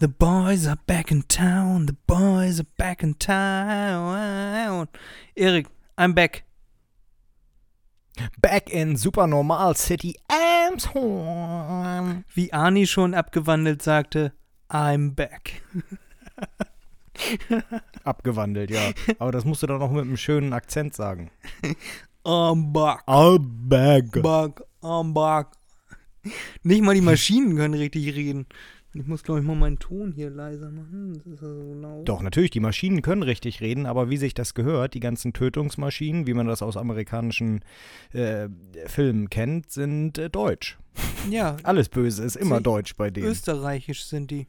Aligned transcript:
The 0.00 0.08
boys 0.08 0.66
are 0.66 0.78
back 0.86 1.10
in 1.10 1.24
town, 1.24 1.84
the 1.84 1.92
boys 2.06 2.58
are 2.58 2.66
back 2.78 3.02
in 3.02 3.16
town. 3.18 4.88
Erik, 5.36 5.66
I'm 5.98 6.14
back. 6.14 6.44
Back 8.40 8.70
in 8.70 8.96
Supernormal 8.96 9.74
City 9.74 10.14
Elmshorn. 10.26 12.24
Wie 12.32 12.50
Arnie 12.50 12.86
schon 12.86 13.12
abgewandelt 13.12 13.82
sagte, 13.82 14.32
I'm 14.70 15.14
back. 15.14 15.60
Abgewandelt, 18.02 18.70
ja. 18.70 18.92
Aber 19.18 19.32
das 19.32 19.44
musst 19.44 19.62
du 19.62 19.66
doch 19.66 19.78
noch 19.78 19.90
mit 19.90 20.04
einem 20.04 20.16
schönen 20.16 20.54
Akzent 20.54 20.94
sagen. 20.94 21.30
I'm 22.24 22.72
back. 22.72 23.02
I'm 23.06 23.68
back. 23.68 24.22
Back, 24.22 24.62
I'm 24.80 25.12
back. 25.12 25.48
Nicht 26.62 26.82
mal 26.82 26.94
die 26.94 27.02
Maschinen 27.02 27.54
können 27.56 27.74
richtig 27.74 28.14
reden. 28.14 28.46
Ich 28.92 29.06
muss, 29.06 29.22
glaube 29.22 29.38
ich, 29.40 29.46
mal 29.46 29.54
meinen 29.54 29.78
Ton 29.78 30.10
hier 30.10 30.30
leiser 30.30 30.70
machen. 30.70 31.14
Das 31.14 31.24
ist 31.26 31.42
ja 31.42 31.48
so 31.54 31.74
laut. 31.74 32.08
Doch, 32.08 32.22
natürlich, 32.22 32.50
die 32.50 32.58
Maschinen 32.58 33.02
können 33.02 33.22
richtig 33.22 33.60
reden, 33.60 33.86
aber 33.86 34.10
wie 34.10 34.16
sich 34.16 34.34
das 34.34 34.52
gehört, 34.54 34.94
die 34.94 35.00
ganzen 35.00 35.32
Tötungsmaschinen, 35.32 36.26
wie 36.26 36.34
man 36.34 36.46
das 36.48 36.60
aus 36.60 36.76
amerikanischen 36.76 37.64
äh, 38.12 38.48
Filmen 38.86 39.30
kennt, 39.30 39.70
sind 39.70 40.18
äh, 40.18 40.28
deutsch. 40.28 40.76
Ja, 41.30 41.56
Alles 41.62 41.88
Böse 41.88 42.24
ist 42.24 42.34
immer 42.34 42.60
deutsch 42.60 42.96
bei 42.96 43.10
denen. 43.10 43.28
österreichisch 43.28 44.04
sind 44.06 44.32
die. 44.32 44.48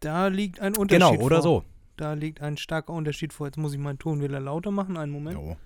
Da 0.00 0.28
liegt 0.28 0.60
ein 0.60 0.76
Unterschied 0.76 1.10
Genau, 1.10 1.22
oder 1.24 1.36
vor. 1.36 1.42
so. 1.42 1.64
Da 1.96 2.12
liegt 2.12 2.42
ein 2.42 2.56
starker 2.56 2.92
Unterschied 2.92 3.32
vor. 3.32 3.46
Jetzt 3.46 3.56
muss 3.56 3.72
ich 3.72 3.78
meinen 3.78 3.98
Ton 3.98 4.20
wieder 4.20 4.38
lauter 4.40 4.70
machen. 4.70 4.96
Einen 4.96 5.12
Moment. 5.12 5.36
Jo. 5.38 5.56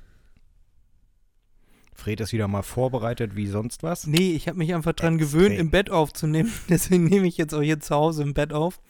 Fred 1.98 2.20
ist 2.20 2.32
wieder 2.32 2.46
mal 2.46 2.62
vorbereitet 2.62 3.34
wie 3.34 3.48
sonst 3.48 3.82
was. 3.82 4.06
Nee, 4.06 4.30
ich 4.30 4.46
habe 4.46 4.56
mich 4.56 4.72
einfach 4.72 4.92
dran 4.92 5.18
Extrem. 5.18 5.40
gewöhnt, 5.40 5.58
im 5.58 5.70
Bett 5.70 5.90
aufzunehmen. 5.90 6.52
Deswegen 6.68 7.04
nehme 7.04 7.26
ich 7.26 7.36
jetzt 7.36 7.52
auch 7.52 7.60
hier 7.60 7.80
zu 7.80 7.94
Hause 7.94 8.22
im 8.22 8.34
Bett 8.34 8.52
auf. 8.52 8.80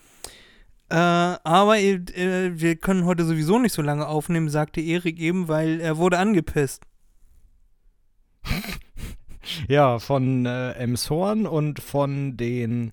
Äh, 0.90 0.94
aber 0.96 1.78
äh, 1.78 2.60
wir 2.60 2.76
können 2.76 3.06
heute 3.06 3.24
sowieso 3.24 3.58
nicht 3.58 3.72
so 3.72 3.80
lange 3.80 4.06
aufnehmen, 4.06 4.50
sagte 4.50 4.82
Erik 4.82 5.18
eben, 5.18 5.48
weil 5.48 5.80
er 5.80 5.96
wurde 5.96 6.18
angepisst. 6.18 6.84
Ja, 9.66 9.98
von 9.98 10.44
äh, 10.44 10.72
Emshorn 10.72 11.46
und 11.46 11.80
von 11.80 12.36
den 12.36 12.92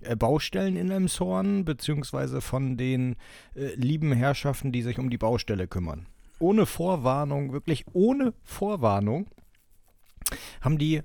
äh, 0.00 0.16
Baustellen 0.16 0.76
in 0.76 0.90
Emshorn, 0.90 1.66
beziehungsweise 1.66 2.40
von 2.40 2.78
den 2.78 3.16
äh, 3.54 3.74
lieben 3.74 4.10
Herrschaften, 4.12 4.72
die 4.72 4.80
sich 4.80 4.98
um 4.98 5.10
die 5.10 5.18
Baustelle 5.18 5.68
kümmern. 5.68 6.06
Ohne 6.38 6.66
Vorwarnung, 6.66 7.52
wirklich 7.52 7.84
ohne 7.92 8.34
Vorwarnung, 8.42 9.26
haben 10.60 10.78
die 10.78 11.02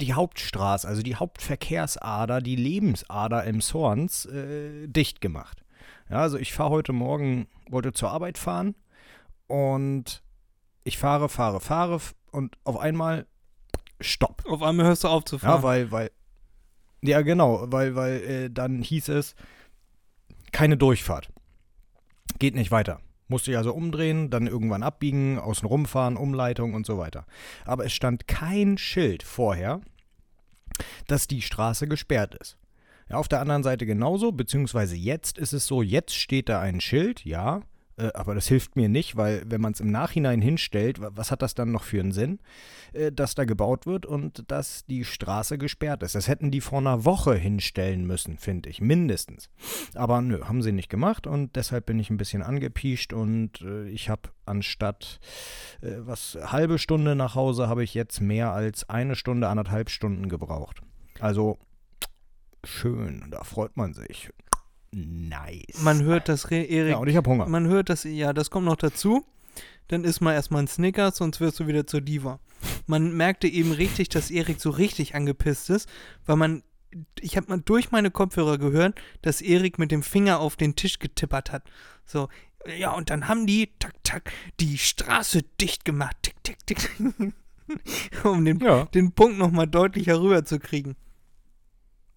die 0.00 0.12
Hauptstraße, 0.14 0.88
also 0.88 1.02
die 1.02 1.16
Hauptverkehrsader, 1.16 2.40
die 2.40 2.56
Lebensader 2.56 3.46
Emshorns 3.46 4.26
äh, 4.26 4.88
dicht 4.88 5.20
gemacht. 5.20 5.64
Ja, 6.10 6.18
also 6.18 6.36
ich 6.36 6.52
fahre 6.52 6.70
heute 6.70 6.92
Morgen, 6.92 7.46
wollte 7.70 7.92
zur 7.92 8.10
Arbeit 8.10 8.36
fahren 8.38 8.74
und 9.46 10.22
ich 10.82 10.98
fahre, 10.98 11.28
fahre, 11.28 11.60
fahre 11.60 12.00
und 12.32 12.56
auf 12.64 12.76
einmal 12.76 13.26
Stopp. 14.00 14.44
Auf 14.46 14.62
einmal 14.62 14.86
hörst 14.86 15.04
du 15.04 15.08
auf 15.08 15.24
zu 15.24 15.38
fahren. 15.38 15.58
Ja, 15.58 15.62
weil, 15.62 15.90
weil, 15.92 16.10
ja 17.00 17.22
genau, 17.22 17.66
weil, 17.70 17.94
weil 17.94 18.22
äh, 18.22 18.50
dann 18.50 18.82
hieß 18.82 19.08
es, 19.08 19.34
keine 20.52 20.76
Durchfahrt. 20.76 21.30
Geht 22.38 22.54
nicht 22.54 22.70
weiter. 22.70 23.00
Musste 23.28 23.52
ich 23.52 23.56
also 23.56 23.72
umdrehen, 23.72 24.30
dann 24.30 24.46
irgendwann 24.46 24.82
abbiegen, 24.82 25.38
außen 25.38 25.66
rumfahren, 25.66 26.16
Umleitung 26.16 26.74
und 26.74 26.84
so 26.84 26.98
weiter. 26.98 27.26
Aber 27.64 27.84
es 27.84 27.92
stand 27.92 28.28
kein 28.28 28.76
Schild 28.76 29.22
vorher, 29.22 29.80
dass 31.06 31.26
die 31.26 31.42
Straße 31.42 31.88
gesperrt 31.88 32.34
ist. 32.34 32.58
Ja, 33.08 33.16
auf 33.16 33.28
der 33.28 33.40
anderen 33.40 33.62
Seite 33.62 33.86
genauso, 33.86 34.32
beziehungsweise 34.32 34.96
jetzt 34.96 35.38
ist 35.38 35.52
es 35.52 35.66
so, 35.66 35.82
jetzt 35.82 36.14
steht 36.14 36.48
da 36.48 36.60
ein 36.60 36.80
Schild, 36.80 37.24
ja, 37.24 37.62
äh, 37.96 38.10
aber 38.14 38.34
das 38.34 38.46
hilft 38.48 38.76
mir 38.76 38.88
nicht, 38.88 39.16
weil 39.16 39.42
wenn 39.46 39.60
man 39.60 39.72
es 39.72 39.80
im 39.80 39.90
Nachhinein 39.90 40.40
hinstellt, 40.40 41.00
wa- 41.00 41.10
was 41.14 41.30
hat 41.30 41.42
das 41.42 41.54
dann 41.54 41.72
noch 41.72 41.84
für 41.84 42.00
einen 42.00 42.12
Sinn? 42.12 42.38
äh, 42.92 43.10
dass 43.12 43.34
da 43.34 43.44
gebaut 43.44 43.86
wird 43.86 44.06
und 44.06 44.44
dass 44.50 44.84
die 44.86 45.04
Straße 45.04 45.58
gesperrt 45.58 46.02
ist. 46.02 46.14
Das 46.14 46.28
hätten 46.28 46.50
die 46.50 46.60
vor 46.60 46.78
einer 46.78 47.04
Woche 47.04 47.34
hinstellen 47.34 48.06
müssen, 48.06 48.38
finde 48.38 48.70
ich, 48.70 48.80
mindestens. 48.80 49.48
Aber 49.94 50.20
nö, 50.20 50.44
haben 50.44 50.62
sie 50.62 50.72
nicht 50.72 50.88
gemacht 50.88 51.26
und 51.26 51.56
deshalb 51.56 51.86
bin 51.86 51.98
ich 51.98 52.10
ein 52.10 52.16
bisschen 52.16 52.42
angepiescht 52.42 53.12
und 53.12 53.60
äh, 53.62 53.88
ich 53.88 54.08
habe 54.08 54.30
anstatt 54.46 55.20
was 55.80 56.38
halbe 56.40 56.78
Stunde 56.78 57.14
nach 57.14 57.34
Hause, 57.34 57.68
habe 57.68 57.82
ich 57.84 57.94
jetzt 57.94 58.20
mehr 58.20 58.52
als 58.52 58.88
eine 58.88 59.16
Stunde, 59.16 59.48
anderthalb 59.48 59.90
Stunden 59.90 60.28
gebraucht. 60.28 60.80
Also 61.20 61.58
schön, 62.64 63.26
da 63.30 63.44
freut 63.44 63.76
man 63.76 63.94
sich. 63.94 64.30
Nice. 64.94 65.82
Man 65.82 66.02
hört 66.02 66.28
das, 66.28 66.50
Re- 66.50 66.62
Erik, 66.62 66.92
ja, 66.92 66.96
und 66.98 67.08
ich 67.08 67.16
habe 67.16 67.28
Hunger. 67.28 67.46
man 67.46 67.66
hört 67.66 67.88
das, 67.88 68.04
ja, 68.04 68.32
das 68.32 68.50
kommt 68.50 68.66
noch 68.66 68.76
dazu. 68.76 69.24
Dann 69.88 70.04
isst 70.04 70.20
man 70.20 70.32
erstmal 70.34 70.60
einen 70.60 70.68
Snickers, 70.68 71.16
sonst 71.16 71.40
wirst 71.40 71.60
du 71.60 71.66
wieder 71.66 71.86
zur 71.86 72.00
Diva. 72.00 72.38
Man 72.86 73.12
merkte 73.14 73.46
eben 73.48 73.72
richtig, 73.72 74.08
dass 74.08 74.30
Erik 74.30 74.60
so 74.60 74.70
richtig 74.70 75.14
angepisst 75.14 75.68
ist, 75.68 75.88
weil 76.26 76.36
man, 76.36 76.62
ich 77.20 77.36
habe 77.36 77.48
mal 77.48 77.60
durch 77.62 77.90
meine 77.90 78.10
Kopfhörer 78.10 78.56
gehört, 78.56 78.98
dass 79.20 79.42
Erik 79.42 79.78
mit 79.78 79.90
dem 79.90 80.02
Finger 80.02 80.38
auf 80.40 80.56
den 80.56 80.74
Tisch 80.76 80.98
getippert 81.00 81.52
hat. 81.52 81.64
So, 82.06 82.28
ja, 82.78 82.92
und 82.92 83.10
dann 83.10 83.28
haben 83.28 83.46
die, 83.46 83.70
tak, 83.78 83.92
tak, 84.04 84.32
die 84.60 84.78
Straße 84.78 85.42
dicht 85.60 85.84
gemacht, 85.84 86.16
tick, 86.22 86.36
tick, 86.44 86.66
tick, 86.66 86.90
um 88.24 88.44
den, 88.44 88.60
Ja. 88.60 88.84
den 88.86 89.12
Punkt 89.12 89.38
nochmal 89.38 89.66
deutlicher 89.66 90.20
rüberzukriegen. 90.20 90.96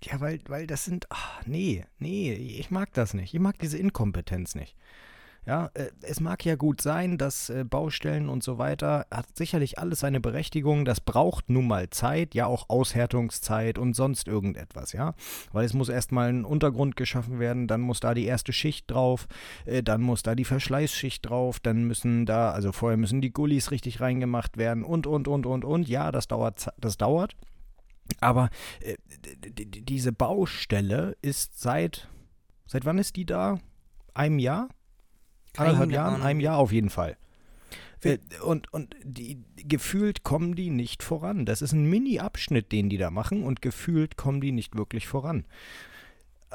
Ja, 0.03 0.19
weil, 0.19 0.39
weil 0.47 0.67
das 0.67 0.85
sind, 0.85 1.07
ach, 1.09 1.41
nee, 1.45 1.85
nee, 1.99 2.33
ich 2.33 2.69
mag 2.69 2.93
das 2.93 3.13
nicht. 3.13 3.33
Ich 3.33 3.39
mag 3.39 3.57
diese 3.59 3.77
Inkompetenz 3.77 4.55
nicht. 4.55 4.75
Ja, 5.47 5.71
äh, 5.75 5.91
es 6.01 6.19
mag 6.19 6.43
ja 6.43 6.55
gut 6.55 6.81
sein, 6.81 7.17
dass 7.17 7.49
äh, 7.49 7.63
Baustellen 7.63 8.27
und 8.27 8.43
so 8.43 8.57
weiter, 8.57 9.05
hat 9.09 9.27
sicherlich 9.37 9.79
alles 9.79 10.01
seine 10.01 10.19
Berechtigung, 10.19 10.83
das 10.83 10.99
braucht 10.99 11.49
nun 11.49 11.67
mal 11.67 11.89
Zeit, 11.89 12.35
ja 12.35 12.47
auch 12.47 12.67
Aushärtungszeit 12.67 13.79
und 13.79 13.95
sonst 13.95 14.27
irgendetwas, 14.27 14.91
ja. 14.91 15.13
Weil 15.53 15.63
es 15.65 15.73
muss 15.73 15.87
erstmal 15.87 16.27
ein 16.27 16.43
Untergrund 16.43 16.97
geschaffen 16.97 17.39
werden, 17.39 17.67
dann 17.67 17.79
muss 17.79 18.01
da 18.01 18.13
die 18.13 18.25
erste 18.25 18.51
Schicht 18.51 18.91
drauf, 18.91 19.29
äh, 19.65 19.81
dann 19.81 20.01
muss 20.01 20.21
da 20.21 20.35
die 20.35 20.43
Verschleißschicht 20.43 21.27
drauf, 21.27 21.61
dann 21.61 21.85
müssen 21.85 22.25
da, 22.25 22.51
also 22.51 22.73
vorher 22.73 22.97
müssen 22.97 23.21
die 23.21 23.31
Gullis 23.31 23.71
richtig 23.71 24.01
reingemacht 24.01 24.57
werden 24.57 24.83
und, 24.83 25.07
und, 25.07 25.29
und, 25.29 25.45
und, 25.45 25.63
und, 25.63 25.87
ja, 25.87 26.11
das 26.11 26.27
dauert, 26.27 26.67
das 26.77 26.97
dauert. 26.97 27.37
Aber 28.19 28.49
äh, 28.81 28.95
diese 29.53 30.11
Baustelle 30.11 31.17
ist 31.21 31.59
seit, 31.59 32.07
seit 32.65 32.85
wann 32.85 32.97
ist 32.97 33.15
die 33.15 33.25
da? 33.25 33.59
Einem 34.13 34.39
Jahr? 34.39 34.69
Keine 35.53 35.91
Jahren? 35.91 36.21
Einem 36.21 36.39
Jahr 36.39 36.57
auf 36.57 36.71
jeden 36.71 36.89
Fall. 36.89 37.17
Äh, 38.03 38.17
Und, 38.43 38.71
und 38.73 38.95
die, 39.03 39.43
gefühlt 39.55 40.23
kommen 40.23 40.55
die 40.55 40.69
nicht 40.69 41.03
voran. 41.03 41.45
Das 41.45 41.61
ist 41.61 41.73
ein 41.73 41.89
Mini-Abschnitt, 41.89 42.71
den 42.71 42.89
die 42.89 42.97
da 42.97 43.09
machen 43.09 43.43
und 43.43 43.61
gefühlt 43.61 44.17
kommen 44.17 44.41
die 44.41 44.51
nicht 44.51 44.75
wirklich 44.75 45.07
voran. 45.07 45.45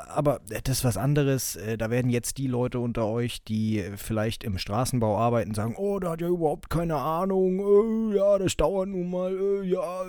Aber 0.08 0.40
das 0.48 0.78
ist 0.78 0.84
was 0.84 0.96
anderes. 0.96 1.56
Äh, 1.56 1.76
Da 1.78 1.90
werden 1.90 2.10
jetzt 2.10 2.38
die 2.38 2.46
Leute 2.46 2.80
unter 2.80 3.06
euch, 3.06 3.42
die 3.44 3.80
äh, 3.80 3.96
vielleicht 3.96 4.44
im 4.44 4.58
Straßenbau 4.58 5.18
arbeiten, 5.18 5.54
sagen, 5.54 5.74
oh, 5.76 5.98
der 5.98 6.10
hat 6.10 6.20
ja 6.20 6.28
überhaupt 6.28 6.70
keine 6.70 6.96
Ahnung, 6.96 8.12
äh, 8.12 8.16
ja, 8.16 8.38
das 8.38 8.56
dauert 8.56 8.88
nun 8.88 9.10
mal, 9.10 9.64
ja. 9.64 10.04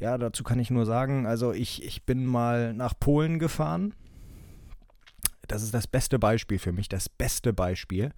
Ja, 0.00 0.18
dazu 0.18 0.44
kann 0.44 0.58
ich 0.58 0.70
nur 0.70 0.86
sagen, 0.86 1.26
also 1.26 1.52
ich, 1.52 1.84
ich 1.84 2.04
bin 2.04 2.26
mal 2.26 2.72
nach 2.74 2.94
Polen 2.98 3.38
gefahren. 3.38 3.94
Das 5.46 5.62
ist 5.62 5.72
das 5.72 5.86
beste 5.86 6.18
Beispiel 6.18 6.58
für 6.58 6.72
mich, 6.72 6.88
das 6.88 7.08
beste 7.08 7.52
Beispiel. 7.52 8.12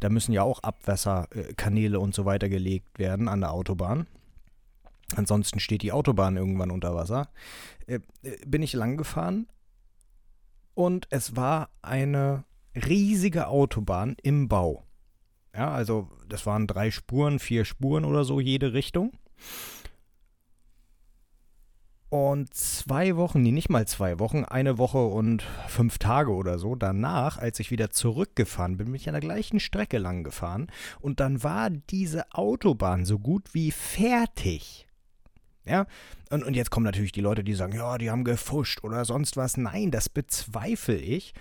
Da 0.00 0.10
müssen 0.10 0.32
ja 0.32 0.42
auch 0.42 0.62
Abwässerkanäle 0.62 1.98
und 1.98 2.14
so 2.14 2.26
weiter 2.26 2.50
gelegt 2.50 2.98
werden 2.98 3.28
an 3.28 3.40
der 3.40 3.52
Autobahn. 3.52 4.06
Ansonsten 5.14 5.58
steht 5.58 5.82
die 5.82 5.92
Autobahn 5.92 6.36
irgendwann 6.36 6.70
unter 6.70 6.94
Wasser. 6.94 7.28
Bin 8.44 8.62
ich 8.62 8.74
lang 8.74 8.98
gefahren 8.98 9.46
und 10.76 11.08
es 11.10 11.34
war 11.36 11.70
eine 11.80 12.44
riesige 12.74 13.48
Autobahn 13.48 14.14
im 14.22 14.46
Bau. 14.46 14.84
Ja, 15.54 15.72
also 15.72 16.10
das 16.28 16.44
waren 16.44 16.66
drei 16.66 16.90
Spuren, 16.90 17.38
vier 17.38 17.64
Spuren 17.64 18.04
oder 18.04 18.24
so 18.24 18.40
jede 18.40 18.74
Richtung. 18.74 19.12
Und 22.10 22.52
zwei 22.52 23.16
Wochen, 23.16 23.40
nee, 23.40 23.52
nicht 23.52 23.70
mal 23.70 23.88
zwei 23.88 24.18
Wochen, 24.20 24.44
eine 24.44 24.76
Woche 24.76 25.04
und 25.04 25.42
fünf 25.66 25.98
Tage 25.98 26.30
oder 26.30 26.58
so 26.58 26.74
danach, 26.74 27.38
als 27.38 27.58
ich 27.58 27.70
wieder 27.70 27.90
zurückgefahren 27.90 28.76
bin, 28.76 28.88
bin 28.88 28.94
ich 28.96 29.08
an 29.08 29.14
der 29.14 29.22
gleichen 29.22 29.60
Strecke 29.60 29.96
lang 29.96 30.24
gefahren. 30.24 30.66
Und 31.00 31.20
dann 31.20 31.42
war 31.42 31.70
diese 31.70 32.32
Autobahn 32.32 33.06
so 33.06 33.18
gut 33.18 33.54
wie 33.54 33.70
fertig. 33.70 34.85
Ja, 35.66 35.86
und, 36.30 36.44
und 36.44 36.54
jetzt 36.54 36.70
kommen 36.70 36.84
natürlich 36.84 37.12
die 37.12 37.20
Leute, 37.20 37.42
die 37.42 37.54
sagen, 37.54 37.74
ja, 37.74 37.98
die 37.98 38.10
haben 38.10 38.24
gefuscht 38.24 38.84
oder 38.84 39.04
sonst 39.04 39.36
was. 39.36 39.56
Nein, 39.56 39.90
das 39.90 40.08
bezweifle 40.08 40.96
ich. 40.96 41.34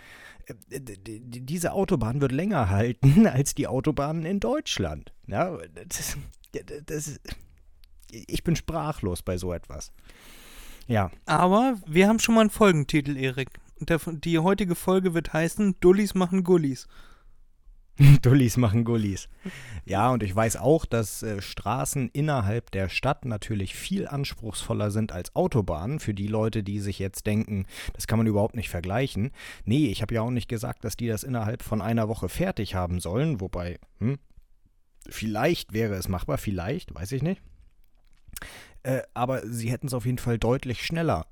Äh, 0.48 0.80
Diese 0.80 1.74
Autobahn 1.74 2.22
wird 2.22 2.32
länger 2.32 2.70
halten 2.70 3.28
als 3.32 3.56
die 3.56 3.68
Autobahnen 3.68 4.26
in 4.26 4.40
Deutschland. 4.40 5.14
Ja, 5.28 5.58
das, 5.88 6.18
das, 6.86 7.20
ich 8.10 8.44
bin 8.44 8.56
sprachlos 8.56 9.22
bei 9.22 9.38
so 9.38 9.54
etwas. 9.54 9.92
Ja, 10.88 11.12
Aber 11.26 11.78
wir 11.88 12.08
haben 12.08 12.20
schon 12.20 12.36
mal 12.36 12.42
einen 12.42 12.50
Folgentitel, 12.50 13.18
Erik. 13.18 13.50
Die 13.80 14.40
heutige 14.40 14.76
Folge 14.76 15.14
wird 15.14 15.34
heißen 15.34 15.76
Dullis 15.80 16.16
machen 16.16 16.44
Gullis. 16.44 16.88
Dullis 18.22 18.58
machen 18.58 18.84
Gullis. 18.84 19.30
Ja, 19.86 20.10
und 20.12 20.22
ich 20.22 20.36
weiß 20.36 20.58
auch, 20.58 20.86
dass 20.86 21.24
äh, 21.24 21.42
Straßen 21.42 22.10
innerhalb 22.10 22.72
der 22.72 22.90
Stadt 22.90 23.26
natürlich 23.26 23.76
viel 23.76 24.08
anspruchsvoller 24.08 24.92
sind 24.92 25.12
als 25.12 25.36
Autobahnen. 25.36 26.00
Für 26.00 26.14
die 26.14 26.28
Leute, 26.28 26.64
die 26.64 26.80
sich 26.80 27.00
jetzt 27.00 27.26
denken, 27.26 27.66
das 27.94 28.08
kann 28.08 28.18
man 28.18 28.28
überhaupt 28.28 28.56
nicht 28.56 28.70
vergleichen. 28.70 29.32
Nee, 29.64 29.88
ich 29.88 30.02
habe 30.02 30.16
ja 30.16 30.22
auch 30.22 30.32
nicht 30.32 30.50
gesagt, 30.50 30.84
dass 30.84 30.98
die 30.98 31.08
das 31.08 31.24
innerhalb 31.24 31.64
von 31.64 31.82
einer 31.82 32.10
Woche 32.10 32.28
fertig 32.28 32.76
haben 32.76 33.00
sollen. 33.00 33.40
Wobei, 33.40 33.80
hm, 34.00 34.18
vielleicht 35.08 35.72
wäre 35.72 35.96
es 35.96 36.10
machbar, 36.10 36.38
vielleicht, 36.38 36.94
weiß 36.94 37.14
ich 37.14 37.24
nicht. 37.24 37.42
Äh, 38.84 39.04
aber 39.14 39.48
sie 39.48 39.72
hätten 39.72 39.88
es 39.88 39.94
auf 39.94 40.06
jeden 40.06 40.18
Fall 40.18 40.38
deutlich 40.38 40.86
schneller 40.86 41.28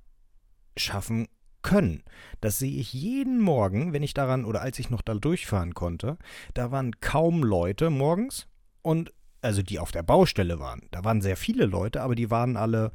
schaffen 0.77 1.27
können. 1.63 2.03
Das 2.41 2.59
sehe 2.59 2.79
ich 2.79 2.93
jeden 2.93 3.41
Morgen, 3.41 3.93
wenn 3.93 4.03
ich 4.03 4.13
daran 4.13 4.45
oder 4.45 4.61
als 4.61 4.77
ich 4.77 4.89
noch 4.89 5.01
da 5.01 5.15
durchfahren 5.15 5.73
konnte. 5.73 6.17
Da 6.53 6.71
waren 6.71 6.99
kaum 6.99 7.43
Leute 7.43 7.89
morgens 7.89 8.47
und 8.81 9.11
also 9.41 9.61
die 9.61 9.79
auf 9.79 9.91
der 9.91 10.03
Baustelle 10.03 10.59
waren. 10.59 10.87
Da 10.91 11.03
waren 11.03 11.21
sehr 11.21 11.35
viele 11.35 11.65
Leute, 11.65 12.01
aber 12.01 12.15
die 12.15 12.31
waren 12.31 12.55
alle 12.55 12.91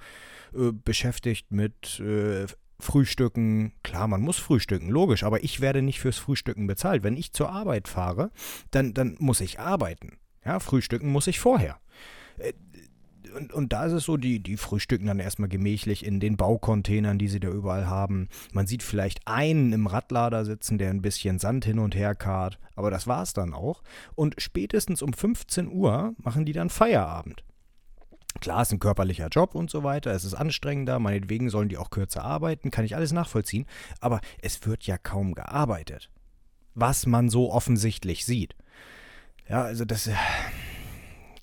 äh, 0.54 0.72
beschäftigt 0.72 1.50
mit 1.50 2.00
äh, 2.00 2.46
Frühstücken. 2.80 3.72
Klar, 3.82 4.08
man 4.08 4.22
muss 4.22 4.38
frühstücken, 4.38 4.88
logisch, 4.88 5.24
aber 5.24 5.42
ich 5.42 5.60
werde 5.60 5.82
nicht 5.82 6.00
fürs 6.00 6.18
Frühstücken 6.18 6.66
bezahlt. 6.66 7.02
Wenn 7.02 7.16
ich 7.16 7.32
zur 7.32 7.50
Arbeit 7.50 7.88
fahre, 7.88 8.30
dann, 8.70 8.94
dann 8.94 9.16
muss 9.18 9.40
ich 9.40 9.58
arbeiten. 9.58 10.18
Ja, 10.44 10.60
frühstücken 10.60 11.10
muss 11.10 11.26
ich 11.26 11.40
vorher. 11.40 11.78
Und, 13.38 13.52
und 13.52 13.73
da 13.73 13.87
ist 13.87 13.93
es 13.93 14.05
so, 14.05 14.17
die, 14.17 14.40
die 14.40 14.56
frühstücken 14.56 15.06
dann 15.06 15.20
erstmal 15.20 15.49
gemächlich 15.49 16.05
in 16.05 16.19
den 16.19 16.37
Baucontainern, 16.37 17.19
die 17.19 17.29
sie 17.29 17.38
da 17.38 17.49
überall 17.49 17.87
haben. 17.87 18.29
Man 18.52 18.67
sieht 18.67 18.82
vielleicht 18.82 19.26
einen 19.26 19.73
im 19.73 19.87
Radlader 19.87 20.44
sitzen, 20.44 20.79
der 20.79 20.90
ein 20.90 21.02
bisschen 21.02 21.38
Sand 21.38 21.64
hin 21.64 21.79
und 21.79 21.94
her 21.94 22.14
karrt, 22.17 22.58
aber 22.75 22.90
das 22.90 23.06
war's 23.06 23.32
dann 23.32 23.55
auch. 23.55 23.82
Und 24.17 24.35
spätestens 24.38 25.02
um 25.02 25.12
15 25.12 25.69
Uhr 25.69 26.14
machen 26.19 26.44
die 26.44 26.52
dann 26.52 26.69
Feierabend. 26.69 27.44
Klar, 28.40 28.62
es 28.62 28.69
ist 28.69 28.73
ein 28.73 28.81
körperlicher 28.81 29.29
Job 29.29 29.55
und 29.55 29.70
so 29.70 29.85
weiter, 29.85 30.11
es 30.12 30.25
ist 30.25 30.35
anstrengender, 30.35 30.99
meinetwegen 30.99 31.49
sollen 31.49 31.69
die 31.69 31.79
auch 31.79 31.90
kürzer 31.90 32.25
arbeiten, 32.25 32.70
kann 32.70 32.85
ich 32.85 32.94
alles 32.94 33.12
nachvollziehen, 33.12 33.67
aber 34.00 34.20
es 34.43 34.64
wird 34.67 34.85
ja 34.85 34.99
kaum 34.99 35.35
gearbeitet. 35.35 36.11
Was 36.75 37.06
man 37.06 37.31
so 37.31 37.52
offensichtlich 37.52 38.25
sieht. 38.25 38.55
Ja, 39.49 39.62
also 39.62 39.85
das 39.85 40.11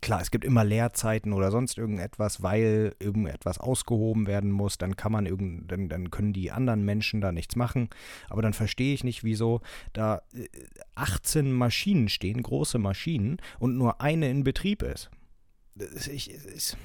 klar, 0.05 0.21
es 0.21 0.29
gibt 0.29 0.45
immer 0.45 0.63
Leerzeiten 0.63 1.33
oder 1.33 1.49
sonst 1.49 1.79
irgendetwas, 1.79 2.43
weil 2.43 2.95
irgendetwas 2.99 3.59
ausgehoben 3.59 4.27
werden 4.27 4.51
muss, 4.51 4.77
dann 4.77 4.95
kann 4.95 5.11
man 5.11 5.25
irgend, 5.25 5.71
dann, 5.71 5.89
dann 5.89 6.11
können 6.11 6.31
die 6.31 6.51
anderen 6.51 6.85
Menschen 6.85 7.21
da 7.21 7.31
nichts 7.31 7.55
machen. 7.55 7.89
Aber 8.29 8.43
dann 8.43 8.53
verstehe 8.53 8.93
ich 8.93 9.03
nicht, 9.03 9.23
wieso 9.23 9.61
da 9.93 10.21
18 10.93 11.51
Maschinen 11.51 12.07
stehen, 12.07 12.43
große 12.43 12.77
Maschinen, 12.77 13.37
und 13.57 13.77
nur 13.77 13.99
eine 13.99 14.29
in 14.29 14.43
Betrieb 14.43 14.83
ist. 14.83 15.09
Ich, 16.13 16.31
ich, 16.31 16.77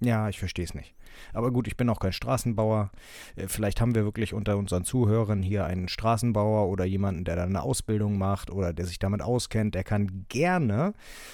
ja, 0.00 0.28
ich 0.28 0.38
verstehe 0.38 0.64
es 0.64 0.74
nicht. 0.74 0.94
Aber 1.32 1.50
gut, 1.50 1.66
ich 1.66 1.76
bin 1.76 1.88
auch 1.88 2.00
kein 2.00 2.12
Straßenbauer. 2.12 2.90
Äh, 3.36 3.48
vielleicht 3.48 3.80
haben 3.80 3.94
wir 3.94 4.04
wirklich 4.04 4.34
unter 4.34 4.58
unseren 4.58 4.84
Zuhörern 4.84 5.42
hier 5.42 5.64
einen 5.64 5.88
Straßenbauer 5.88 6.68
oder 6.68 6.84
jemanden, 6.84 7.24
der 7.24 7.36
da 7.36 7.44
eine 7.44 7.62
Ausbildung 7.62 8.18
macht 8.18 8.50
oder 8.50 8.72
der 8.72 8.84
sich 8.86 8.98
damit 8.98 9.22
auskennt. 9.22 9.74
Der 9.74 9.84
kann 9.84 10.26
gerne 10.28 10.92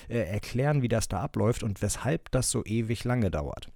äh, 0.08 0.18
erklären, 0.18 0.82
wie 0.82 0.88
das 0.88 1.08
da 1.08 1.20
abläuft 1.20 1.62
und 1.62 1.82
weshalb 1.82 2.30
das 2.30 2.50
so 2.50 2.64
ewig 2.64 3.04
lange 3.04 3.30
dauert. 3.30 3.70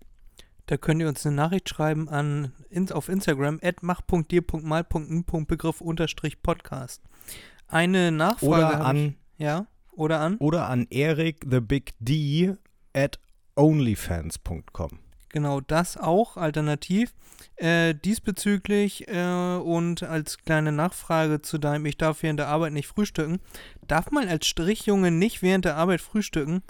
Da 0.66 0.76
könnt 0.76 1.00
ihr 1.00 1.08
uns 1.08 1.24
eine 1.24 1.36
Nachricht 1.36 1.68
schreiben 1.68 2.08
an 2.08 2.52
ins, 2.70 2.90
auf 2.92 3.08
Instagram 3.08 3.60
mach.dir.mal.n.begriff 3.82 5.80
unterstrich 5.80 6.42
Podcast. 6.42 7.02
Eine 7.68 8.12
Nachfrage. 8.12 8.74
Oder 8.76 8.84
an. 8.84 8.96
Ich, 8.96 9.14
ja, 9.38 9.66
oder 9.92 10.20
an? 10.20 10.36
Oder 10.38 10.68
an 10.68 10.86
Eric 10.90 11.46
the 11.48 11.60
Big 11.60 11.94
D 12.00 12.54
at 12.92 13.18
onlyfans.com. 13.56 14.98
Genau, 15.30 15.60
das 15.60 15.96
auch 15.96 16.36
alternativ. 16.36 17.12
Äh, 17.56 17.94
diesbezüglich 17.94 19.06
äh, 19.08 19.56
und 19.56 20.02
als 20.02 20.38
kleine 20.38 20.72
Nachfrage 20.72 21.42
zu 21.42 21.58
deinem 21.58 21.84
Ich 21.86 21.98
darf 21.98 22.22
während 22.22 22.38
der 22.38 22.48
Arbeit 22.48 22.72
nicht 22.72 22.86
frühstücken. 22.86 23.40
Darf 23.86 24.10
man 24.10 24.28
als 24.28 24.46
Strichjunge 24.46 25.10
nicht 25.10 25.42
während 25.42 25.64
der 25.64 25.76
Arbeit 25.76 26.00
frühstücken? 26.00 26.62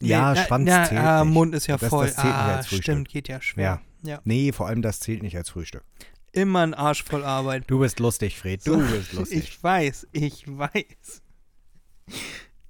Ja, 0.00 0.34
nee, 0.34 0.44
Schwanz 0.44 0.68
na, 0.68 0.84
zählt 0.84 1.00
ah, 1.00 1.24
nicht. 1.24 1.32
Mund 1.34 1.54
ist 1.54 1.66
ja 1.66 1.76
Das- 1.76 1.88
voll. 1.88 2.06
das 2.06 2.16
zählt 2.16 2.26
nicht 2.26 2.34
ah, 2.36 2.56
als 2.56 2.66
Frühstück. 2.66 2.82
stimmt, 2.82 3.08
geht 3.08 3.28
ja 3.28 3.40
schwer. 3.40 3.80
Ja. 4.02 4.20
Nee, 4.24 4.52
vor 4.52 4.66
allem 4.66 4.82
das 4.82 5.00
zählt 5.00 5.22
nicht 5.22 5.36
als 5.36 5.50
Frühstück. 5.50 5.82
Immer 6.32 6.60
ein 6.62 6.74
Arsch 6.74 7.02
voll 7.04 7.24
Arbeit. 7.24 7.64
Du 7.68 7.78
bist 7.78 8.00
lustig, 8.00 8.38
Fred. 8.38 8.66
Du 8.66 8.76
bist 8.78 9.12
lustig. 9.14 9.38
Ich 9.38 9.62
weiß, 9.62 10.08
ich 10.12 10.44
weiß. 10.46 11.22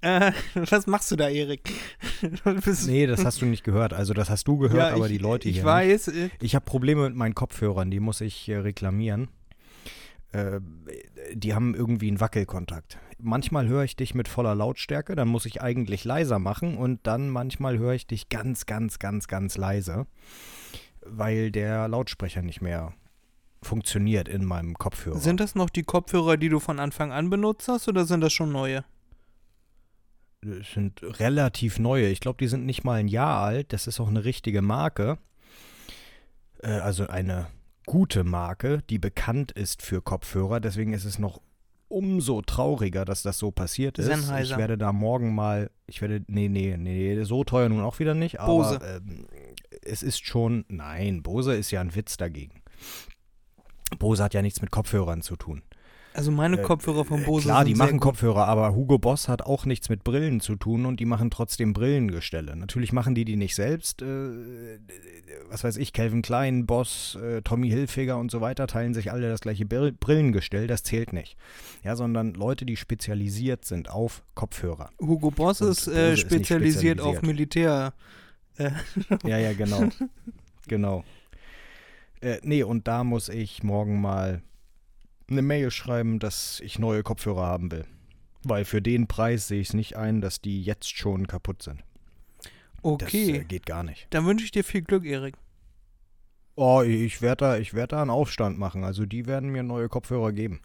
Äh, 0.01 0.31
was 0.53 0.87
machst 0.87 1.11
du 1.11 1.15
da, 1.15 1.29
Erik? 1.29 1.69
Nee, 2.85 3.07
das 3.07 3.23
hast 3.25 3.41
du 3.41 3.45
nicht 3.45 3.63
gehört. 3.63 3.93
Also 3.93 4.13
das 4.13 4.29
hast 4.29 4.47
du 4.47 4.57
gehört, 4.57 4.77
Ja, 4.91 4.95
aber 4.95 5.05
ich, 5.05 5.11
die 5.13 5.17
Leute 5.17 5.49
Ich 5.49 5.55
hier 5.57 5.65
weiß. 5.65 6.07
äh, 6.09 6.23
nicht. 6.23 6.35
Ich 6.43 6.55
habe 6.55 6.65
Probleme 6.65 7.03
mit 7.03 7.15
meinen 7.15 7.35
Kopfhörern, 7.35 7.91
die 7.91 7.99
muss 7.99 8.21
ich 8.21 8.47
äh, 8.49 8.57
reklamieren. 8.57 9.29
Äh, 10.31 10.59
die 11.33 11.53
haben 11.53 11.75
irgendwie 11.75 12.07
einen 12.07 12.19
Wackelkontakt. 12.19 12.97
Manchmal 13.17 13.67
höre 13.67 13.83
ich 13.83 13.95
dich 13.95 14.13
mit 14.13 14.27
voller 14.27 14.55
Lautstärke, 14.55 15.15
dann 15.15 15.27
muss 15.29 15.45
ich 15.45 15.61
eigentlich 15.61 16.03
leiser 16.03 16.39
machen 16.39 16.77
und 16.77 16.99
dann 17.03 17.29
manchmal 17.29 17.77
höre 17.77 17.93
ich 17.93 18.07
dich 18.07 18.27
ganz, 18.29 18.65
ganz, 18.65 18.99
ganz, 18.99 19.27
ganz 19.27 19.57
leise, 19.57 20.05
weil 21.05 21.51
der 21.51 21.87
Lautsprecher 21.87 22.41
nicht 22.41 22.61
mehr 22.61 22.93
funktioniert 23.61 24.27
in 24.27 24.43
meinem 24.45 24.75
Kopfhörer. 24.75 25.17
Sind 25.19 25.39
das 25.39 25.55
noch 25.55 25.69
die 25.69 25.83
Kopfhörer, 25.83 26.37
die 26.37 26.49
du 26.49 26.59
von 26.59 26.79
Anfang 26.79 27.11
an 27.11 27.29
benutzt 27.29 27.67
hast, 27.67 27.87
oder 27.87 28.05
sind 28.05 28.21
das 28.21 28.33
schon 28.33 28.51
neue? 28.51 28.83
Sind 30.73 31.01
relativ 31.19 31.79
neue. 31.79 32.07
Ich 32.07 32.19
glaube, 32.19 32.37
die 32.39 32.47
sind 32.47 32.65
nicht 32.65 32.83
mal 32.83 32.99
ein 32.99 33.07
Jahr 33.07 33.41
alt. 33.41 33.73
Das 33.73 33.87
ist 33.87 33.99
auch 33.99 34.09
eine 34.09 34.25
richtige 34.25 34.61
Marke. 34.61 35.17
Äh, 36.61 36.69
also 36.69 37.07
eine 37.07 37.47
gute 37.85 38.23
Marke, 38.23 38.83
die 38.89 38.99
bekannt 38.99 39.51
ist 39.51 39.81
für 39.81 40.01
Kopfhörer. 40.01 40.59
Deswegen 40.59 40.93
ist 40.93 41.05
es 41.05 41.19
noch 41.19 41.41
umso 41.87 42.41
trauriger, 42.41 43.05
dass 43.05 43.21
das 43.21 43.37
so 43.37 43.51
passiert 43.51 43.97
ist. 43.99 44.05
Sennheiser. 44.05 44.55
Ich 44.55 44.57
werde 44.57 44.77
da 44.77 44.91
morgen 44.91 45.35
mal, 45.35 45.69
ich 45.87 46.01
werde, 46.01 46.23
nee, 46.27 46.49
nee, 46.49 46.75
nee, 46.77 47.23
so 47.23 47.43
teuer 47.43 47.69
nun 47.69 47.81
auch 47.81 47.99
wieder 47.99 48.13
nicht, 48.13 48.39
aber 48.39 48.51
Bose. 48.51 48.79
Ähm, 48.83 49.27
es 49.81 50.01
ist 50.01 50.25
schon, 50.25 50.65
nein, 50.67 51.21
Bose 51.21 51.55
ist 51.55 51.71
ja 51.71 51.81
ein 51.81 51.95
Witz 51.95 52.17
dagegen. 52.17 52.61
Bose 53.99 54.23
hat 54.23 54.33
ja 54.33 54.41
nichts 54.41 54.61
mit 54.61 54.71
Kopfhörern 54.71 55.21
zu 55.21 55.35
tun. 55.35 55.61
Also 56.15 56.31
meine 56.31 56.57
Äh, 56.59 56.63
Kopfhörer 56.63 57.03
von 57.03 57.21
Äh, 57.21 57.25
Bose 57.25 57.45
Klar, 57.45 57.59
sind 57.65 57.67
die 57.67 57.75
machen. 57.75 57.99
Kopfhörer, 57.99 58.47
aber 58.47 58.73
Hugo 58.73 58.97
Boss 58.97 59.27
hat 59.27 59.41
auch 59.41 59.65
nichts 59.65 59.89
mit 59.89 60.03
Brillen 60.05 60.39
zu 60.39 60.55
tun 60.55 60.85
und 60.85 60.99
die 60.99 61.05
machen 61.05 61.29
trotzdem 61.29 61.73
Brillengestelle. 61.73 62.55
Natürlich 62.55 62.93
machen 62.93 63.15
die 63.15 63.25
die 63.25 63.35
nicht 63.35 63.53
selbst. 63.55 64.01
Äh, 64.01 64.05
was 65.49 65.63
weiß 65.63 65.75
ich, 65.77 65.91
Calvin 65.91 66.21
Klein, 66.21 66.65
Boss, 66.65 67.15
äh, 67.21 67.41
Tommy 67.41 67.69
Hilfiger 67.69 68.17
und 68.17 68.31
so 68.31 68.39
weiter 68.39 68.65
teilen 68.67 68.93
sich 68.93 69.11
alle 69.11 69.27
das 69.29 69.41
gleiche 69.41 69.65
Brill 69.65 69.91
Brillengestell. 69.91 70.67
Das 70.67 70.83
zählt 70.83 71.11
nicht. 71.11 71.35
Ja, 71.83 71.95
sondern 71.97 72.33
Leute, 72.33 72.65
die 72.65 72.77
spezialisiert 72.77 73.65
sind 73.65 73.89
auf 73.89 74.23
Kopfhörer. 74.35 74.89
Hugo 74.99 75.31
Boss 75.31 75.59
ist, 75.61 75.87
äh, 75.87 76.13
ist 76.13 76.17
nicht 76.19 76.31
spezialisiert 76.31 77.01
auf 77.01 77.17
spezialisiert. 77.17 77.25
Militär. 77.27 77.93
Äh, 78.57 78.71
Ja, 79.27 79.37
ja, 79.37 79.51
genau. 79.53 79.89
genau. 80.67 81.03
Äh, 82.21 82.37
nee, 82.43 82.63
und 82.63 82.87
da 82.87 83.03
muss 83.03 83.27
ich 83.27 83.63
morgen 83.63 83.99
mal 83.99 84.41
eine 85.29 85.41
Mail 85.41 85.71
schreiben, 85.71 86.19
dass 86.19 86.59
ich 86.59 86.79
neue 86.79 87.03
Kopfhörer 87.03 87.45
haben 87.45 87.71
will. 87.71 87.85
Weil 88.43 88.65
für 88.65 88.81
den 88.81 89.07
Preis 89.07 89.47
sehe 89.47 89.61
ich 89.61 89.69
es 89.69 89.73
nicht 89.73 89.95
ein, 89.95 90.21
dass 90.21 90.39
die 90.39 90.61
jetzt 90.61 90.95
schon 90.95 91.27
kaputt 91.27 91.63
sind. 91.63 91.83
okay. 92.81 93.31
Das 93.31 93.41
äh, 93.41 93.43
geht 93.45 93.65
gar 93.65 93.83
nicht. 93.83 94.07
Dann 94.11 94.25
wünsche 94.25 94.45
ich 94.45 94.51
dir 94.51 94.63
viel 94.63 94.83
Glück, 94.83 95.05
Erik. 95.05 95.35
Oh, 96.55 96.81
ich 96.83 97.21
werde 97.21 97.45
da, 97.45 97.57
ich 97.57 97.73
werd 97.73 97.91
da 97.91 98.01
einen 98.01 98.11
Aufstand 98.11 98.57
machen. 98.57 98.83
Also 98.83 99.05
die 99.05 99.25
werden 99.25 99.49
mir 99.49 99.63
neue 99.63 99.89
Kopfhörer 99.89 100.31
geben. 100.31 100.61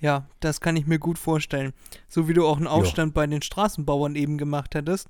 Ja, 0.00 0.28
das 0.40 0.60
kann 0.60 0.76
ich 0.76 0.86
mir 0.86 0.98
gut 0.98 1.18
vorstellen. 1.18 1.72
So 2.08 2.28
wie 2.28 2.34
du 2.34 2.46
auch 2.46 2.58
einen 2.58 2.66
Aufstand 2.66 3.14
bei 3.14 3.26
den 3.26 3.42
Straßenbauern 3.42 4.16
eben 4.16 4.38
gemacht 4.38 4.74
hättest, 4.74 5.08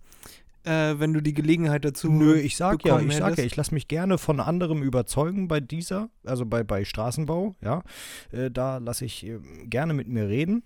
äh, 0.64 0.98
wenn 0.98 1.12
du 1.12 1.20
die 1.20 1.34
Gelegenheit 1.34 1.84
dazu 1.84 2.10
Nö, 2.10 2.36
ich 2.36 2.56
sag 2.56 2.84
ja, 2.84 2.98
ich 3.00 3.12
sag 3.12 3.20
ja, 3.20 3.28
hättest. 3.28 3.46
ich 3.46 3.56
lasse 3.56 3.74
mich 3.74 3.88
gerne 3.88 4.18
von 4.18 4.40
anderem 4.40 4.82
überzeugen 4.82 5.48
bei 5.48 5.60
dieser, 5.60 6.08
also 6.24 6.46
bei, 6.46 6.64
bei 6.64 6.84
Straßenbau, 6.84 7.54
ja. 7.60 7.82
Äh, 8.32 8.50
da 8.50 8.78
lasse 8.78 9.04
ich 9.04 9.26
äh, 9.26 9.38
gerne 9.64 9.94
mit 9.94 10.08
mir 10.08 10.28
reden. 10.28 10.64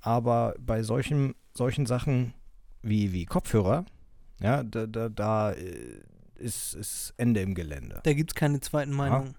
Aber 0.00 0.54
bei 0.58 0.82
solchen, 0.82 1.34
solchen 1.54 1.86
Sachen 1.86 2.34
wie, 2.82 3.12
wie 3.12 3.24
Kopfhörer, 3.24 3.84
ja, 4.40 4.62
da, 4.64 4.86
da, 4.86 5.08
da 5.08 5.52
äh, 5.52 6.02
ist, 6.36 6.74
ist 6.74 7.14
Ende 7.16 7.40
im 7.40 7.54
Gelände. 7.54 8.00
Da 8.02 8.12
gibt 8.12 8.32
es 8.32 8.34
keine 8.34 8.60
zweiten 8.60 8.92
Meinungen. 8.92 9.36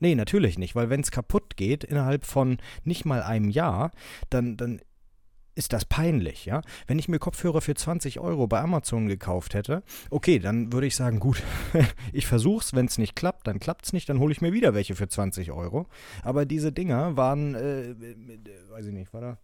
Nee, 0.00 0.14
natürlich 0.14 0.58
nicht, 0.58 0.76
weil 0.76 0.90
wenn 0.90 1.00
es 1.00 1.10
kaputt 1.10 1.56
geht 1.56 1.82
innerhalb 1.82 2.24
von 2.24 2.58
nicht 2.84 3.04
mal 3.04 3.22
einem 3.22 3.48
Jahr, 3.48 3.90
dann, 4.30 4.56
dann 4.56 4.80
ist 5.58 5.72
das 5.72 5.84
peinlich, 5.84 6.46
ja? 6.46 6.62
Wenn 6.86 7.00
ich 7.00 7.08
mir 7.08 7.18
Kopfhörer 7.18 7.60
für 7.60 7.74
20 7.74 8.20
Euro 8.20 8.46
bei 8.46 8.60
Amazon 8.60 9.08
gekauft 9.08 9.54
hätte, 9.54 9.82
okay, 10.08 10.38
dann 10.38 10.72
würde 10.72 10.86
ich 10.86 10.94
sagen, 10.94 11.18
gut, 11.18 11.42
ich 12.12 12.26
versuch's, 12.28 12.74
wenn 12.74 12.86
es 12.86 12.96
nicht 12.96 13.16
klappt, 13.16 13.48
dann 13.48 13.58
klappt's 13.58 13.92
nicht, 13.92 14.08
dann 14.08 14.20
hole 14.20 14.32
ich 14.32 14.40
mir 14.40 14.52
wieder 14.52 14.72
welche 14.72 14.94
für 14.94 15.08
20 15.08 15.50
Euro. 15.50 15.86
Aber 16.22 16.46
diese 16.46 16.70
Dinger 16.70 17.16
waren, 17.16 17.56
äh, 17.56 17.90
äh, 17.90 18.38
weiß 18.70 18.86
ich 18.86 18.92
nicht, 18.92 19.12
war 19.12 19.20
da 19.20 19.38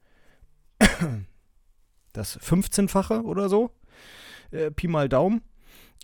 das 2.13 2.41
15-fache 2.41 3.23
oder 3.23 3.49
so? 3.49 3.73
Äh, 4.53 4.71
Pi 4.71 4.87
mal 4.87 5.09
Daumen. 5.09 5.43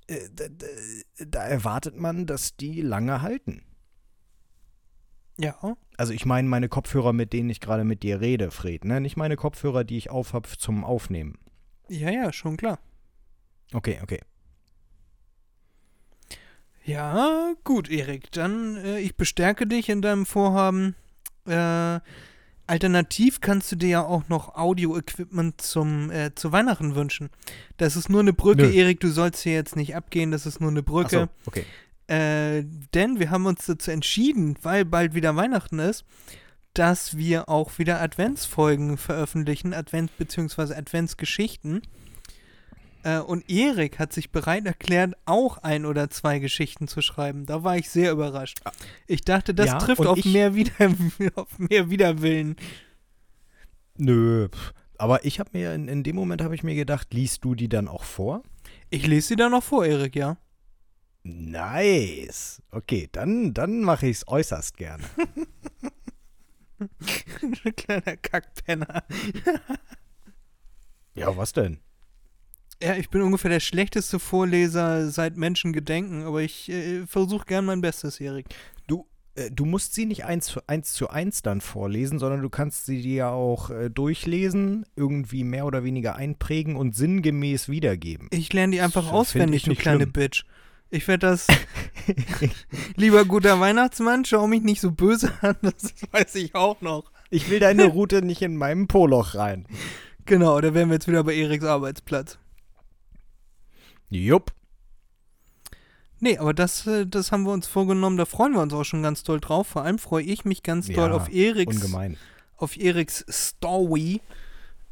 Äh, 0.09 0.29
da, 0.35 0.45
da 1.25 1.45
erwartet 1.45 1.97
man, 1.97 2.27
dass 2.27 2.57
die 2.57 2.81
lange 2.81 3.23
halten. 3.23 3.63
Ja. 5.41 5.77
Also 5.97 6.13
ich 6.13 6.27
meine 6.27 6.49
meine 6.49 6.69
Kopfhörer, 6.69 7.13
mit 7.13 7.33
denen 7.33 7.51
ich 7.51 7.61
gerade 7.61 7.85
mit 7.85 8.03
dir 8.03 8.21
rede, 8.21 8.51
Fred, 8.51 8.85
ne? 8.85 9.01
Nicht 9.01 9.17
meine 9.17 9.37
Kopfhörer, 9.37 9.85
die 9.85 9.97
ich 9.97 10.11
aufhab 10.11 10.47
zum 10.59 10.85
Aufnehmen. 10.85 11.39
Ja, 11.89 12.11
ja, 12.11 12.33
schon 12.33 12.57
klar. 12.57 12.79
Okay, 13.73 13.99
okay. 14.03 14.21
Ja, 16.85 17.55
gut, 17.65 17.91
Erik. 17.91 18.33
Dann 18.33 18.77
äh, 18.77 19.01
ich 19.01 19.17
bestärke 19.17 19.67
dich 19.67 19.89
in 19.89 20.03
deinem 20.03 20.27
Vorhaben. 20.27 20.95
Äh, 21.47 22.01
alternativ 22.67 23.41
kannst 23.41 23.71
du 23.73 23.77
dir 23.77 23.89
ja 23.89 24.05
auch 24.05 24.29
noch 24.29 24.55
Audio-Equipment 24.57 25.61
zum 25.61 26.11
äh, 26.11 26.35
zu 26.35 26.53
Weihnachten 26.53 26.95
wünschen. 26.95 27.31
Das 27.77 27.97
ist 27.97 28.09
nur 28.09 28.21
eine 28.21 28.33
Brücke, 28.33 28.63
Nö. 28.63 28.73
Erik. 28.73 29.01
Du 29.01 29.09
sollst 29.09 29.43
hier 29.43 29.55
jetzt 29.55 29.77
nicht 29.77 29.95
abgehen. 29.95 30.31
Das 30.31 30.47
ist 30.47 30.61
nur 30.61 30.71
eine 30.71 30.81
Ach 30.81 30.85
Brücke. 30.85 31.29
so, 31.45 31.47
okay. 31.47 31.65
Äh, 32.11 32.65
denn 32.95 33.21
wir 33.21 33.31
haben 33.31 33.47
uns 33.47 33.67
dazu 33.67 33.91
entschieden, 33.91 34.57
weil 34.63 34.85
bald 34.85 35.15
wieder 35.15 35.37
Weihnachten 35.37 35.79
ist, 35.79 36.05
dass 36.75 37.17
wir 37.17 37.49
auch 37.49 37.79
wieder 37.79 38.01
Adventsfolgen 38.01 38.97
veröffentlichen, 38.97 39.73
Advents- 39.75 40.11
bzw. 40.19 40.75
Adventsgeschichten. 40.75 41.83
Äh, 43.05 43.21
und 43.21 43.49
Erik 43.49 43.99
hat 43.99 44.13
sich 44.13 44.31
bereit 44.31 44.67
erklärt, 44.67 45.15
auch 45.25 45.59
ein 45.59 45.87
oder 45.87 46.11
zwei 46.11 46.39
Geschichten 46.41 46.89
zu 46.89 47.01
schreiben. 47.01 47.47
Da 47.47 47.63
war 47.63 47.77
ich 47.77 47.89
sehr 47.91 48.11
überrascht. 48.13 48.59
Ich 49.07 49.23
dachte, 49.23 49.55
das 49.55 49.67
Ja, 49.69 49.79
trifft 49.79 50.05
auf 50.05 50.19
ich- 50.19 50.27
mehr, 50.27 50.55
wieder, 50.55 50.73
auf 51.37 51.59
mehr 51.59 51.91
Widerwillen. 51.91 52.57
Nö, 53.97 54.49
aber 54.99 55.25
ich 55.25 55.41
habe 55.41 55.51
mir, 55.53 55.75
in, 55.75 55.89
in 55.89 56.03
dem 56.03 56.17
Moment 56.17 56.43
habe 56.43 56.55
ich 56.55 56.63
mir 56.63 56.75
gedacht, 56.75 57.13
liest 57.15 57.45
du 57.45 57.55
die 57.55 57.69
dann 57.69 57.87
auch 57.89 58.05
vor? 58.05 58.43
Ich 58.91 59.07
lese 59.07 59.29
sie 59.29 59.37
da 59.37 59.49
noch 59.49 59.63
vor, 59.63 59.85
Erik, 59.87 60.17
ja. 60.17 60.37
Nice. 61.23 62.63
Okay, 62.71 63.09
dann, 63.13 63.53
dann 63.55 63.83
mache 63.83 64.07
ich 64.07 64.19
es 64.19 64.29
äußerst 64.29 64.77
gerne. 64.77 65.05
Kleiner 67.77 68.17
Kackpenner. 68.17 69.05
Ja, 71.15 71.37
was 71.37 71.53
denn? 71.53 71.79
Ja, 72.83 72.97
ich 72.97 73.11
bin 73.11 73.21
ungefähr 73.21 73.51
der 73.51 73.61
schlechteste 73.61 74.19
Vorleser 74.19 75.11
seit 75.11 75.37
Menschen 75.37 75.73
gedenken, 75.75 76.23
aber 76.23 76.41
ich 76.41 76.71
äh, 76.71 77.07
versuche 77.07 77.45
gern 77.45 77.67
mein 77.67 77.83
Bestes, 77.83 78.19
Erik. 78.21 78.47
Du, 78.87 79.07
äh, 79.35 79.51
du 79.51 79.67
musst 79.67 79.93
sie 79.95 80.07
nicht 80.07 80.25
eins, 80.25 80.47
zu- 80.47 80.67
eins 80.67 80.95
zu 80.95 81.11
eins 81.11 81.43
dann 81.43 81.61
vorlesen, 81.61 82.19
sondern 82.19 82.41
du 82.41 82.49
kannst 82.49 82.87
sie 82.87 83.03
dir 83.03 83.15
ja 83.15 83.31
auch 83.31 83.69
äh, 83.69 83.91
durchlesen, 83.91 84.87
irgendwie 84.97 85.45
mehr 85.45 85.67
oder 85.67 85.85
weniger 85.85 86.17
einprägen 86.17 86.77
und 86.77 86.97
sinngemäß 86.97 87.69
wiedergeben. 87.69 88.29
Ich 88.31 88.51
lerne 88.55 88.73
die 88.73 88.81
einfach 88.81 89.05
Das 89.05 89.13
auswendig, 89.13 89.65
du 89.65 89.75
kleine 89.75 89.99
schlimm. 90.05 90.13
Bitch. 90.13 90.45
Ich 90.91 91.07
werde 91.07 91.29
das. 91.29 91.47
Lieber 92.97 93.25
guter 93.25 93.61
Weihnachtsmann, 93.61 94.25
schau 94.25 94.47
mich 94.47 94.63
nicht 94.63 94.81
so 94.81 94.91
böse 94.91 95.33
an, 95.41 95.57
das 95.63 95.95
weiß 96.11 96.35
ich 96.37 96.55
auch 96.55 96.81
noch. 96.81 97.05
Ich 97.31 97.49
will 97.49 97.61
deine 97.61 97.85
Route 97.85 98.23
nicht 98.23 98.43
in 98.43 98.57
meinem 98.57 98.89
Poloch 98.89 99.35
rein. 99.37 99.67
Genau, 100.27 100.61
da 100.61 100.75
wären 100.75 100.89
wir 100.89 100.95
jetzt 100.95 101.07
wieder 101.07 101.23
bei 101.23 101.35
Eriks 101.37 101.65
Arbeitsplatz. 101.65 102.39
Jupp. 104.09 104.53
Nee, 106.19 106.37
aber 106.39 106.53
das, 106.53 106.87
äh, 106.87 107.07
das 107.07 107.33
haben 107.33 107.45
wir 107.45 107.53
uns 107.53 107.67
vorgenommen, 107.67 108.17
da 108.17 108.27
freuen 108.27 108.53
wir 108.53 108.61
uns 108.61 108.75
auch 108.75 108.85
schon 108.85 109.03
ganz 109.03 109.23
doll 109.23 109.41
drauf. 109.41 109.69
Vor 109.69 109.83
allem 109.85 109.99
freue 109.99 110.25
ich 110.25 110.45
mich 110.45 110.63
ganz 110.63 110.87
doll 110.89 111.11
Ja, 111.11 111.17
auf 111.17 111.33
Eriks, 111.33 111.77
Ungemein. 111.77 112.17
auf 112.57 112.77
Eriks 112.77 113.25
Story. 113.31 114.21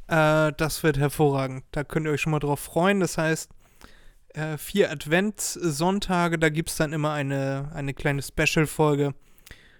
Äh, 0.06 0.52
das 0.56 0.82
wird 0.82 0.96
hervorragend. 0.96 1.64
Da 1.72 1.84
könnt 1.84 2.06
ihr 2.06 2.12
euch 2.12 2.20
schon 2.22 2.30
mal 2.30 2.38
drauf 2.38 2.60
freuen. 2.60 3.00
Das 3.00 3.18
heißt, 3.18 3.50
äh, 4.34 4.58
vier 4.58 4.90
Adventssonntage, 4.90 6.38
da 6.38 6.48
gibt 6.48 6.70
es 6.70 6.76
dann 6.76 6.92
immer 6.92 7.12
eine, 7.12 7.70
eine 7.74 7.94
kleine 7.94 8.22
Special-Folge. 8.22 9.14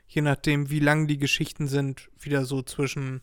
Je 0.07 0.23
nachdem, 0.23 0.71
wie 0.71 0.81
lang 0.81 1.07
die 1.07 1.19
Geschichten 1.19 1.69
sind, 1.69 2.09
wieder 2.19 2.45
so 2.45 2.62
zwischen 2.62 3.21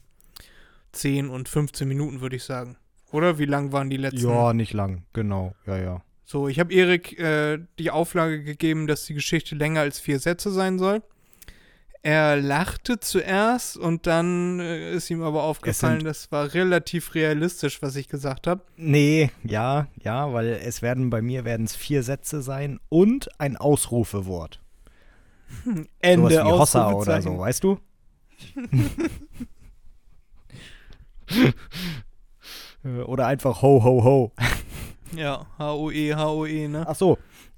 10 0.91 1.29
und 1.29 1.49
15 1.49 1.87
Minuten, 1.87 2.21
würde 2.21 2.35
ich 2.35 2.43
sagen. 2.43 2.77
Oder 3.11 3.39
wie 3.39 3.45
lang 3.45 3.71
waren 3.71 3.89
die 3.89 3.97
letzten? 3.97 4.29
Ja, 4.29 4.53
nicht 4.53 4.73
lang. 4.73 5.05
Genau. 5.13 5.55
Ja, 5.65 5.77
ja. 5.77 6.03
So, 6.25 6.47
ich 6.47 6.59
habe 6.59 6.73
Erik 6.73 7.19
äh, 7.19 7.59
die 7.79 7.91
Auflage 7.91 8.43
gegeben, 8.43 8.87
dass 8.87 9.05
die 9.05 9.13
Geschichte 9.13 9.55
länger 9.55 9.81
als 9.81 9.99
vier 9.99 10.19
Sätze 10.19 10.51
sein 10.51 10.79
soll. 10.79 11.03
Er 12.05 12.35
lachte 12.35 12.99
zuerst 12.99 13.77
und 13.77 14.05
dann 14.05 14.59
äh, 14.59 14.91
ist 14.93 15.09
ihm 15.09 15.23
aber 15.23 15.41
aufgefallen, 15.41 16.03
das 16.03 16.31
war 16.31 16.53
relativ 16.53 17.15
realistisch, 17.15 17.81
was 17.81 17.95
ich 17.95 18.09
gesagt 18.09 18.45
habe. 18.45 18.61
Nee, 18.77 19.31
ja, 19.43 19.87
ja, 20.03 20.31
weil 20.31 20.49
es 20.49 20.83
werden 20.83 21.09
bei 21.09 21.23
mir 21.23 21.45
werden 21.45 21.65
es 21.65 21.75
vier 21.75 22.03
Sätze 22.03 22.43
sein 22.43 22.79
und 22.89 23.29
ein 23.39 23.57
Ausrufewort. 23.57 24.61
Ende 25.99 26.29
Sowas 26.29 26.45
wie 26.45 26.51
Hossa 26.51 26.91
oder 26.91 27.23
so, 27.23 27.39
weißt 27.39 27.63
du? 27.63 27.79
Oder 33.07 33.25
einfach 33.25 33.63
ho 33.63 33.83
ho 33.83 34.03
ho. 34.03 34.31
Ja, 35.15 35.47
H-O-E, 35.57 36.13
H-O-E, 36.13 36.67
ne? 36.67 36.85
Ach 36.87 36.95
so, 36.95 37.17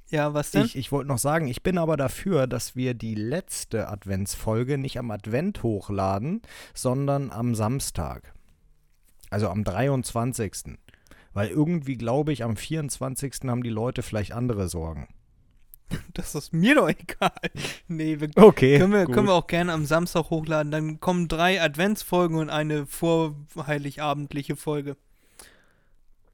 Ja, 0.10 0.34
was 0.34 0.52
denn? 0.52 0.64
ich, 0.66 0.76
ich 0.76 0.92
wollte 0.92 1.10
noch 1.10 1.18
sagen, 1.18 1.48
ich 1.48 1.64
bin 1.64 1.78
aber 1.78 1.98
dafür, 1.98 2.48
dass 2.48 2.76
wir 2.76 2.94
die 2.94 3.16
letzte 3.16 3.90
Adventsfolge 3.90 4.78
nicht 4.78 4.98
am 5.00 5.12
Advent 5.12 5.64
hochladen, 5.64 6.42
sondern 6.74 7.32
am 7.32 7.56
Samstag. 7.56 8.34
Also 9.30 9.50
am 9.50 9.64
23. 9.66 10.78
Weil 11.34 11.50
irgendwie 11.50 11.98
glaube 11.98 12.32
ich, 12.32 12.44
am 12.44 12.56
24. 12.56 13.34
haben 13.48 13.64
die 13.64 13.70
Leute 13.70 14.02
vielleicht 14.02 14.32
andere 14.32 14.70
Sorgen. 14.70 15.08
Das 16.14 16.36
ist 16.36 16.52
mir 16.54 16.76
doch 16.76 16.90
egal. 16.90 17.32
Nee, 17.88 18.20
wir 18.20 18.30
Okay. 18.36 18.78
können, 18.78 18.92
wir, 18.94 19.06
können 19.06 19.28
wir 19.28 19.34
auch 19.34 19.48
gerne 19.48 19.72
am 19.74 19.86
Samstag 19.86 20.30
hochladen. 20.30 20.72
Dann 20.72 21.00
kommen 21.00 21.28
drei 21.28 21.62
Adventsfolgen 21.62 22.38
und 22.38 22.50
eine 22.50 22.86
vorheiligabendliche 22.86 24.56
Folge. 24.56 24.98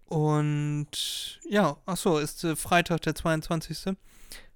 Und 0.06 1.40
ja, 1.50 1.78
achso, 1.86 2.18
ist 2.20 2.44
äh, 2.44 2.56
Freitag 2.56 3.02
der 3.02 3.16
22. 3.16 3.96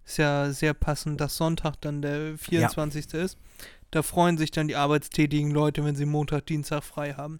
Ist 0.05 0.17
ja 0.17 0.51
sehr 0.51 0.73
passend, 0.73 1.19
dass 1.19 1.35
Sonntag 1.37 1.75
dann 1.81 2.01
der 2.01 2.37
24. 2.37 3.13
ist. 3.13 3.37
Da 3.91 4.03
freuen 4.03 4.37
sich 4.37 4.51
dann 4.51 4.67
die 4.67 4.75
arbeitstätigen 4.75 5.51
Leute, 5.51 5.83
wenn 5.83 5.95
sie 5.95 6.05
Montag, 6.05 6.45
Dienstag 6.45 6.83
frei 6.83 7.13
haben. 7.13 7.39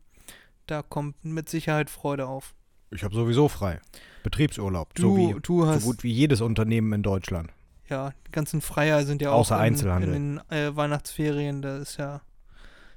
Da 0.65 0.81
kommt 0.81 1.23
mit 1.23 1.49
Sicherheit 1.49 1.89
Freude 1.89 2.27
auf. 2.27 2.53
Ich 2.91 3.03
habe 3.03 3.13
sowieso 3.15 3.47
frei. 3.49 3.79
Betriebsurlaub. 4.23 4.93
Du, 4.95 5.01
so, 5.01 5.17
wie, 5.17 5.35
du 5.41 5.61
so 5.61 5.67
hast, 5.67 5.83
gut 5.83 6.03
wie 6.03 6.11
jedes 6.11 6.41
Unternehmen 6.41 6.91
in 6.93 7.03
Deutschland. 7.03 7.51
ja, 7.89 8.11
die 8.27 8.31
ganzen 8.31 8.61
Freier 8.61 9.05
sind 9.05 9.21
ja 9.21 9.31
Außer 9.31 9.55
auch 9.55 9.59
in, 9.59 9.65
Einzelhandel. 9.65 10.13
in 10.13 10.35
den 10.35 10.51
äh, 10.51 10.75
Weihnachtsferien. 10.75 11.61
Da 11.61 11.77
ist 11.77 11.97
ja, 11.97 12.21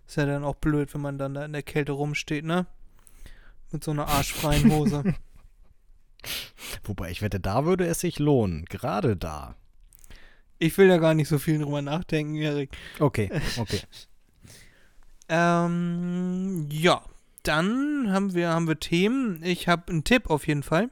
ist 0.06 0.16
ja 0.16 0.26
dann 0.26 0.44
auch 0.44 0.56
blöd, 0.56 0.94
wenn 0.94 1.00
man 1.00 1.18
dann 1.18 1.34
da 1.34 1.44
in 1.44 1.52
der 1.52 1.62
Kälte 1.62 1.92
rumsteht, 1.92 2.44
ne? 2.44 2.66
Mit 3.72 3.84
so 3.84 3.90
einer 3.92 4.08
arschfreien 4.08 4.70
Hose. 4.72 5.14
Wobei 6.84 7.10
ich 7.10 7.22
wette, 7.22 7.40
da 7.40 7.64
würde 7.64 7.86
es 7.86 8.00
sich 8.00 8.18
lohnen. 8.18 8.64
Gerade 8.66 9.16
da. 9.16 9.54
ich 10.58 10.76
will 10.76 10.88
da 10.88 10.98
gar 10.98 11.14
nicht 11.14 11.28
so 11.28 11.38
viel 11.38 11.58
drüber 11.58 11.82
nachdenken, 11.82 12.36
Erik. 12.36 12.70
Okay, 12.98 13.30
okay. 13.58 13.80
Ähm, 15.28 16.66
ja, 16.70 17.02
dann 17.44 18.12
haben 18.12 18.34
wir, 18.34 18.50
haben 18.50 18.68
wir 18.68 18.78
Themen. 18.78 19.42
Ich 19.42 19.68
habe 19.68 19.90
einen 19.90 20.04
Tipp 20.04 20.28
auf 20.28 20.46
jeden 20.46 20.62
Fall. 20.62 20.90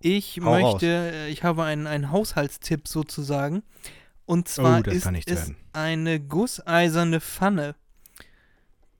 Ich 0.00 0.40
Hau 0.42 0.52
raus. 0.54 0.72
möchte, 0.72 0.86
äh, 0.86 1.28
ich 1.28 1.44
habe 1.44 1.64
einen, 1.64 1.86
einen 1.86 2.10
Haushaltstipp 2.10 2.88
sozusagen. 2.88 3.62
Und 4.24 4.48
zwar 4.48 4.80
Oh, 4.80 4.82
das 4.82 4.94
ist 4.94 5.30
es 5.30 5.52
eine 5.72 6.18
gusseiserne 6.18 7.20
Pfanne, 7.20 7.76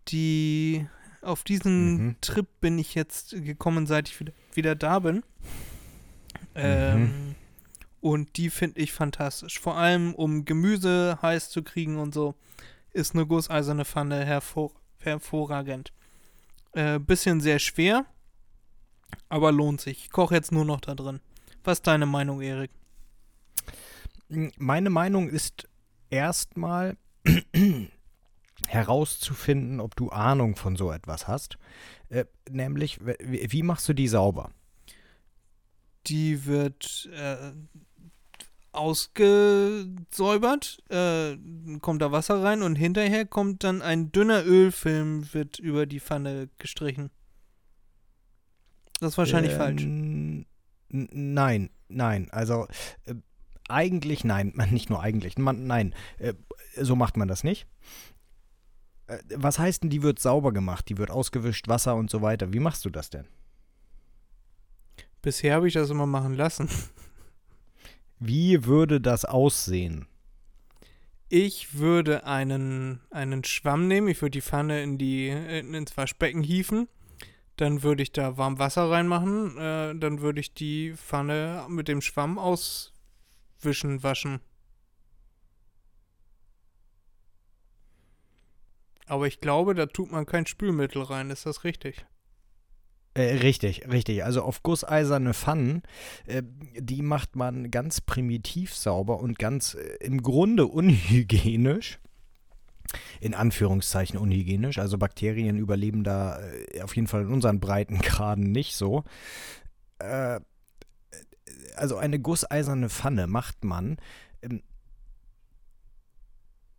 die 0.08 0.86
auf 1.26 1.42
diesen 1.44 1.94
Mhm. 2.08 2.16
Trip 2.20 2.46
bin 2.60 2.78
ich 2.78 2.94
jetzt 2.94 3.30
gekommen, 3.30 3.86
seit 3.86 4.08
ich 4.08 4.18
wieder, 4.20 4.32
wieder 4.54 4.74
da 4.74 4.98
bin. 5.00 5.22
Ähm, 6.54 7.00
Mhm. 7.02 7.34
Und 8.00 8.36
die 8.36 8.50
finde 8.50 8.80
ich 8.80 8.92
fantastisch. 8.92 9.58
Vor 9.58 9.76
allem, 9.76 10.14
um 10.14 10.44
Gemüse 10.44 11.18
heiß 11.22 11.50
zu 11.50 11.62
kriegen 11.62 11.96
und 11.98 12.14
so, 12.14 12.34
ist 12.92 13.14
eine 13.14 13.26
gusseiserne 13.26 13.84
Pfanne 13.84 14.24
hervor 14.24 14.70
hervorragend. 15.00 15.92
Äh, 16.72 16.98
bisschen 16.98 17.40
sehr 17.40 17.58
schwer, 17.58 18.06
aber 19.28 19.50
lohnt 19.52 19.80
sich. 19.80 20.04
Ich 20.04 20.10
koche 20.10 20.34
jetzt 20.34 20.52
nur 20.52 20.64
noch 20.64 20.80
da 20.80 20.94
drin. 20.94 21.20
Was 21.64 21.78
ist 21.78 21.86
deine 21.86 22.06
Meinung, 22.06 22.40
Erik? 22.40 22.70
Meine 24.58 24.90
Meinung 24.90 25.28
ist 25.28 25.68
erstmal, 26.10 26.96
herauszufinden, 28.68 29.80
ob 29.80 29.96
du 29.96 30.10
Ahnung 30.10 30.56
von 30.56 30.76
so 30.76 30.92
etwas 30.92 31.28
hast. 31.28 31.58
Äh, 32.08 32.24
nämlich, 32.50 32.98
wie, 33.02 33.62
machst 33.62 33.88
du 33.88 33.92
die 33.92 34.08
sauber? 34.08 34.50
Die 36.06 36.46
wird 36.46 37.08
äh, 37.12 37.52
ausgesäubert, 38.72 40.78
äh, 40.90 41.36
kommt 41.80 42.02
da 42.02 42.12
Wasser 42.12 42.42
rein 42.42 42.62
und 42.62 42.76
hinterher 42.76 43.26
kommt 43.26 43.64
dann 43.64 43.82
ein 43.82 44.12
dünner 44.12 44.44
Ölfilm, 44.44 45.32
wird 45.32 45.58
über 45.58 45.86
die 45.86 46.00
Pfanne 46.00 46.48
gestrichen. 46.58 47.10
Das 49.00 49.12
ist 49.12 49.18
wahrscheinlich 49.18 49.52
Ähm, 49.52 49.58
falsch. 49.58 49.84
Nein, 50.88 51.70
nein. 51.88 52.28
Also 52.30 52.66
äh, 53.04 53.14
eigentlich 53.68 54.24
nein. 54.24 54.52
Nicht 54.70 54.90
nur 54.90 55.02
eigentlich. 55.02 55.36
Man, 55.38 55.66
nein, 55.66 55.94
äh, 56.18 56.34
so 56.76 56.96
macht 56.96 57.16
man 57.16 57.28
das 57.28 57.44
nicht. 57.44 57.66
Äh, 59.06 59.18
was 59.34 59.58
heißt 59.58 59.82
denn, 59.82 59.90
die 59.90 60.02
wird 60.02 60.18
sauber 60.18 60.52
gemacht? 60.52 60.88
Die 60.88 60.98
wird 60.98 61.10
ausgewischt, 61.10 61.68
Wasser 61.68 61.96
und 61.96 62.10
so 62.10 62.22
weiter. 62.22 62.52
Wie 62.52 62.60
machst 62.60 62.84
du 62.84 62.90
das 62.90 63.10
denn? 63.10 63.26
Bisher 65.22 65.56
habe 65.56 65.68
ich 65.68 65.74
das 65.74 65.90
immer 65.90 66.06
machen 66.06 66.34
lassen. 66.34 66.68
Wie 68.18 68.64
würde 68.64 69.00
das 69.00 69.24
aussehen? 69.24 70.06
Ich 71.28 71.74
würde 71.74 72.24
einen, 72.24 73.00
einen 73.10 73.42
Schwamm 73.42 73.88
nehmen, 73.88 74.08
ich 74.08 74.22
würde 74.22 74.30
die 74.30 74.42
Pfanne 74.42 74.82
in 74.82 74.96
die, 74.96 75.28
ins 75.28 75.96
Waschbecken 75.96 76.42
hieven, 76.42 76.86
dann 77.56 77.82
würde 77.82 78.04
ich 78.04 78.12
da 78.12 78.36
warm 78.36 78.60
Wasser 78.60 78.88
reinmachen, 78.88 79.58
äh, 79.58 79.94
dann 79.96 80.20
würde 80.20 80.38
ich 80.38 80.54
die 80.54 80.94
Pfanne 80.94 81.66
mit 81.68 81.88
dem 81.88 82.00
Schwamm 82.00 82.38
auswischen, 82.38 84.04
waschen. 84.04 84.40
Aber 89.06 89.26
ich 89.26 89.40
glaube, 89.40 89.74
da 89.74 89.86
tut 89.86 90.10
man 90.10 90.26
kein 90.26 90.46
Spülmittel 90.46 91.02
rein, 91.02 91.30
ist 91.30 91.46
das 91.46 91.64
richtig? 91.64 92.04
Äh, 93.14 93.36
richtig, 93.38 93.88
richtig. 93.90 94.24
Also 94.24 94.42
auf 94.42 94.62
gusseiserne 94.62 95.32
Pfannen, 95.32 95.82
äh, 96.26 96.42
die 96.78 97.00
macht 97.00 97.34
man 97.34 97.70
ganz 97.70 98.02
primitiv 98.02 98.74
sauber 98.74 99.20
und 99.20 99.38
ganz 99.38 99.74
äh, 99.74 99.96
im 100.00 100.22
Grunde 100.22 100.66
unhygienisch. 100.66 101.98
In 103.20 103.34
Anführungszeichen 103.34 104.18
unhygienisch. 104.18 104.78
Also 104.78 104.98
Bakterien 104.98 105.56
überleben 105.56 106.04
da 106.04 106.38
äh, 106.40 106.82
auf 106.82 106.94
jeden 106.94 107.08
Fall 107.08 107.22
in 107.22 107.32
unseren 107.32 107.58
Breitengraden 107.58 108.52
nicht 108.52 108.76
so. 108.76 109.04
Äh, 109.98 110.40
also 111.76 111.96
eine 111.96 112.20
gusseiserne 112.20 112.90
Pfanne 112.90 113.26
macht 113.26 113.64
man. 113.64 113.96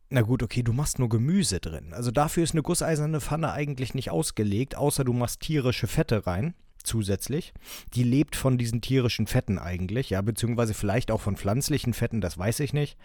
Na 0.09 0.21
gut, 0.21 0.41
okay, 0.41 0.63
du 0.63 0.71
machst 0.71 0.99
nur 0.99 1.09
Gemüse 1.09 1.59
drin. 1.59 1.93
Also 1.93 2.11
dafür 2.11 2.43
ist 2.43 2.53
eine 2.53 2.63
gusseiserne 2.63 3.19
Pfanne 3.19 3.51
eigentlich 3.51 3.93
nicht 3.93 4.09
ausgelegt, 4.09 4.75
außer 4.75 5.03
du 5.03 5.11
machst 5.11 5.41
tierische 5.41 5.87
Fette 5.87 6.25
rein, 6.25 6.53
zusätzlich. 6.81 7.53
Die 7.93 8.03
lebt 8.03 8.37
von 8.37 8.57
diesen 8.57 8.79
tierischen 8.79 9.27
Fetten 9.27 9.59
eigentlich, 9.59 10.09
ja, 10.09 10.21
beziehungsweise 10.21 10.73
vielleicht 10.73 11.11
auch 11.11 11.19
von 11.19 11.35
pflanzlichen 11.35 11.93
Fetten, 11.93 12.21
das 12.21 12.37
weiß 12.37 12.61
ich 12.61 12.71
nicht. 12.71 12.97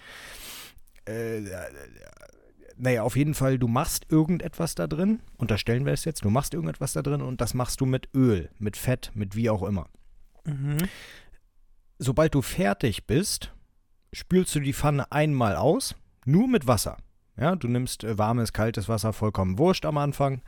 Äh, 1.05 1.41
naja, 2.77 3.03
auf 3.03 3.17
jeden 3.17 3.35
Fall, 3.35 3.59
du 3.59 3.67
machst 3.67 4.07
irgendetwas 4.09 4.77
da 4.77 4.87
drin, 4.87 5.21
unterstellen 5.37 5.85
wir 5.85 5.93
es 5.93 6.05
jetzt, 6.05 6.25
du 6.25 6.31
machst 6.31 6.55
irgendetwas 6.55 6.93
da 6.93 7.03
drin 7.03 7.21
und 7.21 7.41
das 7.41 7.55
machst 7.55 7.81
du 7.81 7.87
mit 7.87 8.09
Öl, 8.15 8.49
mit 8.59 8.77
Fett, 8.77 9.11
mit 9.15 9.35
wie 9.35 9.51
auch 9.51 9.65
immer. 9.65 9.89
Mhm. 10.45 10.79
Sobald 11.99 12.35
du 12.35 12.43
fertig 12.43 13.07
bist, 13.07 13.53
spülst 14.13 14.55
du 14.55 14.61
die 14.61 14.73
Pfanne 14.73 15.11
einmal 15.11 15.57
aus, 15.57 15.97
nur 16.25 16.49
mit 16.49 16.67
Wasser. 16.67 16.97
Ja, 17.37 17.57
du 17.57 17.69
nimmst 17.69 18.05
äh, 18.05 18.19
warmes, 18.19 18.53
kaltes 18.53 18.89
Wasser, 18.89 19.13
vollkommen 19.13 19.59
wurscht 19.59 19.87
am 19.87 19.97
Anfang, 19.99 20.43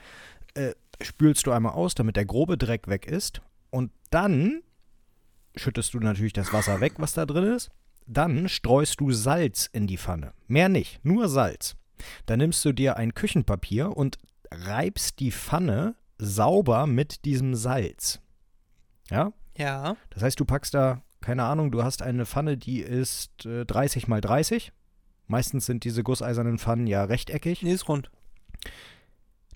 äh, 0.55 0.73
spülst 1.01 1.47
du 1.47 1.51
einmal 1.53 1.73
aus, 1.73 1.95
damit 1.95 2.17
der 2.17 2.27
grobe 2.27 2.59
Dreck 2.59 2.89
weg 2.89 3.07
ist 3.07 3.41
und 3.71 3.91
dann 4.11 4.63
schüttest 5.57 5.95
du 5.95 6.01
natürlich 6.01 6.33
das 6.33 6.53
Wasser 6.53 6.81
weg, 6.81 6.95
was 6.99 7.13
da 7.15 7.27
drin 7.27 7.45
ist. 7.55 7.71
Dann 8.07 8.49
streust 8.49 9.01
du 9.01 9.13
Salz 9.13 9.69
in 9.73 9.87
die 9.87 9.97
Pfanne. 9.97 10.33
Mehr 10.47 10.69
nicht, 10.69 11.03
nur 11.05 11.29
Salz. 11.29 11.77
Dann 12.27 12.39
nimmst 12.39 12.63
du 12.65 12.73
dir 12.73 12.97
ein 12.99 13.15
Küchenpapier 13.15 13.97
und 13.97 14.19
reibst 14.51 15.21
die 15.21 15.33
Pfanne 15.33 15.95
sauber 16.19 16.87
mit 16.87 17.25
diesem 17.25 17.55
Salz. 17.55 18.21
Ja, 19.11 19.33
Ja. 19.57 19.97
das 20.11 20.23
heißt, 20.23 20.39
du 20.39 20.45
packst 20.45 20.75
da, 20.75 21.03
keine 21.21 21.45
Ahnung, 21.45 21.71
du 21.73 21.83
hast 21.83 22.03
eine 22.03 22.27
Pfanne, 22.27 22.59
die 22.59 22.81
ist 22.81 23.47
äh, 23.47 23.65
30 23.65 24.07
mal 24.07 24.21
30. 24.21 24.71
Meistens 25.27 25.67
sind 25.67 25.85
diese 25.85 26.03
gusseisernen 26.03 26.59
Pfannen 26.59 26.87
ja 26.87 27.05
rechteckig. 27.05 27.63
Nee, 27.63 27.73
ist 27.73 27.89
rund. 27.89 28.11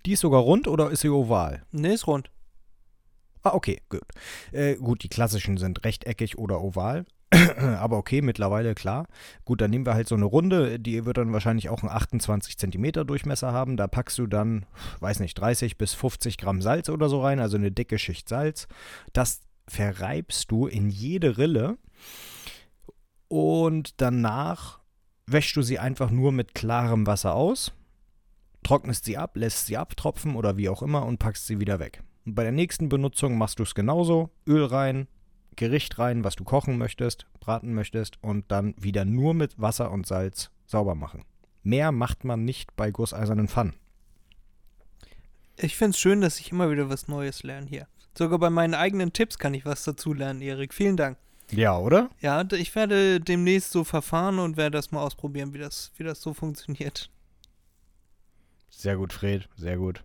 Die 0.06 0.12
ist 0.12 0.20
sogar 0.20 0.40
rund 0.40 0.68
oder 0.68 0.90
ist 0.90 1.00
sie 1.00 1.08
oval? 1.08 1.62
Nee, 1.72 1.94
ist 1.94 2.06
rund. 2.06 2.30
Ah, 3.42 3.54
okay, 3.54 3.80
gut. 3.88 4.02
Äh, 4.52 4.76
gut, 4.76 5.02
die 5.02 5.08
klassischen 5.08 5.56
sind 5.56 5.84
rechteckig 5.84 6.38
oder 6.38 6.60
oval. 6.60 7.04
Aber 7.78 7.98
okay, 7.98 8.22
mittlerweile 8.22 8.74
klar. 8.74 9.06
Gut, 9.44 9.60
dann 9.60 9.70
nehmen 9.70 9.86
wir 9.86 9.94
halt 9.94 10.08
so 10.08 10.14
eine 10.14 10.24
Runde, 10.24 10.80
die 10.80 11.04
wird 11.04 11.18
dann 11.18 11.32
wahrscheinlich 11.32 11.68
auch 11.68 11.82
einen 11.82 11.92
28 11.92 12.56
Zentimeter 12.56 13.04
Durchmesser 13.04 13.52
haben. 13.52 13.76
Da 13.76 13.86
packst 13.86 14.18
du 14.18 14.26
dann, 14.26 14.66
weiß 15.00 15.20
nicht, 15.20 15.34
30 15.34 15.76
bis 15.76 15.94
50 15.94 16.38
Gramm 16.38 16.62
Salz 16.62 16.88
oder 16.88 17.08
so 17.08 17.20
rein, 17.20 17.40
also 17.40 17.56
eine 17.56 17.70
dicke 17.70 17.98
Schicht 17.98 18.28
Salz. 18.28 18.66
Das 19.12 19.42
verreibst 19.66 20.50
du 20.50 20.66
in 20.66 20.88
jede 20.88 21.36
Rille 21.36 21.76
und 23.28 24.00
danach 24.00 24.80
wäschst 25.32 25.56
du 25.56 25.62
sie 25.62 25.78
einfach 25.78 26.10
nur 26.10 26.32
mit 26.32 26.54
klarem 26.54 27.06
Wasser 27.06 27.34
aus, 27.34 27.72
trocknest 28.62 29.04
sie 29.04 29.16
ab, 29.16 29.36
lässt 29.36 29.66
sie 29.66 29.76
abtropfen 29.76 30.36
oder 30.36 30.56
wie 30.56 30.68
auch 30.68 30.82
immer 30.82 31.06
und 31.06 31.18
packst 31.18 31.46
sie 31.46 31.60
wieder 31.60 31.78
weg. 31.78 32.02
Und 32.24 32.34
bei 32.34 32.42
der 32.42 32.52
nächsten 32.52 32.88
Benutzung 32.88 33.38
machst 33.38 33.58
du 33.58 33.62
es 33.62 33.74
genauso. 33.74 34.30
Öl 34.46 34.64
rein, 34.64 35.08
Gericht 35.56 35.98
rein, 35.98 36.24
was 36.24 36.36
du 36.36 36.44
kochen 36.44 36.78
möchtest, 36.78 37.26
braten 37.40 37.74
möchtest 37.74 38.22
und 38.22 38.50
dann 38.50 38.74
wieder 38.78 39.04
nur 39.04 39.34
mit 39.34 39.58
Wasser 39.60 39.90
und 39.90 40.06
Salz 40.06 40.50
sauber 40.66 40.94
machen. 40.94 41.24
Mehr 41.62 41.92
macht 41.92 42.24
man 42.24 42.44
nicht 42.44 42.76
bei 42.76 42.90
gusseisernen 42.90 43.48
Pfannen. 43.48 43.74
Ich 45.56 45.76
finde 45.76 45.90
es 45.90 45.98
schön, 45.98 46.20
dass 46.20 46.38
ich 46.38 46.52
immer 46.52 46.70
wieder 46.70 46.88
was 46.88 47.08
Neues 47.08 47.42
lerne 47.42 47.66
hier. 47.66 47.88
Sogar 48.16 48.38
bei 48.38 48.50
meinen 48.50 48.74
eigenen 48.74 49.12
Tipps 49.12 49.38
kann 49.38 49.54
ich 49.54 49.64
was 49.64 49.84
dazu 49.84 50.12
lernen, 50.12 50.40
Erik. 50.40 50.72
Vielen 50.72 50.96
Dank. 50.96 51.18
Ja, 51.50 51.78
oder? 51.78 52.10
Ja, 52.20 52.44
ich 52.52 52.74
werde 52.74 53.20
demnächst 53.20 53.70
so 53.70 53.84
verfahren 53.84 54.38
und 54.38 54.56
werde 54.56 54.76
das 54.76 54.90
mal 54.90 55.02
ausprobieren, 55.02 55.54
wie 55.54 55.58
das, 55.58 55.92
wie 55.96 56.04
das 56.04 56.20
so 56.20 56.34
funktioniert. 56.34 57.10
Sehr 58.70 58.96
gut, 58.96 59.12
Fred, 59.12 59.48
sehr 59.56 59.78
gut. 59.78 60.04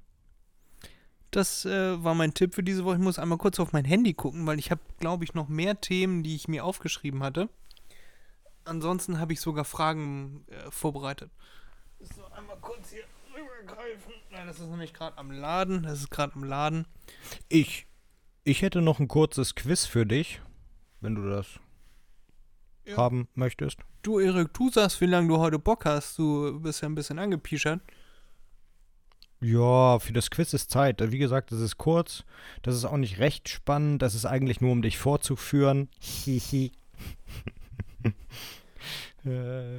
Das 1.32 1.66
äh, 1.66 2.04
war 2.04 2.14
mein 2.14 2.34
Tipp 2.34 2.54
für 2.54 2.64
diese 2.64 2.86
Woche. 2.86 2.96
Ich 2.96 3.02
muss 3.02 3.20
einmal 3.20 3.40
kurz 3.40 3.60
auf 3.60 3.74
mein 3.74 3.86
Handy 3.86 4.14
gucken, 4.14 4.46
weil 4.46 4.60
ich 4.60 4.72
habe, 4.72 4.82
glaube 5.00 5.24
ich, 5.24 5.34
noch 5.34 5.50
mehr 5.50 5.82
Themen, 5.82 6.24
die 6.24 6.36
ich 6.36 6.48
mir 6.48 6.64
aufgeschrieben 6.64 7.24
hatte. 7.24 7.50
Ansonsten 8.66 9.20
habe 9.20 9.34
ich 9.34 9.42
sogar 9.42 9.66
Fragen 9.66 10.46
äh, 10.48 10.70
vorbereitet. 10.70 11.32
So, 12.00 12.24
einmal 12.26 12.58
kurz 12.62 12.92
hier 12.92 13.04
rübergreifen. 13.34 14.14
Nein, 14.32 14.48
das 14.48 14.60
ist 14.60 14.70
nämlich 14.70 14.94
gerade 14.94 15.18
am 15.18 15.32
Laden. 15.32 15.84
Das 15.84 16.00
ist 16.00 16.12
gerade 16.12 16.34
am 16.36 16.44
Laden. 16.44 16.86
Ich, 17.50 17.88
ich 18.44 18.62
hätte 18.62 18.82
noch 18.82 19.00
ein 19.00 19.08
kurzes 19.08 19.56
Quiz 19.56 19.86
für 19.86 20.06
dich, 20.06 20.42
wenn 21.04 21.16
du 21.16 21.30
das 21.30 21.48
Ja. 22.86 22.98
haben 22.98 23.28
möchtest. 23.36 23.78
Du, 24.02 24.20
Erik, 24.20 24.54
du 24.54 24.70
sagst, 24.70 25.00
wie 25.02 25.06
lange 25.06 25.28
du 25.30 25.38
heute 25.38 25.60
Bock 25.60 25.86
hast. 25.86 26.18
Du 26.18 26.60
bist 26.60 26.82
ja 26.82 26.90
ein 26.90 26.96
bisschen 26.96 27.20
angepischert. 27.20 27.80
Ja, 29.42 30.00
für 30.00 30.14
das 30.14 30.30
Quiz 30.30 30.54
ist 30.54 30.72
Zeit. 30.72 31.02
Wie 31.12 31.18
gesagt, 31.18 31.52
das 31.52 31.60
ist 31.60 31.78
kurz. 31.78 32.24
Das 32.62 32.76
ist 32.76 32.86
auch 32.86 32.96
nicht 32.98 33.20
recht 33.20 33.50
spannend. 33.50 34.02
Das 34.02 34.16
ist 34.16 34.26
eigentlich 34.26 34.62
nur, 34.62 34.72
um 34.72 34.82
dich 34.82 34.98
vorzuführen. 34.98 35.90
Hihi. 36.00 36.72
Äh, 39.26 39.78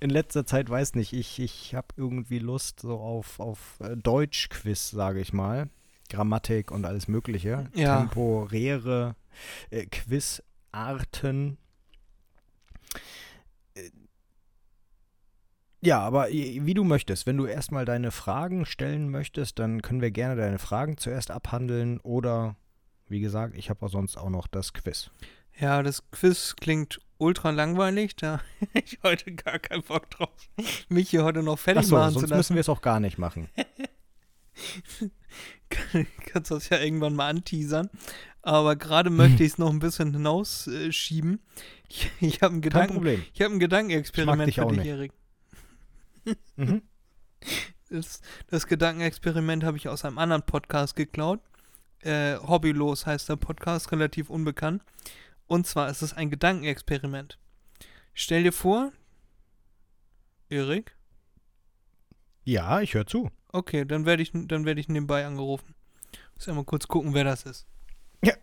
In 0.00 0.10
letzter 0.10 0.44
Zeit 0.46 0.68
weiß 0.68 0.94
nicht, 0.94 1.12
ich, 1.12 1.38
ich 1.38 1.74
habe 1.74 1.86
irgendwie 1.96 2.38
Lust 2.40 2.80
so 2.80 2.98
auf, 2.98 3.38
auf 3.38 3.78
äh, 3.80 3.96
Deutsch-Quiz, 3.96 4.90
sage 4.90 5.20
ich 5.20 5.32
mal. 5.32 5.68
Grammatik 6.08 6.70
und 6.72 6.84
alles 6.84 7.06
Mögliche. 7.06 7.68
Ja. 7.74 7.98
Temporäre 8.00 9.14
äh, 9.70 9.86
Quizarten. 9.86 10.49
Äh, 13.74 13.90
Ja, 15.82 16.00
aber 16.00 16.28
wie 16.28 16.74
du 16.74 16.84
möchtest. 16.84 17.26
Wenn 17.26 17.38
du 17.38 17.46
erstmal 17.46 17.86
deine 17.86 18.10
Fragen 18.10 18.66
stellen 18.66 19.08
möchtest, 19.08 19.58
dann 19.58 19.80
können 19.80 20.02
wir 20.02 20.10
gerne 20.10 20.36
deine 20.36 20.58
Fragen 20.58 20.98
zuerst 20.98 21.30
abhandeln 21.30 21.98
oder, 22.00 22.56
wie 23.08 23.20
gesagt, 23.20 23.54
ich 23.56 23.70
habe 23.70 23.86
auch 23.86 23.90
sonst 23.90 24.18
auch 24.18 24.28
noch 24.28 24.46
das 24.46 24.74
Quiz. 24.74 25.10
Ja, 25.58 25.82
das 25.82 26.02
Quiz 26.10 26.54
klingt 26.60 27.00
ultra 27.16 27.50
langweilig. 27.50 28.14
Da 28.16 28.40
hab 28.60 28.68
ich 28.74 28.98
heute 29.02 29.32
gar 29.32 29.58
keinen 29.58 29.82
Bock 29.82 30.10
drauf, 30.10 30.50
mich 30.90 31.08
hier 31.10 31.24
heute 31.24 31.42
noch 31.42 31.58
fertig 31.58 31.84
Achso, 31.84 31.96
machen 31.96 32.12
zu 32.12 32.20
sonst 32.20 32.30
lassen. 32.30 32.38
müssen 32.38 32.56
wir 32.56 32.60
es 32.60 32.68
auch 32.68 32.82
gar 32.82 33.00
nicht 33.00 33.16
machen. 33.16 33.48
kannst 36.26 36.50
das 36.50 36.68
ja 36.68 36.78
irgendwann 36.78 37.14
mal 37.14 37.28
anteasern. 37.28 37.88
Aber 38.42 38.76
gerade 38.76 39.10
möchte 39.10 39.42
ich 39.44 39.52
es 39.52 39.58
noch 39.58 39.70
ein 39.70 39.78
bisschen 39.78 40.12
hinausschieben. 40.12 40.92
Schieben. 40.92 41.40
ich 41.88 42.10
ich 42.20 42.42
habe 42.42 42.54
Kein 42.54 42.62
Gedanken. 42.62 42.94
Problem. 42.94 43.24
Ich 43.34 43.42
habe 43.42 43.54
ein 43.54 43.60
Gedankenexperiment 43.60 44.54
für 44.54 44.66
dich. 44.66 44.84
Erik. 44.86 45.12
Mhm. 46.56 46.82
ist, 47.88 48.22
das 48.48 48.66
Gedankenexperiment 48.66 49.64
habe 49.64 49.76
ich 49.76 49.88
aus 49.88 50.04
einem 50.04 50.18
anderen 50.18 50.42
Podcast 50.42 50.96
geklaut. 50.96 51.40
Äh, 52.00 52.36
Hobbylos 52.38 53.06
heißt 53.06 53.28
der 53.28 53.36
Podcast, 53.36 53.92
relativ 53.92 54.30
unbekannt. 54.30 54.82
Und 55.46 55.66
zwar 55.66 55.90
ist 55.90 56.00
es 56.02 56.12
ein 56.12 56.30
Gedankenexperiment. 56.30 57.38
Stell 58.14 58.44
dir 58.44 58.52
vor, 58.52 58.92
Erik, 60.48 60.96
Ja, 62.44 62.80
ich 62.80 62.94
höre 62.94 63.06
zu. 63.06 63.30
okay, 63.52 63.84
dann 63.84 64.06
werde 64.06 64.22
ich, 64.22 64.32
dann 64.32 64.64
werde 64.64 64.80
ich 64.80 64.88
nebenbei 64.88 65.26
angerufen. 65.26 65.74
Muss 66.34 66.46
ja 66.46 66.54
mal 66.54 66.64
kurz 66.64 66.88
gucken, 66.88 67.14
wer 67.14 67.24
das 67.24 67.42
ist. 67.44 67.66
Ja. 68.22 68.34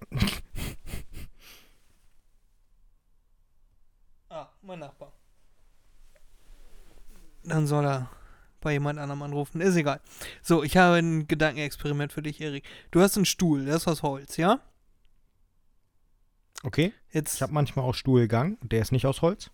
Ah, 4.30 4.48
mein 4.62 4.80
Nachbar. 4.80 5.12
Dann 7.44 7.68
soll 7.68 7.86
er 7.86 8.10
bei 8.60 8.74
jemand 8.74 9.00
anderem 9.00 9.22
anrufen. 9.22 9.62
Ist 9.62 9.76
egal. 9.76 10.02
So, 10.42 10.64
ich 10.64 10.76
habe 10.78 10.96
ein 10.98 11.28
Gedankenexperiment 11.28 12.12
für 12.12 12.22
dich, 12.22 12.42
Erik. 12.42 12.66
Du 12.92 13.02
hast 13.02 13.16
einen 13.16 13.26
Stuhl, 13.26 13.66
der 13.66 13.76
ist 13.76 13.88
aus 13.88 14.04
Holz, 14.04 14.38
ja? 14.38 14.60
Okay. 16.64 16.94
Jetzt. 17.12 17.36
Ich 17.36 17.42
habe 17.42 17.54
manchmal 17.54 17.86
auch 17.86 17.94
Stuhlgang. 17.94 18.58
Der 18.62 18.82
ist 18.82 18.92
nicht 18.92 19.06
aus 19.06 19.22
Holz. 19.22 19.52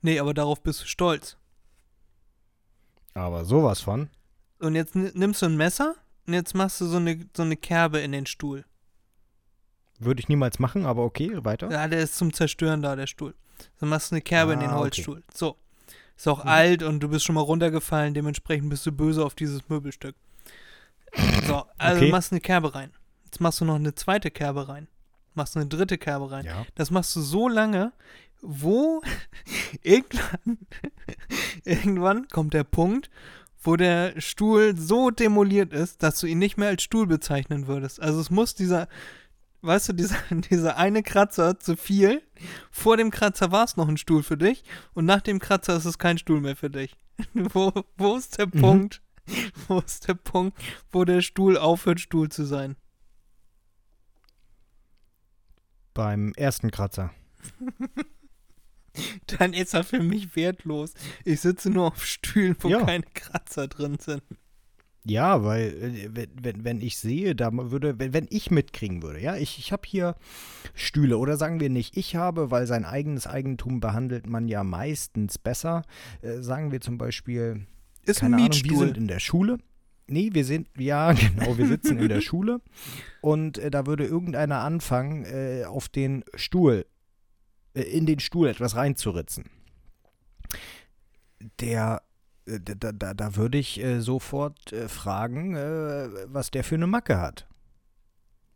nee, 0.00 0.18
aber 0.18 0.32
darauf 0.32 0.62
bist 0.62 0.82
du 0.82 0.86
stolz. 0.86 1.36
Aber 3.14 3.44
sowas 3.44 3.80
von. 3.80 4.08
Und 4.60 4.74
jetzt 4.76 4.94
ni- 4.94 5.10
nimmst 5.14 5.42
du 5.42 5.46
ein 5.46 5.56
Messer 5.56 5.94
und 6.26 6.32
jetzt 6.34 6.54
machst 6.54 6.80
du 6.80 6.86
so 6.86 6.96
eine, 6.96 7.28
so 7.36 7.42
eine 7.42 7.56
Kerbe 7.56 7.98
in 8.00 8.12
den 8.12 8.26
Stuhl. 8.26 8.64
Würde 10.04 10.20
ich 10.20 10.28
niemals 10.28 10.58
machen, 10.58 10.86
aber 10.86 11.02
okay, 11.04 11.30
weiter. 11.44 11.70
Ja, 11.70 11.88
der 11.88 12.00
ist 12.00 12.16
zum 12.16 12.32
Zerstören 12.32 12.82
da, 12.82 12.96
der 12.96 13.06
Stuhl. 13.06 13.34
Dann 13.80 13.88
machst 13.88 14.10
du 14.10 14.14
eine 14.16 14.22
Kerbe 14.22 14.52
in 14.54 14.60
den 14.60 14.68
Ah, 14.70 14.74
okay. 14.74 14.80
Holzstuhl. 14.82 15.22
So. 15.32 15.56
Ist 16.16 16.28
auch 16.28 16.44
Mhm. 16.44 16.50
alt 16.50 16.82
und 16.82 17.00
du 17.00 17.08
bist 17.08 17.24
schon 17.24 17.34
mal 17.34 17.40
runtergefallen, 17.40 18.14
dementsprechend 18.14 18.68
bist 18.70 18.86
du 18.86 18.92
böse 18.92 19.24
auf 19.24 19.34
dieses 19.34 19.68
Möbelstück. 19.68 20.14
So, 21.46 21.64
also 21.78 22.00
Okay. 22.02 22.10
machst 22.10 22.32
eine 22.32 22.40
Kerbe 22.40 22.74
rein. 22.74 22.92
Jetzt 23.24 23.40
machst 23.40 23.60
du 23.60 23.64
noch 23.64 23.74
eine 23.76 23.94
zweite 23.94 24.30
Kerbe 24.30 24.68
rein. 24.68 24.86
Machst 25.34 25.56
eine 25.56 25.66
dritte 25.66 25.98
Kerbe 25.98 26.30
rein. 26.30 26.44
Ja. 26.44 26.64
Das 26.76 26.90
machst 26.92 27.16
du 27.16 27.20
so 27.20 27.48
lange, 27.48 27.92
wo 28.42 29.02
irgendwann, 29.82 30.58
irgendwann 31.64 32.28
kommt 32.28 32.54
der 32.54 32.64
Punkt, 32.64 33.10
wo 33.62 33.76
der 33.76 34.20
Stuhl 34.20 34.76
so 34.76 35.10
demoliert 35.10 35.72
ist, 35.72 36.02
dass 36.02 36.20
du 36.20 36.26
ihn 36.26 36.38
nicht 36.38 36.56
mehr 36.58 36.68
als 36.68 36.82
Stuhl 36.82 37.06
bezeichnen 37.06 37.66
würdest. 37.66 38.00
Also 38.00 38.20
es 38.20 38.30
muss 38.30 38.54
dieser, 38.54 38.88
weißt 39.64 39.88
du, 39.90 39.92
dieser, 39.94 40.16
dieser 40.30 40.76
eine 40.76 41.02
Kratzer 41.02 41.58
zu 41.58 41.76
viel. 41.76 42.22
Vor 42.70 42.96
dem 42.96 43.10
Kratzer 43.10 43.50
war 43.52 43.64
es 43.64 43.76
noch 43.76 43.88
ein 43.88 43.96
Stuhl 43.96 44.22
für 44.22 44.36
dich 44.36 44.64
und 44.94 45.04
nach 45.06 45.20
dem 45.22 45.38
Kratzer 45.38 45.76
ist 45.76 45.84
es 45.84 45.98
kein 45.98 46.18
Stuhl 46.18 46.40
mehr 46.40 46.56
für 46.56 46.70
dich. 46.70 46.96
wo, 47.34 47.72
wo 47.96 48.16
ist 48.16 48.38
der 48.38 48.46
Mhm. 48.46 48.60
Punkt? 48.60 49.00
Wo 49.68 49.78
ist 49.78 50.06
der 50.06 50.12
Punkt, 50.12 50.58
wo 50.90 51.06
der 51.06 51.22
Stuhl 51.22 51.56
aufhört, 51.56 51.98
Stuhl 51.98 52.28
zu 52.28 52.44
sein? 52.44 52.76
Beim 55.94 56.32
ersten 56.36 56.70
Kratzer. 56.70 57.10
Dann 59.26 59.54
ist 59.54 59.72
er 59.72 59.82
für 59.82 60.00
mich 60.00 60.36
wertlos. 60.36 60.92
Ich 61.24 61.40
sitze 61.40 61.70
nur 61.70 61.86
auf 61.86 62.04
Stühlen, 62.04 62.54
wo 62.60 62.68
Ja. 62.68 62.84
keine 62.84 63.04
Kratzer 63.14 63.66
drin 63.66 63.98
sind. 63.98 64.22
Ja, 65.06 65.44
weil 65.44 65.66
äh, 65.66 66.08
wenn, 66.12 66.28
wenn, 66.42 66.64
wenn 66.64 66.80
ich 66.80 66.96
sehe, 66.98 67.34
da 67.34 67.50
würde, 67.52 67.98
wenn, 67.98 68.14
wenn 68.14 68.26
ich 68.30 68.50
mitkriegen 68.50 69.02
würde, 69.02 69.20
ja, 69.20 69.36
ich, 69.36 69.58
ich 69.58 69.70
habe 69.70 69.82
hier 69.86 70.16
Stühle 70.74 71.18
oder 71.18 71.36
sagen 71.36 71.60
wir 71.60 71.68
nicht, 71.68 71.96
ich 71.96 72.16
habe, 72.16 72.50
weil 72.50 72.66
sein 72.66 72.86
eigenes 72.86 73.26
Eigentum 73.26 73.80
behandelt 73.80 74.26
man 74.26 74.48
ja 74.48 74.64
meistens 74.64 75.36
besser. 75.38 75.82
Äh, 76.22 76.40
sagen 76.40 76.72
wir 76.72 76.80
zum 76.80 76.96
Beispiel, 76.96 77.66
Ist 78.06 78.20
keine 78.20 78.36
ein 78.36 78.42
Ahnung, 78.44 78.52
wir 78.54 78.62
Mietstuhl. 78.62 78.86
sind 78.86 78.96
in 78.96 79.08
der 79.08 79.20
Schule. 79.20 79.58
Nee, 80.06 80.30
wir 80.32 80.44
sind, 80.44 80.68
ja, 80.78 81.12
genau, 81.12 81.58
wir 81.58 81.66
sitzen 81.66 81.98
in 81.98 82.08
der 82.08 82.20
Schule 82.22 82.60
und 83.20 83.58
äh, 83.58 83.70
da 83.70 83.86
würde 83.86 84.06
irgendeiner 84.06 84.60
anfangen, 84.60 85.24
äh, 85.26 85.64
auf 85.66 85.90
den 85.90 86.24
Stuhl, 86.34 86.86
äh, 87.74 87.82
in 87.82 88.06
den 88.06 88.20
Stuhl 88.20 88.48
etwas 88.48 88.74
reinzuritzen. 88.74 89.44
Der, 91.60 92.00
da, 92.46 92.92
da, 92.92 93.14
da 93.14 93.36
würde 93.36 93.58
ich 93.58 93.82
äh, 93.82 94.00
sofort 94.00 94.72
äh, 94.72 94.88
fragen, 94.88 95.56
äh, 95.56 96.08
was 96.26 96.50
der 96.50 96.64
für 96.64 96.74
eine 96.74 96.86
Macke 96.86 97.18
hat. 97.18 97.46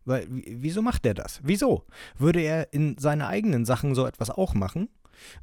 Weil, 0.04 0.26
wieso 0.30 0.82
macht 0.82 1.04
er 1.04 1.14
das? 1.14 1.40
Wieso? 1.42 1.84
Würde 2.16 2.40
er 2.40 2.72
in 2.72 2.96
seine 2.98 3.26
eigenen 3.26 3.64
Sachen 3.64 3.94
so 3.94 4.06
etwas 4.06 4.30
auch 4.30 4.54
machen? 4.54 4.88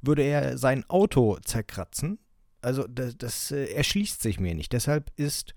Würde 0.01 0.23
er 0.23 0.57
sein 0.57 0.83
Auto 0.89 1.37
zerkratzen? 1.43 2.19
Also 2.61 2.87
das, 2.87 3.17
das 3.17 3.51
äh, 3.51 3.65
erschließt 3.65 4.21
sich 4.21 4.39
mir 4.39 4.55
nicht. 4.55 4.73
Deshalb 4.73 5.11
ist, 5.17 5.53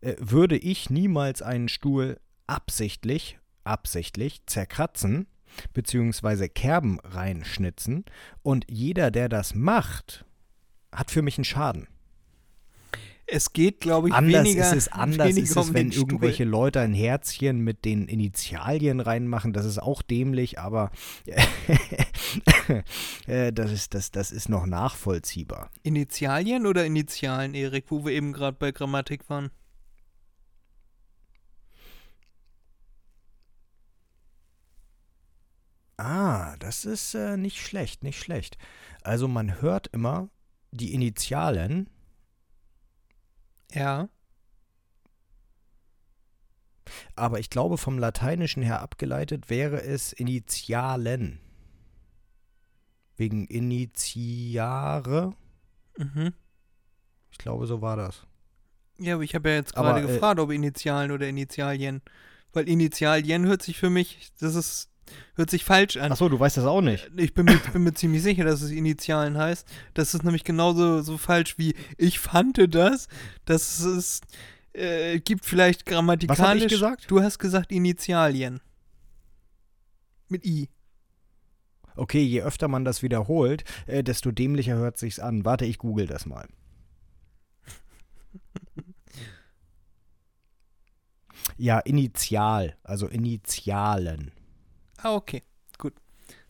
äh, 0.00 0.16
würde 0.18 0.58
ich 0.58 0.90
niemals 0.90 1.40
einen 1.40 1.68
Stuhl 1.68 2.20
absichtlich, 2.46 3.38
absichtlich 3.64 4.44
zerkratzen, 4.44 5.26
beziehungsweise 5.72 6.48
Kerben 6.50 7.00
reinschnitzen. 7.00 8.04
Und 8.42 8.66
jeder, 8.70 9.10
der 9.10 9.30
das 9.30 9.54
macht, 9.54 10.26
hat 10.92 11.10
für 11.10 11.22
mich 11.22 11.38
einen 11.38 11.44
Schaden. 11.44 11.88
Es 13.28 13.52
geht, 13.52 13.80
glaube 13.80 14.08
ich, 14.08 14.14
Anders 14.14 14.44
weniger, 14.44 14.70
ist 14.70 14.76
es, 14.76 14.88
anders 14.88 15.36
ist 15.36 15.50
es, 15.50 15.56
um 15.56 15.74
wenn 15.74 15.86
den 15.86 15.92
Stuhl. 15.92 16.02
irgendwelche 16.02 16.44
Leute 16.44 16.80
ein 16.80 16.94
Herzchen 16.94 17.58
mit 17.58 17.84
den 17.84 18.06
Initialien 18.06 19.00
reinmachen. 19.00 19.52
Das 19.52 19.66
ist 19.66 19.82
auch 19.82 20.02
dämlich, 20.02 20.60
aber 20.60 20.92
äh, 23.26 23.52
das, 23.52 23.72
ist, 23.72 23.94
das, 23.94 24.12
das 24.12 24.30
ist 24.30 24.48
noch 24.48 24.66
nachvollziehbar. 24.66 25.70
Initialien 25.82 26.66
oder 26.66 26.86
Initialen, 26.86 27.54
Erik, 27.54 27.86
wo 27.88 28.04
wir 28.04 28.12
eben 28.12 28.32
gerade 28.32 28.56
bei 28.56 28.70
Grammatik 28.70 29.28
waren? 29.28 29.50
Ah, 35.96 36.56
das 36.58 36.84
ist 36.84 37.14
äh, 37.14 37.36
nicht 37.36 37.60
schlecht, 37.60 38.04
nicht 38.04 38.20
schlecht. 38.20 38.58
Also 39.02 39.26
man 39.26 39.60
hört 39.60 39.88
immer 39.88 40.28
die 40.70 40.92
Initialen, 40.94 41.88
Ja. 43.76 44.08
aber 47.14 47.40
ich 47.40 47.50
glaube 47.50 47.78
vom 47.78 47.98
Lateinischen 47.98 48.62
her 48.62 48.80
abgeleitet 48.80 49.50
wäre 49.50 49.82
es 49.82 50.12
Initialen. 50.12 51.40
Wegen 53.16 53.46
Initiare. 53.46 55.34
Mhm. 55.96 56.34
Ich 57.30 57.38
glaube, 57.38 57.66
so 57.66 57.80
war 57.80 57.96
das. 57.96 58.26
Ja, 58.98 59.14
aber 59.14 59.24
ich 59.24 59.34
habe 59.34 59.48
ja 59.50 59.56
jetzt 59.56 59.76
Aber, 59.76 59.94
gerade 59.94 60.06
äh, 60.06 60.12
gefragt, 60.12 60.38
ob 60.38 60.50
Initialen 60.50 61.10
oder 61.10 61.26
Initialien. 61.26 62.02
Weil 62.52 62.68
Initialien 62.68 63.46
hört 63.46 63.62
sich 63.62 63.78
für 63.78 63.90
mich, 63.90 64.32
das 64.38 64.54
ist, 64.54 64.90
hört 65.34 65.50
sich 65.50 65.64
falsch 65.64 65.96
an. 65.96 66.12
Achso, 66.12 66.28
du 66.28 66.38
weißt 66.38 66.56
das 66.56 66.64
auch 66.64 66.80
nicht. 66.80 67.10
Ich 67.16 67.34
bin 67.34 67.44
mir, 67.46 67.58
bin 67.72 67.82
mir 67.84 67.94
ziemlich 67.94 68.22
sicher, 68.22 68.44
dass 68.44 68.62
es 68.62 68.70
Initialen 68.70 69.36
heißt. 69.38 69.66
Das 69.94 70.14
ist 70.14 70.24
nämlich 70.24 70.44
genauso 70.44 71.02
so 71.02 71.18
falsch 71.18 71.58
wie 71.58 71.74
ich 71.96 72.18
fand 72.18 72.58
das. 72.74 73.08
Das 73.44 73.80
ist, 73.80 74.24
äh, 74.72 75.20
gibt 75.20 75.44
vielleicht 75.44 75.86
grammatikalisch. 75.86 76.38
Was 76.38 76.48
habe 76.48 76.58
ich 76.58 76.68
gesagt? 76.68 77.04
Du 77.08 77.22
hast 77.22 77.38
gesagt 77.38 77.72
Initialien. 77.72 78.60
Mit 80.28 80.44
I. 80.44 80.68
Okay, 81.94 82.22
je 82.22 82.42
öfter 82.42 82.68
man 82.68 82.84
das 82.84 83.02
wiederholt, 83.02 83.64
äh, 83.86 84.02
desto 84.02 84.30
dämlicher 84.30 84.76
hört 84.76 84.98
sich's 84.98 85.18
an. 85.18 85.44
Warte, 85.44 85.64
ich 85.64 85.78
google 85.78 86.06
das 86.06 86.26
mal. 86.26 86.46
Ja, 91.58 91.78
Initial, 91.78 92.76
also 92.82 93.06
Initialen. 93.06 94.32
Ah, 95.06 95.14
okay. 95.14 95.44
Gut. 95.78 95.94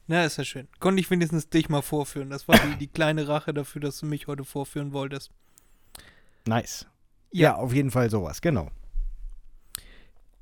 Na, 0.07 0.25
ist 0.25 0.39
ja 0.39 0.45
schön. 0.45 0.67
Konnte 0.81 1.01
ich 1.01 1.11
wenigstens 1.11 1.51
dich 1.51 1.69
mal 1.69 1.83
vorführen. 1.83 2.31
Das 2.31 2.49
war 2.49 2.59
die, 2.59 2.77
die 2.77 2.87
kleine 2.87 3.29
Rache 3.29 3.53
dafür, 3.53 3.83
dass 3.83 3.99
du 4.01 4.07
mich 4.07 4.29
heute 4.29 4.45
vorführen 4.45 4.95
wolltest. 4.95 5.31
Nice. 6.47 6.87
Ja. 7.31 7.51
Ja, 7.51 7.57
auf 7.57 7.75
jeden 7.75 7.91
Fall 7.91 8.09
sowas, 8.09 8.41
genau. 8.41 8.71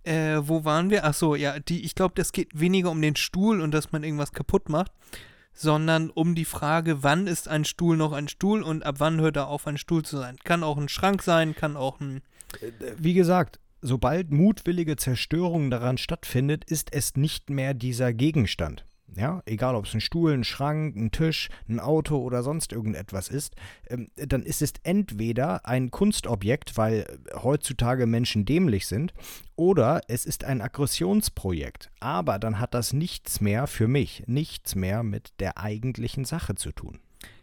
Äh, 0.05 0.37
wo 0.43 0.65
waren 0.65 0.91
wir? 0.91 1.05
Ach 1.05 1.15
so, 1.15 1.35
ja, 1.35 1.59
die, 1.59 1.85
ich 1.85 1.97
glaube, 1.97 2.15
das 2.15 2.31
geht 2.31 2.61
weniger 2.61 2.93
um 2.93 3.03
den 3.03 3.17
Stuhl 3.17 3.61
und 3.61 3.73
dass 3.73 3.91
man 3.91 4.05
irgendwas 4.05 4.33
kaputt 4.33 4.69
macht, 4.69 4.93
sondern 5.53 6.11
um 6.11 6.37
die 6.37 6.45
Frage, 6.45 7.03
wann 7.03 7.27
ist 7.27 7.49
ein 7.49 7.65
Stuhl 7.65 7.97
noch 7.97 8.13
ein 8.13 8.29
Stuhl 8.29 8.63
und 8.63 8.85
ab 8.85 8.97
wann 8.99 9.21
hört 9.21 9.37
er 9.37 9.49
auf, 9.49 9.67
ein 9.67 9.79
Stuhl 9.79 10.05
zu 10.05 10.19
sein. 10.19 10.37
Kann 10.45 10.63
auch 10.63 10.77
ein 10.77 10.89
Schrank 10.89 11.23
sein, 11.23 11.57
kann 11.57 11.77
auch 11.77 11.99
ein. 12.01 12.23
Wie 12.97 13.15
gesagt, 13.15 13.59
sobald 13.85 14.33
mutwillige 14.33 14.97
Zerstörung 14.97 15.71
daran 15.71 15.99
stattfindet, 15.99 16.65
ist 16.65 16.93
es 16.93 17.17
nicht 17.17 17.51
mehr 17.51 17.75
dieser 17.75 18.15
Gegenstand. 18.15 18.87
Ja, 19.17 19.43
egal 19.47 19.77
ob 19.77 19.85
es 19.85 19.95
ein 19.95 20.01
Stuhl, 20.01 20.33
ein 20.33 20.43
Schrank, 20.43 20.97
ein 20.97 21.13
Tisch, 21.13 21.49
ein 21.69 21.79
Auto 21.79 22.17
oder 22.17 22.43
sonst 22.43 22.73
irgendetwas 22.73 23.29
ist, 23.29 23.55
ähm, 23.89 24.11
dann 24.17 24.43
ist 24.43 24.61
es 24.61 24.73
entweder 24.83 25.67
ein 25.67 25.93
Kunstobjekt, 25.93 26.77
weil 26.77 27.01
äh, 27.03 27.37
heutzutage 27.37 28.07
Menschen 28.07 28.45
dämlich 28.45 28.89
sind, 28.89 29.15
oder 29.55 30.01
es 30.09 30.25
ist 30.25 30.43
ein 30.43 30.61
Aggressionsprojekt. 30.61 31.91
Aber 32.01 32.41
dann 32.41 32.59
hat 32.59 32.75
das 32.75 32.93
nichts 32.93 33.41
mehr 33.41 33.69
für 33.69 33.87
mich, 33.87 34.25
nichts 34.27 34.75
mehr 34.75 35.05
mit 35.05 35.33
der 35.39 35.59
eigentlichen 35.59 36.25
Sache 36.25 36.57
zu 36.57 36.73
tun. 36.73 36.99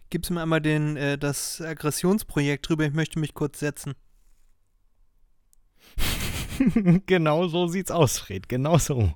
Gib's 0.10 0.30
mir 0.30 0.42
einmal 0.42 0.62
den, 0.62 0.98
äh, 0.98 1.18
das 1.18 1.62
Aggressionsprojekt 1.62 2.68
drüber, 2.68 2.86
ich 2.86 2.94
möchte 2.94 3.20
mich 3.20 3.34
kurz 3.34 3.60
setzen. 3.60 3.94
genau 7.06 7.48
so 7.48 7.68
sieht's 7.68 7.92
aus, 7.92 8.20
Fred. 8.20 8.50
Genau 8.50 8.78
so. 8.78 9.14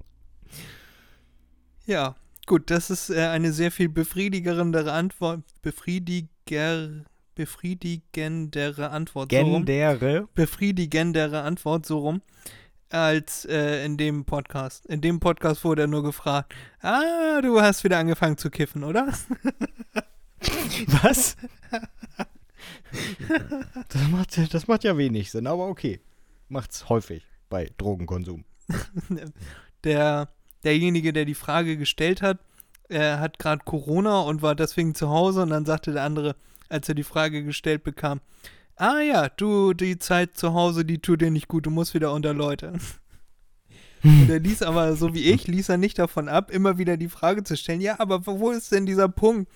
Ja, 1.86 2.16
gut, 2.46 2.70
das 2.72 2.90
ist 2.90 3.10
äh, 3.10 3.28
eine 3.28 3.52
sehr 3.52 3.72
viel 3.72 3.90
befriedigerendere 3.90 4.92
Antwort. 4.92 5.44
Befriediger, 5.62 7.04
befriedigendere 7.36 8.90
Antwort. 8.90 9.32
So 9.32 9.38
rum. 9.38 9.66
Gendere. 9.66 10.28
Befriedigendere 10.34 11.42
Antwort, 11.42 11.86
so 11.86 12.00
rum. 12.00 12.22
Als 12.90 13.46
äh, 13.46 13.84
in 13.84 13.98
dem 13.98 14.26
Podcast. 14.26 14.86
In 14.86 15.02
dem 15.02 15.20
Podcast 15.20 15.64
wurde 15.64 15.84
er 15.84 15.88
nur 15.88 16.04
gefragt: 16.04 16.54
Ah, 16.82 17.42
du 17.42 17.62
hast 17.62 17.84
wieder 17.84 17.98
angefangen 17.98 18.38
zu 18.38 18.50
kiffen, 18.50 18.84
oder? 18.84 19.14
Was? 21.02 21.36
das, 23.90 24.08
macht, 24.12 24.54
das 24.54 24.68
macht 24.68 24.84
ja 24.84 24.98
wenig 24.98 25.32
Sinn, 25.32 25.48
aber 25.48 25.68
okay. 25.68 26.00
Macht's 26.48 26.88
häufig 26.90 27.24
bei 27.50 27.70
Drogenkonsum. 27.78 28.46
der, 29.84 30.30
derjenige, 30.64 31.14
der 31.14 31.26
die 31.26 31.36
Frage 31.36 31.78
gestellt 31.78 32.22
hat, 32.22 32.40
er 32.90 33.20
hat 33.20 33.40
gerade 33.40 33.64
Corona 33.66 34.22
und 34.22 34.42
war 34.42 34.56
deswegen 34.56 34.96
zu 34.96 35.10
Hause 35.10 35.42
und 35.42 35.50
dann 35.50 35.66
sagte 35.66 35.92
der 35.92 36.04
andere, 36.04 36.36
als 36.70 36.88
er 36.90 36.96
die 36.96 37.04
Frage 37.04 37.44
gestellt 37.44 37.84
bekam, 37.84 38.22
ah 38.76 39.00
ja, 39.00 39.30
du, 39.30 39.74
die 39.74 39.98
Zeit 39.98 40.38
zu 40.38 40.54
Hause, 40.54 40.86
die 40.86 41.00
tut 41.00 41.22
dir 41.22 41.32
nicht 41.32 41.48
gut, 41.48 41.66
du 41.66 41.70
musst 41.70 41.94
wieder 41.94 42.14
unter 42.14 42.34
Leute. 42.34 42.74
Und 44.04 44.30
er 44.30 44.40
ließ 44.40 44.62
aber, 44.62 44.96
so 44.96 45.16
wie 45.16 45.32
ich, 45.32 45.48
ließ 45.48 45.70
er 45.70 45.78
nicht 45.78 45.98
davon 45.98 46.30
ab, 46.30 46.52
immer 46.52 46.78
wieder 46.78 46.96
die 46.96 47.10
Frage 47.10 47.44
zu 47.44 47.58
stellen, 47.58 47.82
ja, 47.82 48.00
aber 48.00 48.28
wo 48.28 48.52
ist 48.52 48.72
denn 48.72 48.86
dieser 48.86 49.10
Punkt? 49.10 49.52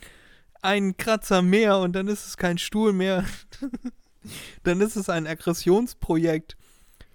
Ein 0.63 0.97
Kratzer 0.97 1.43
mehr 1.43 1.77
und 1.77 1.93
dann 1.93 2.07
ist 2.07 2.25
es 2.25 2.35
kein 2.35 2.57
Stuhl 2.57 2.91
mehr. 2.91 3.25
dann 4.63 4.81
ist 4.81 4.95
es 4.95 5.07
ein 5.07 5.27
Aggressionsprojekt. 5.27 6.57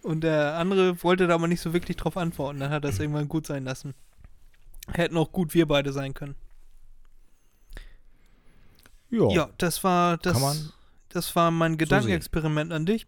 Und 0.05 0.21
der 0.21 0.59
andere 0.59 1.03
wollte 1.03 1.27
da 1.27 1.35
aber 1.35 1.49
nicht 1.49 1.63
so 1.63 1.73
wirklich 1.73 1.97
drauf 1.97 2.19
antworten. 2.19 2.61
Dann 2.61 2.71
hat 2.71 2.85
er 2.85 2.91
es 2.91 3.01
irgendwann 3.01 3.27
gut 3.27 3.47
sein 3.47 3.65
lassen. 3.65 3.95
Hätten 4.93 5.17
auch 5.17 5.33
gut 5.33 5.55
wir 5.55 5.67
beide 5.67 5.95
sein 5.95 6.13
können. 6.13 6.35
Ja. 9.09 9.29
Ja, 9.31 9.51
das 9.57 9.83
war 9.83 10.19
das, 10.19 10.75
das 11.09 11.35
war 11.35 11.51
mein 11.51 11.79
Gedankenexperiment 11.79 12.71
an 12.71 12.85
dich. 12.85 13.07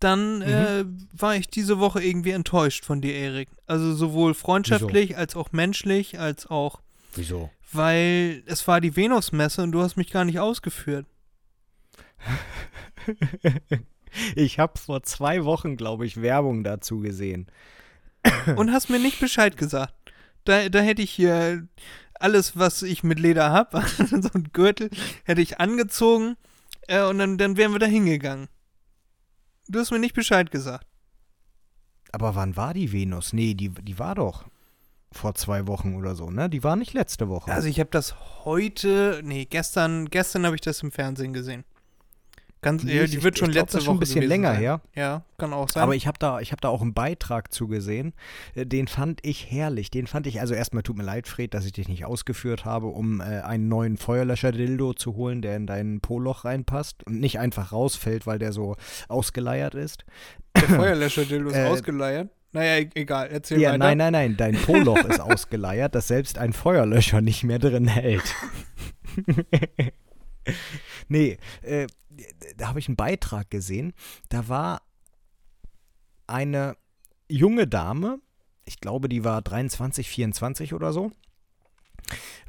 Dann 0.00 0.42
äh, 0.42 0.84
war 1.12 1.36
ich 1.36 1.48
diese 1.48 1.78
Woche 1.78 2.02
irgendwie 2.02 2.30
enttäuscht 2.30 2.84
von 2.84 3.00
dir, 3.00 3.14
Erik. 3.14 3.48
Also 3.66 3.94
sowohl 3.94 4.34
freundschaftlich 4.34 5.16
als 5.16 5.36
auch 5.36 5.52
menschlich, 5.52 6.18
als 6.18 6.48
auch, 6.48 6.80
Wieso? 7.14 7.50
weil 7.70 8.42
es 8.46 8.66
war 8.66 8.80
die 8.80 8.96
Venusmesse 8.96 9.62
und 9.62 9.70
du 9.70 9.82
hast 9.82 9.96
mich 9.96 10.10
gar 10.10 10.24
nicht 10.24 10.40
ausgeführt. 10.40 11.06
Ich 14.36 14.58
habe 14.58 14.78
vor 14.78 15.02
zwei 15.02 15.44
Wochen, 15.44 15.76
glaube 15.76 16.06
ich, 16.06 16.20
Werbung 16.20 16.64
dazu 16.64 17.00
gesehen. 17.00 17.46
und 18.56 18.72
hast 18.72 18.90
mir 18.90 18.98
nicht 18.98 19.20
Bescheid 19.20 19.56
gesagt. 19.56 19.94
Da, 20.44 20.68
da 20.68 20.80
hätte 20.80 21.02
ich 21.02 21.10
hier 21.10 21.66
alles, 22.14 22.56
was 22.56 22.82
ich 22.82 23.02
mit 23.02 23.18
Leder 23.18 23.50
habe, 23.50 23.84
so 23.98 24.30
ein 24.34 24.50
Gürtel, 24.52 24.90
hätte 25.24 25.40
ich 25.40 25.60
angezogen 25.60 26.36
äh, 26.88 27.02
und 27.02 27.18
dann, 27.18 27.38
dann 27.38 27.56
wären 27.56 27.72
wir 27.72 27.78
da 27.78 27.86
hingegangen. 27.86 28.48
Du 29.68 29.78
hast 29.78 29.90
mir 29.90 29.98
nicht 29.98 30.14
Bescheid 30.14 30.50
gesagt. 30.50 30.86
Aber 32.12 32.34
wann 32.34 32.56
war 32.56 32.72
die 32.72 32.92
Venus? 32.92 33.32
Nee, 33.32 33.54
die, 33.54 33.68
die 33.68 33.98
war 33.98 34.14
doch 34.14 34.46
vor 35.12 35.34
zwei 35.34 35.66
Wochen 35.66 35.94
oder 35.94 36.14
so, 36.14 36.30
ne? 36.30 36.48
Die 36.48 36.64
war 36.64 36.76
nicht 36.76 36.94
letzte 36.94 37.28
Woche. 37.28 37.52
Also 37.52 37.68
ich 37.68 37.80
habe 37.80 37.90
das 37.90 38.44
heute, 38.44 39.20
nee, 39.24 39.44
gestern, 39.44 40.06
gestern 40.06 40.44
habe 40.46 40.54
ich 40.54 40.60
das 40.60 40.82
im 40.82 40.90
Fernsehen 40.90 41.32
gesehen. 41.32 41.64
Ganz, 42.60 42.82
ist- 42.82 42.90
die 43.14 43.22
wird 43.22 43.34
ich- 43.34 43.38
schon 43.38 43.50
ich 43.50 43.54
glaub, 43.54 43.62
letzte 43.66 43.76
das 43.76 43.82
ist 43.82 43.84
schon 43.84 43.92
ein 43.94 43.96
Woche 43.96 44.00
bisschen 44.00 44.22
länger 44.24 44.52
sein. 44.52 44.60
her. 44.60 44.80
Ja, 44.96 45.22
kann 45.38 45.52
auch 45.52 45.68
sein. 45.68 45.82
Aber 45.82 45.94
ich 45.94 46.06
habe 46.08 46.18
da, 46.18 46.40
ich 46.40 46.50
hab 46.52 46.60
da 46.60 46.68
auch 46.68 46.82
einen 46.82 46.92
Beitrag 46.94 47.52
zugesehen. 47.52 48.14
Äh, 48.56 48.66
Den 48.66 48.88
fand 48.88 49.20
ich 49.24 49.50
herrlich. 49.50 49.90
Den 49.90 50.06
fand 50.08 50.26
ich, 50.26 50.40
also 50.40 50.54
erstmal 50.54 50.82
tut 50.82 50.96
mir 50.96 51.04
leid, 51.04 51.28
Fred, 51.28 51.54
dass 51.54 51.64
ich 51.66 51.72
dich 51.72 51.88
nicht 51.88 52.04
ausgeführt 52.04 52.64
habe, 52.64 52.86
um 52.88 53.20
äh, 53.20 53.24
einen 53.42 53.68
neuen 53.68 53.96
Feuerlöscher-Dildo 53.96 54.94
zu 54.94 55.14
holen, 55.14 55.40
der 55.42 55.56
in 55.56 55.66
dein 55.66 56.00
Poloch 56.00 56.44
reinpasst 56.44 57.04
und 57.06 57.20
nicht 57.20 57.38
einfach 57.38 57.70
rausfällt, 57.72 58.26
weil 58.26 58.38
der 58.40 58.52
so 58.52 58.74
ausgeleiert 59.08 59.74
ist. 59.76 60.04
der 60.56 60.62
Feuerlöscher-Dildo 60.68 61.50
ist 61.50 61.56
Äh, 61.56 61.66
ausgeleiert. 61.66 62.30
Naja, 62.52 62.78
e- 62.78 62.90
egal, 62.94 63.28
erzähl 63.30 63.60
Ja, 63.60 63.68
weiter. 63.68 63.78
nein, 63.78 63.98
nein, 63.98 64.12
nein, 64.12 64.36
dein 64.38 64.54
Poloch 64.56 65.04
ist 65.04 65.20
ausgeleiert, 65.20 65.94
dass 65.94 66.08
selbst 66.08 66.38
ein 66.38 66.52
Feuerlöscher 66.54 67.20
nicht 67.20 67.44
mehr 67.44 67.58
drin 67.58 67.86
hält. 67.86 68.34
nee, 71.08 71.38
äh, 71.62 71.86
da 72.56 72.68
habe 72.68 72.78
ich 72.78 72.88
einen 72.88 72.96
Beitrag 72.96 73.50
gesehen. 73.50 73.92
Da 74.28 74.48
war 74.48 74.82
eine 76.26 76.76
junge 77.28 77.66
Dame, 77.66 78.20
ich 78.64 78.80
glaube, 78.80 79.08
die 79.08 79.24
war 79.24 79.42
23, 79.42 80.08
24 80.08 80.74
oder 80.74 80.92
so, 80.92 81.12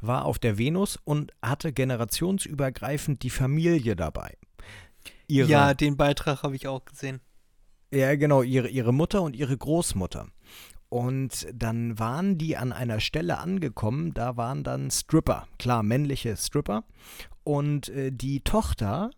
war 0.00 0.24
auf 0.24 0.38
der 0.38 0.58
Venus 0.58 0.98
und 1.04 1.32
hatte 1.42 1.72
generationsübergreifend 1.72 3.22
die 3.22 3.30
Familie 3.30 3.96
dabei. 3.96 4.36
Ihre, 5.28 5.48
Ja, 5.48 5.74
den 5.74 5.96
Beitrag 5.96 6.42
habe 6.42 6.56
ich 6.56 6.66
auch 6.66 6.84
gesehen. 6.84 7.20
ja, 7.92 8.14
genau, 8.16 8.42
ihre, 8.42 8.68
ihre 8.68 8.92
Mutter 8.92 9.22
und 9.22 9.36
ihre 9.36 9.56
Großmutter. 9.56 10.28
Und 10.88 11.46
dann 11.54 11.98
waren 12.00 12.36
die 12.36 12.56
an 12.56 12.72
einer 12.72 12.98
Stelle 12.98 13.38
angekommen, 13.38 14.12
da 14.12 14.36
waren 14.36 14.64
dann 14.64 14.90
Stripper, 14.90 15.46
klar, 15.58 15.84
männliche 15.84 16.36
Stripper. 16.36 16.82
Und 17.44 17.88
äh, 17.88 18.10
die 18.12 18.40
Tochter 18.40 19.10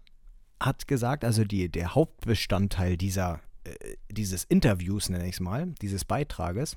hat 0.60 0.86
gesagt, 0.86 1.24
also 1.24 1.44
die, 1.44 1.68
der 1.68 1.94
Hauptbestandteil 1.94 2.96
dieser, 2.96 3.40
äh, 3.64 3.96
dieses 4.10 4.44
Interviews, 4.44 5.08
nenne 5.08 5.26
ich 5.26 5.34
es 5.34 5.40
mal, 5.40 5.74
dieses 5.82 6.04
Beitrages, 6.04 6.76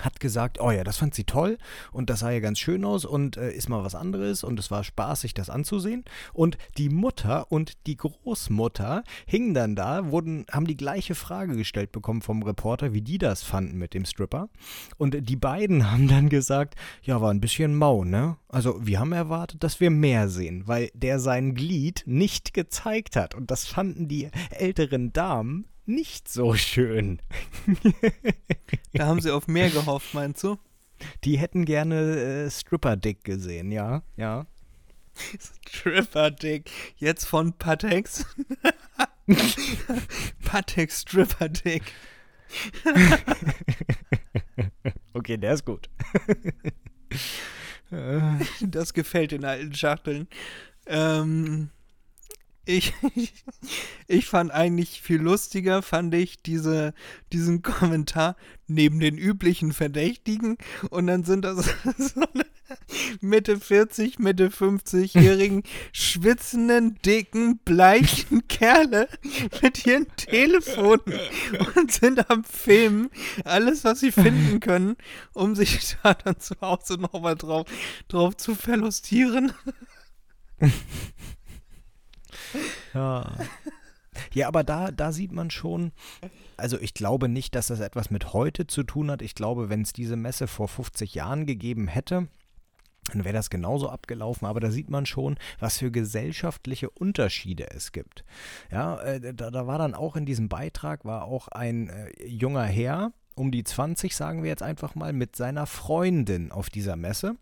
hat 0.00 0.20
gesagt, 0.20 0.60
oh 0.60 0.70
ja, 0.70 0.84
das 0.84 0.98
fand 0.98 1.14
sie 1.14 1.24
toll 1.24 1.58
und 1.92 2.10
das 2.10 2.20
sah 2.20 2.30
ja 2.30 2.40
ganz 2.40 2.58
schön 2.58 2.84
aus 2.84 3.04
und 3.04 3.36
äh, 3.36 3.50
ist 3.50 3.68
mal 3.68 3.84
was 3.84 3.94
anderes 3.94 4.44
und 4.44 4.58
es 4.58 4.70
war 4.70 4.84
spaßig, 4.84 5.34
das 5.34 5.50
anzusehen. 5.50 6.04
Und 6.32 6.58
die 6.76 6.88
Mutter 6.88 7.50
und 7.50 7.86
die 7.86 7.96
Großmutter 7.96 9.04
hingen 9.26 9.54
dann 9.54 9.76
da, 9.76 10.10
wurden, 10.10 10.46
haben 10.50 10.66
die 10.66 10.76
gleiche 10.76 11.14
Frage 11.14 11.56
gestellt 11.56 11.92
bekommen 11.92 12.22
vom 12.22 12.42
Reporter, 12.42 12.92
wie 12.92 13.02
die 13.02 13.18
das 13.18 13.42
fanden 13.42 13.78
mit 13.78 13.94
dem 13.94 14.04
Stripper. 14.04 14.48
Und 14.96 15.28
die 15.28 15.36
beiden 15.36 15.90
haben 15.90 16.08
dann 16.08 16.28
gesagt, 16.28 16.74
ja, 17.02 17.20
war 17.20 17.30
ein 17.30 17.40
bisschen 17.40 17.74
mau, 17.74 18.04
ne? 18.04 18.36
Also 18.48 18.86
wir 18.86 19.00
haben 19.00 19.12
erwartet, 19.12 19.62
dass 19.62 19.80
wir 19.80 19.90
mehr 19.90 20.28
sehen, 20.28 20.66
weil 20.66 20.90
der 20.94 21.18
sein 21.18 21.54
Glied 21.54 22.04
nicht 22.06 22.54
gezeigt 22.54 23.16
hat. 23.16 23.34
Und 23.34 23.50
das 23.50 23.66
fanden 23.66 24.08
die 24.08 24.30
älteren 24.50 25.12
Damen 25.12 25.66
nicht 25.86 26.28
so 26.28 26.54
schön. 26.54 27.20
Da 28.92 29.06
haben 29.06 29.20
sie 29.20 29.30
auf 29.30 29.48
mehr 29.48 29.70
gehofft, 29.70 30.14
meinst 30.14 30.42
du? 30.42 30.58
Die 31.24 31.38
hätten 31.38 31.64
gerne 31.64 32.46
äh, 32.46 32.50
Stripper-Dick 32.50 33.24
gesehen, 33.24 33.70
ja, 33.70 34.02
ja. 34.16 34.46
Stripper-Dick. 35.66 36.70
Jetzt 36.96 37.26
von 37.26 37.52
Patex. 37.52 38.24
Patex 40.44 41.02
Stripper-Dick. 41.02 41.82
Okay, 45.12 45.36
der 45.36 45.54
ist 45.54 45.64
gut. 45.64 45.88
Das 48.60 48.94
gefällt 48.94 49.30
den 49.30 49.44
alten 49.44 49.72
Schachteln. 49.72 50.26
Ähm, 50.86 51.70
ich, 52.66 52.92
ich 54.08 54.26
fand 54.26 54.50
eigentlich 54.50 55.00
viel 55.00 55.20
lustiger, 55.20 55.82
fand 55.82 56.14
ich 56.14 56.42
diese, 56.42 56.92
diesen 57.32 57.62
Kommentar 57.62 58.36
neben 58.66 58.98
den 59.00 59.16
üblichen 59.16 59.72
Verdächtigen 59.72 60.58
und 60.90 61.06
dann 61.06 61.24
sind 61.24 61.44
das 61.44 61.66
so 61.98 62.20
eine 62.20 62.44
Mitte 63.20 63.60
40, 63.60 64.18
Mitte 64.18 64.48
50-jährigen, 64.48 65.62
schwitzenden, 65.92 66.98
dicken, 67.04 67.58
bleichen 67.58 68.48
Kerle 68.48 69.08
mit 69.62 69.86
ihren 69.86 70.08
Telefonen 70.16 71.20
und 71.76 71.92
sind 71.92 72.28
am 72.28 72.42
Filmen 72.42 73.10
alles, 73.44 73.84
was 73.84 74.00
sie 74.00 74.10
finden 74.10 74.58
können, 74.58 74.96
um 75.32 75.54
sich 75.54 75.96
da 76.02 76.14
dann 76.14 76.40
zu 76.40 76.56
Hause 76.60 76.94
nochmal 76.94 77.36
drauf, 77.36 77.66
drauf 78.08 78.36
zu 78.36 78.56
verlustieren. 78.56 79.52
Ja. 82.94 83.32
Ja, 84.32 84.48
aber 84.48 84.64
da, 84.64 84.90
da 84.90 85.12
sieht 85.12 85.32
man 85.32 85.50
schon, 85.50 85.92
also 86.56 86.78
ich 86.80 86.94
glaube 86.94 87.28
nicht, 87.28 87.54
dass 87.54 87.66
das 87.66 87.80
etwas 87.80 88.10
mit 88.10 88.32
heute 88.32 88.66
zu 88.66 88.82
tun 88.82 89.10
hat. 89.10 89.22
Ich 89.22 89.34
glaube, 89.34 89.68
wenn 89.68 89.82
es 89.82 89.92
diese 89.92 90.16
Messe 90.16 90.46
vor 90.46 90.68
50 90.68 91.14
Jahren 91.14 91.46
gegeben 91.46 91.86
hätte, 91.86 92.28
dann 93.12 93.24
wäre 93.24 93.34
das 93.34 93.50
genauso 93.50 93.88
abgelaufen. 93.88 94.46
Aber 94.46 94.60
da 94.60 94.70
sieht 94.70 94.90
man 94.90 95.06
schon, 95.06 95.36
was 95.58 95.78
für 95.78 95.90
gesellschaftliche 95.90 96.90
Unterschiede 96.90 97.70
es 97.70 97.92
gibt. 97.92 98.24
Ja, 98.70 99.00
äh, 99.00 99.34
da, 99.34 99.50
da 99.50 99.66
war 99.66 99.78
dann 99.78 99.94
auch 99.94 100.16
in 100.16 100.26
diesem 100.26 100.48
Beitrag, 100.48 101.04
war 101.04 101.24
auch 101.24 101.48
ein 101.48 101.88
äh, 101.88 102.26
junger 102.26 102.64
Herr, 102.64 103.12
um 103.36 103.50
die 103.50 103.64
20, 103.64 104.16
sagen 104.16 104.42
wir 104.42 104.50
jetzt 104.50 104.62
einfach 104.62 104.94
mal, 104.94 105.12
mit 105.12 105.36
seiner 105.36 105.66
Freundin 105.66 106.50
auf 106.50 106.70
dieser 106.70 106.96
Messe. 106.96 107.36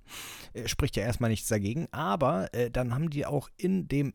Spricht 0.66 0.96
ja 0.96 1.04
erstmal 1.04 1.30
nichts 1.30 1.48
dagegen, 1.48 1.86
aber 1.92 2.52
äh, 2.52 2.70
dann 2.70 2.92
haben 2.92 3.10
die 3.10 3.24
auch 3.24 3.48
in 3.56 3.86
dem 3.88 4.12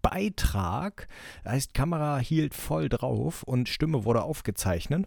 Beitrag, 0.00 1.08
heißt 1.44 1.74
Kamera 1.74 2.18
hielt 2.18 2.54
voll 2.54 2.88
drauf 2.88 3.42
und 3.42 3.68
Stimme 3.68 4.04
wurde 4.04 4.22
aufgezeichnet, 4.22 5.06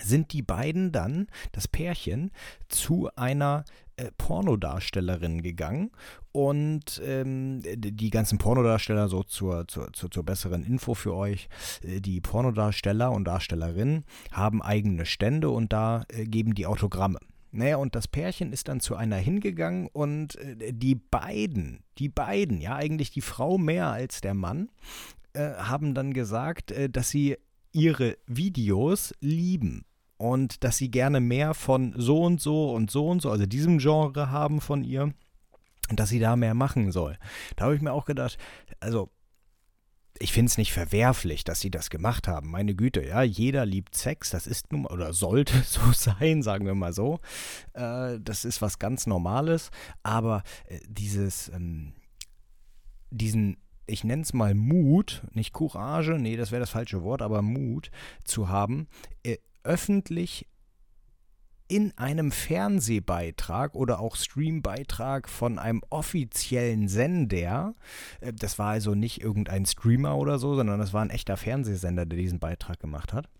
sind 0.00 0.32
die 0.32 0.42
beiden 0.42 0.92
dann, 0.92 1.28
das 1.52 1.68
Pärchen, 1.68 2.32
zu 2.68 3.08
einer 3.16 3.64
äh, 3.96 4.10
Pornodarstellerin 4.18 5.42
gegangen 5.42 5.92
und 6.32 7.00
ähm, 7.04 7.62
die 7.62 8.10
ganzen 8.10 8.38
Pornodarsteller, 8.38 9.08
so 9.08 9.22
zur, 9.22 9.68
zur, 9.68 9.92
zur, 9.92 10.10
zur 10.10 10.24
besseren 10.24 10.64
Info 10.64 10.94
für 10.94 11.14
euch, 11.14 11.48
äh, 11.82 12.00
die 12.00 12.20
Pornodarsteller 12.20 13.12
und 13.12 13.24
Darstellerinnen 13.24 14.04
haben 14.32 14.62
eigene 14.62 15.06
Stände 15.06 15.50
und 15.50 15.72
da 15.72 16.04
äh, 16.08 16.24
geben 16.24 16.54
die 16.54 16.66
Autogramme. 16.66 17.20
Naja, 17.56 17.76
und 17.76 17.94
das 17.94 18.08
Pärchen 18.08 18.52
ist 18.52 18.66
dann 18.66 18.80
zu 18.80 18.96
einer 18.96 19.16
hingegangen 19.16 19.88
und 19.92 20.34
äh, 20.36 20.72
die 20.72 20.96
beiden, 20.96 21.84
die 21.98 22.08
beiden, 22.08 22.60
ja 22.60 22.74
eigentlich 22.74 23.12
die 23.12 23.20
Frau 23.20 23.58
mehr 23.58 23.86
als 23.88 24.20
der 24.20 24.34
Mann, 24.34 24.70
äh, 25.34 25.52
haben 25.54 25.94
dann 25.94 26.12
gesagt, 26.12 26.72
äh, 26.72 26.90
dass 26.90 27.10
sie 27.10 27.36
ihre 27.70 28.18
Videos 28.26 29.14
lieben 29.20 29.84
und 30.16 30.64
dass 30.64 30.78
sie 30.78 30.90
gerne 30.90 31.20
mehr 31.20 31.54
von 31.54 31.94
so 31.96 32.22
und 32.22 32.40
so 32.40 32.72
und 32.72 32.90
so 32.90 33.08
und 33.08 33.22
so, 33.22 33.30
also 33.30 33.46
diesem 33.46 33.78
Genre 33.78 34.30
haben 34.30 34.60
von 34.60 34.82
ihr 34.82 35.14
dass 35.90 36.08
sie 36.08 36.18
da 36.18 36.34
mehr 36.34 36.54
machen 36.54 36.92
soll. 36.92 37.18
Da 37.56 37.66
habe 37.66 37.76
ich 37.76 37.82
mir 37.82 37.92
auch 37.92 38.06
gedacht, 38.06 38.38
also 38.80 39.10
ich 40.18 40.32
finde 40.32 40.50
es 40.50 40.58
nicht 40.58 40.72
verwerflich, 40.72 41.44
dass 41.44 41.60
sie 41.60 41.70
das 41.70 41.90
gemacht 41.90 42.28
haben. 42.28 42.50
Meine 42.50 42.74
Güte, 42.74 43.04
ja, 43.04 43.22
jeder 43.22 43.66
liebt 43.66 43.96
Sex, 43.96 44.30
das 44.30 44.46
ist 44.46 44.72
nun 44.72 44.86
oder 44.86 45.12
sollte 45.12 45.62
so 45.66 45.80
sein, 45.92 46.42
sagen 46.42 46.66
wir 46.66 46.74
mal 46.74 46.92
so. 46.92 47.20
Äh, 47.72 48.18
das 48.20 48.44
ist 48.44 48.62
was 48.62 48.78
ganz 48.78 49.06
Normales, 49.06 49.70
aber 50.02 50.42
äh, 50.66 50.78
dieses, 50.88 51.48
ähm, 51.48 51.94
diesen, 53.10 53.56
ich 53.86 54.04
nenne 54.04 54.22
es 54.22 54.32
mal 54.32 54.54
Mut, 54.54 55.22
nicht 55.32 55.52
Courage, 55.52 56.18
nee, 56.18 56.36
das 56.36 56.52
wäre 56.52 56.60
das 56.60 56.70
falsche 56.70 57.02
Wort, 57.02 57.20
aber 57.20 57.42
Mut 57.42 57.90
zu 58.24 58.48
haben, 58.48 58.88
äh, 59.24 59.38
öffentlich 59.64 60.46
in 61.66 61.96
einem 61.96 62.30
Fernsehbeitrag 62.30 63.74
oder 63.74 63.98
auch 64.00 64.16
Streambeitrag 64.16 65.28
von 65.28 65.58
einem 65.58 65.82
offiziellen 65.90 66.88
Sender, 66.88 67.74
äh, 68.20 68.32
das 68.32 68.58
war 68.58 68.70
also 68.70 68.94
nicht 68.94 69.22
irgendein 69.22 69.64
Streamer 69.64 70.16
oder 70.16 70.38
so, 70.38 70.54
sondern 70.54 70.78
das 70.78 70.92
war 70.92 71.02
ein 71.02 71.10
echter 71.10 71.36
Fernsehsender, 71.36 72.04
der 72.04 72.18
diesen 72.18 72.38
Beitrag 72.38 72.80
gemacht 72.80 73.14
hat, 73.14 73.30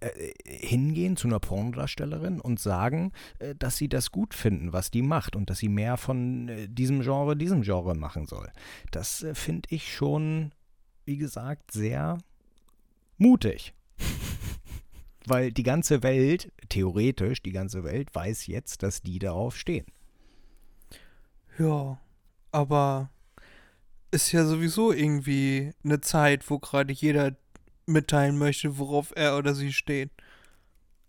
äh, 0.00 0.32
hingehen 0.44 1.16
zu 1.16 1.26
einer 1.26 1.40
Pornodarstellerin 1.40 2.40
und 2.40 2.60
sagen, 2.60 3.12
äh, 3.40 3.56
dass 3.56 3.76
sie 3.76 3.88
das 3.88 4.12
gut 4.12 4.32
finden, 4.32 4.72
was 4.72 4.92
die 4.92 5.02
macht 5.02 5.34
und 5.34 5.50
dass 5.50 5.58
sie 5.58 5.68
mehr 5.68 5.96
von 5.96 6.48
diesem 6.68 7.00
Genre, 7.00 7.36
diesem 7.36 7.62
Genre 7.62 7.96
machen 7.96 8.26
soll. 8.26 8.50
Das 8.92 9.26
finde 9.32 9.68
ich 9.70 9.92
schon, 9.92 10.52
wie 11.06 11.16
gesagt, 11.16 11.72
sehr 11.72 12.18
mutig 13.18 13.74
weil 15.26 15.52
die 15.52 15.62
ganze 15.62 16.02
Welt, 16.02 16.50
theoretisch 16.68 17.42
die 17.42 17.52
ganze 17.52 17.84
Welt, 17.84 18.14
weiß 18.14 18.46
jetzt, 18.46 18.82
dass 18.82 19.02
die 19.02 19.18
darauf 19.18 19.56
stehen. 19.56 19.86
Ja, 21.58 22.00
aber 22.52 23.10
ist 24.10 24.32
ja 24.32 24.44
sowieso 24.44 24.92
irgendwie 24.92 25.72
eine 25.84 26.00
Zeit, 26.00 26.48
wo 26.50 26.58
gerade 26.58 26.92
jeder 26.92 27.36
mitteilen 27.86 28.38
möchte, 28.38 28.78
worauf 28.78 29.12
er 29.14 29.36
oder 29.36 29.54
sie 29.54 29.72
steht. 29.72 30.10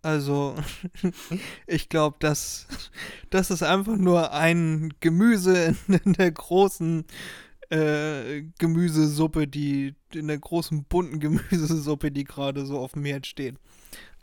Also, 0.03 0.55
ich 1.67 1.89
glaube, 1.89 2.17
das, 2.19 2.67
das 3.29 3.51
ist 3.51 3.63
einfach 3.63 3.97
nur 3.97 4.33
ein 4.33 4.93
Gemüse 4.99 5.75
in 5.87 6.13
der 6.13 6.31
großen 6.31 7.05
äh, 7.71 8.43
Gemüsesuppe, 8.59 9.47
die 9.47 9.95
in 10.13 10.27
der 10.27 10.37
großen 10.37 10.83
bunten 10.83 11.19
Gemüsesuppe, 11.21 12.11
die 12.11 12.25
gerade 12.25 12.65
so 12.65 12.77
auf 12.79 12.93
dem 12.93 13.05
Herd 13.05 13.25
steht. 13.25 13.55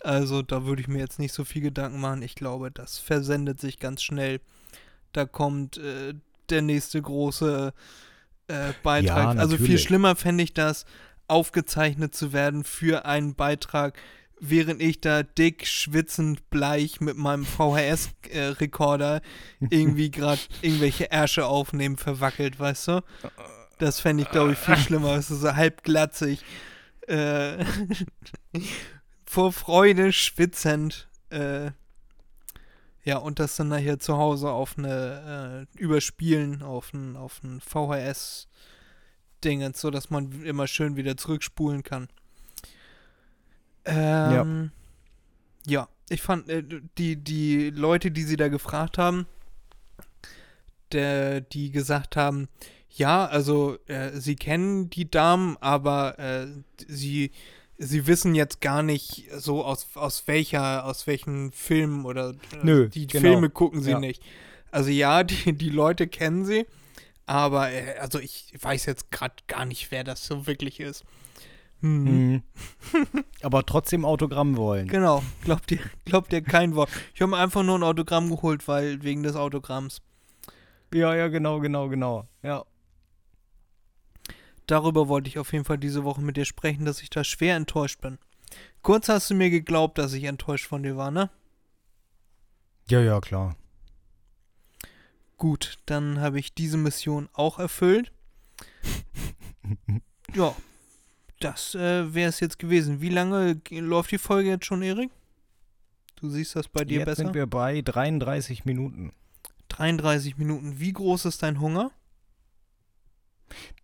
Also 0.03 0.43
da 0.43 0.65
würde 0.65 0.83
ich 0.83 0.89
mir 0.89 0.99
jetzt 0.99 1.19
nicht 1.19 1.33
so 1.33 1.45
viel 1.45 1.63
Gedanken 1.63 2.01
machen. 2.01 2.23
Ich 2.23 2.35
glaube, 2.35 2.71
das 2.71 2.99
versendet 2.99 3.61
sich 3.61 3.79
ganz 3.79 4.03
schnell. 4.03 4.41
Da 5.13 5.25
kommt 5.25 5.79
äh, 5.79 6.15
der 6.51 6.63
nächste 6.63 7.01
große 7.01 7.73
äh, 8.49 8.73
Beitrag. 8.83 9.35
Ja, 9.35 9.41
also 9.41 9.57
viel 9.57 9.79
schlimmer 9.79 10.15
fände 10.15 10.45
ich 10.45 10.55
das, 10.55 10.85
aufgezeichnet 11.27 12.15
zu 12.15 12.33
werden 12.33 12.65
für 12.65 13.07
einen 13.07 13.35
Beitrag, 13.35 13.99
während 14.40 14.83
ich 14.83 15.01
da 15.01 15.22
dick, 15.22 15.66
schwitzend, 15.66 16.51
bleich 16.51 17.01
mit 17.01 17.16
meinem 17.16 17.44
VHS-Rekorder 17.44 19.20
irgendwie 19.70 20.11
gerade 20.11 20.40
irgendwelche 20.62 21.11
Ärsche 21.11 21.46
aufnehmen, 21.46 21.96
verwackelt, 21.96 22.59
weißt 22.59 22.88
du? 22.88 23.03
Das 23.79 24.01
fände 24.01 24.24
ich, 24.24 24.31
glaube 24.31 24.53
ich, 24.53 24.59
viel 24.59 24.77
schlimmer. 24.77 25.16
Es 25.16 25.31
ist 25.31 25.40
so 25.40 25.55
halb 25.55 25.85
glatzig. 25.85 26.44
Äh, 27.07 27.64
vor 29.24 29.53
Freude 29.53 30.12
schwitzend. 30.12 31.09
Äh, 31.31 31.70
ja, 33.05 33.18
und 33.18 33.38
das 33.38 33.57
dann 33.57 33.68
nachher 33.68 33.98
zu 33.98 34.18
Hause 34.18 34.51
auf 34.51 34.77
eine 34.77 35.66
äh, 35.77 35.79
Überspielen, 35.79 36.62
auf 36.62 36.92
ein, 36.92 37.16
auf 37.16 37.42
ein 37.42 37.61
VHS-Dingens, 37.61 39.81
so 39.81 39.90
dass 39.90 40.11
man 40.11 40.42
immer 40.42 40.66
schön 40.66 40.96
wieder 40.96 41.16
zurückspulen 41.16 41.83
kann. 41.83 42.09
Ähm, 43.88 44.70
ja. 45.66 45.81
ja, 45.81 45.88
ich 46.09 46.22
fand, 46.22 46.48
äh, 46.48 46.62
die, 46.96 47.16
die 47.16 47.70
Leute, 47.70 48.11
die 48.11 48.22
sie 48.22 48.37
da 48.37 48.48
gefragt 48.48 48.98
haben, 48.98 49.27
der, 50.92 51.40
die 51.40 51.70
gesagt 51.70 52.16
haben, 52.16 52.48
ja, 52.90 53.27
also 53.27 53.79
äh, 53.87 54.11
sie 54.18 54.37
kennen 54.37 54.90
die 54.90 55.11
Damen, 55.11 55.57
aber 55.61 56.18
äh, 56.18 56.46
sie 56.87 57.31
sie 57.79 58.07
wissen 58.07 58.35
jetzt 58.35 58.61
gar 58.61 58.83
nicht 58.83 59.27
so 59.37 59.64
aus, 59.64 59.87
aus 59.94 60.24
welcher, 60.27 60.85
aus 60.85 61.07
welchen 61.07 61.53
Filmen 61.53 62.05
oder 62.05 62.31
äh, 62.31 62.57
Nö, 62.62 62.88
die 62.88 63.07
genau. 63.07 63.22
Filme 63.22 63.51
gucken 63.51 63.83
sie 63.83 63.92
ja. 63.92 64.01
nicht. 64.01 64.22
Also 64.70 64.90
ja, 64.90 65.22
die, 65.24 65.53
die 65.53 65.70
Leute 65.70 66.09
kennen 66.09 66.44
sie, 66.44 66.66
aber 67.27 67.70
äh, 67.70 67.98
also 68.01 68.18
ich 68.18 68.53
weiß 68.61 68.85
jetzt 68.87 69.11
gerade 69.11 69.35
gar 69.46 69.64
nicht, 69.64 69.90
wer 69.90 70.05
das 70.05 70.27
so 70.27 70.46
wirklich 70.46 70.81
ist. 70.81 71.05
Hm. 71.81 72.43
Aber 73.43 73.64
trotzdem 73.64 74.05
Autogramm 74.05 74.57
wollen. 74.57 74.88
Genau, 74.88 75.23
glaubt 75.45 75.71
ihr, 75.71 75.79
glaubt 76.05 76.33
ihr 76.33 76.43
kein 76.43 76.75
Wort. 76.75 76.91
Ich 77.14 77.23
habe 77.23 77.31
mir 77.31 77.38
einfach 77.38 77.62
nur 77.62 77.79
ein 77.79 77.83
Autogramm 77.83 78.31
geholt, 78.31 78.67
weil 78.67 79.03
wegen 79.03 79.23
des 79.23 79.37
Autogramms. 79.37 80.03
Ja, 80.93 81.14
ja, 81.14 81.29
genau, 81.29 81.61
genau, 81.61 81.88
genau. 81.88 82.27
Ja 82.43 82.64
darüber 84.69 85.09
wollte 85.09 85.29
ich 85.29 85.38
auf 85.38 85.53
jeden 85.53 85.64
Fall 85.64 85.79
diese 85.79 86.05
Woche 86.05 86.21
mit 86.21 86.37
dir 86.37 86.45
sprechen, 86.45 86.85
dass 86.85 87.03
ich 87.03 87.11
da 87.11 87.25
schwer 87.25 87.57
enttäuscht 87.57 88.01
bin. 88.01 88.19
Kurz 88.83 89.09
hast 89.09 89.31
du 89.31 89.35
mir 89.35 89.51
geglaubt, 89.51 89.99
dass 89.99 90.12
ich 90.12 90.25
enttäuscht 90.25 90.67
von 90.67 90.83
dir 90.83 90.97
war, 90.97 91.11
ne? 91.11 91.31
Ja, 92.88 93.01
ja, 93.01 93.21
klar. 93.21 93.57
Gut, 95.37 95.79
dann 95.87 96.21
habe 96.21 96.38
ich 96.38 96.55
diese 96.55 96.77
Mission 96.77 97.29
auch 97.33 97.59
erfüllt. 97.59 98.12
ja, 100.35 100.55
das 101.40 101.74
äh, 101.74 102.12
wäre 102.14 102.29
es 102.29 102.40
jetzt 102.40 102.59
gewesen. 102.59 103.01
Wie 103.01 103.09
lange 103.09 103.61
läuft 103.70 104.11
die 104.11 104.18
Folge 104.18 104.51
jetzt 104.51 104.66
schon, 104.66 104.83
Erik? 104.83 105.11
Du 106.16 106.29
siehst 106.29 106.57
das 106.57 106.68
bei 106.68 106.85
dir 106.85 106.98
jetzt 106.98 107.07
besser? 107.07 107.22
Jetzt 107.22 107.27
sind 107.29 107.35
wir 107.35 107.46
bei 107.46 107.81
33 107.81 108.64
Minuten. 108.64 109.12
33 109.68 110.37
Minuten. 110.37 110.81
Wie 110.81 110.92
groß 110.92 111.27
ist 111.27 111.42
dein 111.42 111.61
Hunger? 111.61 111.92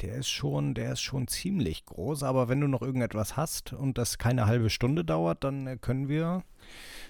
Der 0.01 0.17
ist 0.17 0.29
schon, 0.29 0.75
der 0.75 0.93
ist 0.93 1.01
schon 1.01 1.29
ziemlich 1.29 1.87
groß, 1.87 2.23
aber 2.23 2.49
wenn 2.49 2.61
du 2.61 2.69
noch 2.69 2.83
irgendetwas 2.83 3.37
hast 3.37 3.73
und 3.73 3.97
das 3.97 4.19
keine 4.19 4.47
halbe 4.47 4.69
Stunde 4.69 5.05
dauert, 5.05 5.45
dann 5.45 5.67
äh, 5.67 5.79
können 5.81 6.09
wir 6.09 6.43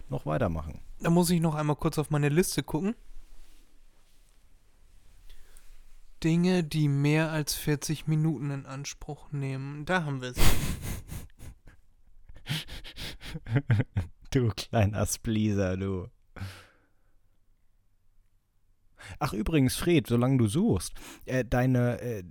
noch 0.09 0.27
weitermachen. 0.27 0.81
Da 1.01 1.11
muss 1.11 1.31
ich 1.31 1.41
noch 1.41 1.55
einmal 1.55 1.77
kurz 1.77 1.99
auf 1.99 2.11
meine 2.11 2.29
Liste 2.29 2.63
gucken. 2.63 2.95
Dinge, 6.25 6.65
die 6.65 6.89
mehr 6.89 7.31
als 7.31 7.55
40 7.55 8.07
Minuten 8.07 8.51
in 8.51 8.65
Anspruch 8.65 9.31
nehmen. 9.31 9.85
Da 9.85 10.05
haben 10.05 10.23
wir 10.23 10.31
es. 10.31 10.37
du 14.31 14.49
kleiner 14.49 15.05
Spleaser, 15.05 15.77
du. 15.77 16.09
Ach 19.19 19.35
übrigens, 19.35 19.77
Fred, 19.77 20.07
solange 20.07 20.39
du 20.39 20.47
suchst, 20.47 20.95
äh, 21.27 21.45
deine 21.45 22.01
äh, 22.01 22.23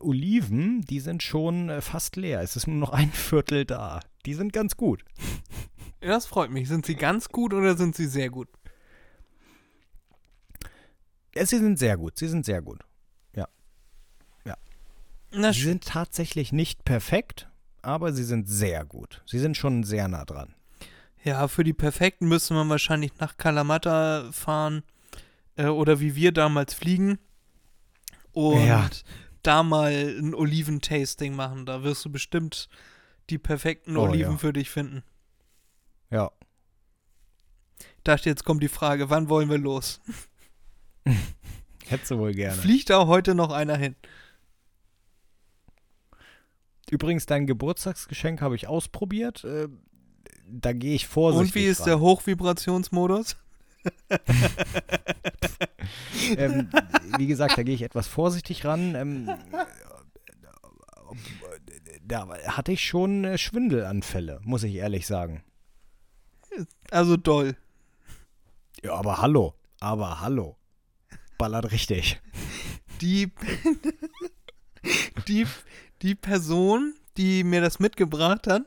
Oliven, 0.00 0.82
die 0.82 1.00
sind 1.00 1.22
schon 1.22 1.70
äh, 1.70 1.80
fast 1.80 2.16
leer. 2.16 2.42
Es 2.42 2.56
ist 2.56 2.66
nur 2.66 2.76
noch 2.76 2.90
ein 2.90 3.10
Viertel 3.10 3.64
da. 3.64 4.00
Die 4.26 4.34
sind 4.34 4.52
ganz 4.52 4.76
gut. 4.76 5.04
Das 6.02 6.24
freut 6.24 6.50
mich. 6.50 6.66
Sind 6.66 6.86
sie 6.86 6.94
ganz 6.94 7.28
gut 7.28 7.52
oder 7.52 7.76
sind 7.76 7.94
sie 7.94 8.06
sehr 8.06 8.30
gut? 8.30 8.48
Ja, 11.34 11.44
sie 11.44 11.58
sind 11.58 11.78
sehr 11.78 11.98
gut. 11.98 12.16
Sie 12.18 12.26
sind 12.26 12.46
sehr 12.46 12.62
gut. 12.62 12.80
Na, 15.32 15.52
sie 15.52 15.62
sind 15.62 15.84
tatsächlich 15.84 16.52
nicht 16.52 16.84
perfekt, 16.84 17.48
aber 17.82 18.12
sie 18.12 18.24
sind 18.24 18.48
sehr 18.48 18.84
gut. 18.84 19.22
Sie 19.26 19.38
sind 19.38 19.56
schon 19.56 19.84
sehr 19.84 20.08
nah 20.08 20.24
dran. 20.24 20.54
Ja, 21.22 21.48
für 21.48 21.64
die 21.64 21.72
perfekten 21.72 22.28
müsste 22.28 22.54
man 22.54 22.68
wahrscheinlich 22.68 23.18
nach 23.18 23.36
Kalamata 23.36 24.30
fahren 24.32 24.82
äh, 25.56 25.66
oder 25.66 26.00
wie 26.00 26.14
wir 26.14 26.32
damals 26.32 26.74
fliegen 26.74 27.18
und 28.32 28.66
ja. 28.66 28.88
da 29.42 29.62
mal 29.62 29.92
ein 29.92 30.34
Oliventasting 30.34 31.34
machen. 31.36 31.66
Da 31.66 31.82
wirst 31.82 32.04
du 32.04 32.10
bestimmt 32.10 32.68
die 33.28 33.38
perfekten 33.38 33.96
Oh, 33.96 34.08
Oliven 34.08 34.32
ja. 34.32 34.38
für 34.38 34.52
dich 34.52 34.70
finden. 34.70 35.02
Ja. 36.10 36.30
Ich 37.78 38.04
dachte, 38.04 38.28
jetzt 38.28 38.44
kommt 38.44 38.62
die 38.62 38.68
Frage, 38.68 39.10
wann 39.10 39.28
wollen 39.28 39.50
wir 39.50 39.58
los? 39.58 40.00
Hättest 41.86 42.10
du 42.10 42.18
wohl 42.18 42.32
gerne. 42.32 42.60
Fliegt 42.60 42.90
da 42.90 43.06
heute 43.06 43.34
noch 43.34 43.50
einer 43.50 43.76
hin? 43.76 43.94
Übrigens, 46.90 47.26
dein 47.26 47.46
Geburtstagsgeschenk 47.46 48.40
habe 48.40 48.56
ich 48.56 48.66
ausprobiert. 48.66 49.44
Äh, 49.44 49.68
da 50.48 50.72
gehe 50.72 50.94
ich 50.94 51.06
vorsichtig 51.06 51.48
Und 51.48 51.54
wie 51.54 51.66
ist 51.66 51.80
ran. 51.80 51.86
der 51.86 52.00
Hochvibrationsmodus? 52.00 53.36
ähm, 56.36 56.68
wie 57.16 57.26
gesagt, 57.26 57.56
da 57.56 57.62
gehe 57.62 57.74
ich 57.74 57.82
etwas 57.82 58.08
vorsichtig 58.08 58.64
ran. 58.64 58.94
Ähm, 58.94 59.30
da 62.02 62.28
hatte 62.28 62.72
ich 62.72 62.84
schon 62.84 63.24
äh, 63.24 63.38
Schwindelanfälle, 63.38 64.40
muss 64.42 64.64
ich 64.64 64.74
ehrlich 64.74 65.06
sagen. 65.06 65.44
Also 66.90 67.16
doll. 67.16 67.56
Ja, 68.82 68.94
aber 68.94 69.22
hallo. 69.22 69.54
Aber 69.78 70.20
hallo. 70.20 70.56
Ballert 71.38 71.70
richtig. 71.70 72.20
Die, 73.00 73.30
die, 75.28 75.46
die 76.02 76.14
Person, 76.14 76.94
die 77.16 77.44
mir 77.44 77.60
das 77.60 77.78
mitgebracht 77.78 78.46
hat, 78.46 78.62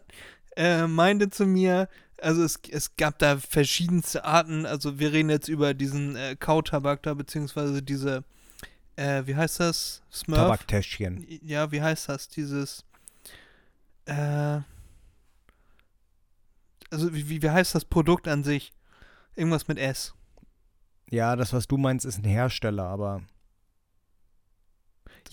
äh, 0.55 0.87
meinte 0.87 1.29
zu 1.29 1.45
mir, 1.45 1.89
also 2.21 2.43
es, 2.43 2.59
es 2.69 2.95
gab 2.95 3.19
da 3.19 3.37
verschiedenste 3.37 4.23
Arten, 4.23 4.65
also 4.65 4.99
wir 4.99 5.11
reden 5.11 5.29
jetzt 5.29 5.47
über 5.47 5.73
diesen 5.73 6.15
äh, 6.15 6.35
Kautabak 6.39 7.03
da, 7.03 7.13
beziehungsweise 7.13 7.81
diese, 7.81 8.23
äh, 8.95 9.23
wie 9.25 9.35
heißt 9.35 9.59
das? 9.59 10.01
Smurf? 10.11 10.39
Tabaktäschchen. 10.39 11.25
Ja, 11.41 11.71
wie 11.71 11.81
heißt 11.81 12.09
das? 12.09 12.27
Dieses, 12.27 12.85
äh, 14.05 14.59
also 16.91 17.13
wie, 17.13 17.27
wie 17.27 17.41
wie 17.41 17.49
heißt 17.49 17.73
das 17.73 17.85
Produkt 17.85 18.27
an 18.27 18.43
sich? 18.43 18.71
Irgendwas 19.35 19.67
mit 19.67 19.79
S. 19.79 20.13
Ja, 21.09 21.35
das, 21.35 21.53
was 21.53 21.67
du 21.67 21.77
meinst, 21.77 22.05
ist 22.05 22.19
ein 22.19 22.23
Hersteller, 22.23 22.85
aber. 22.85 23.23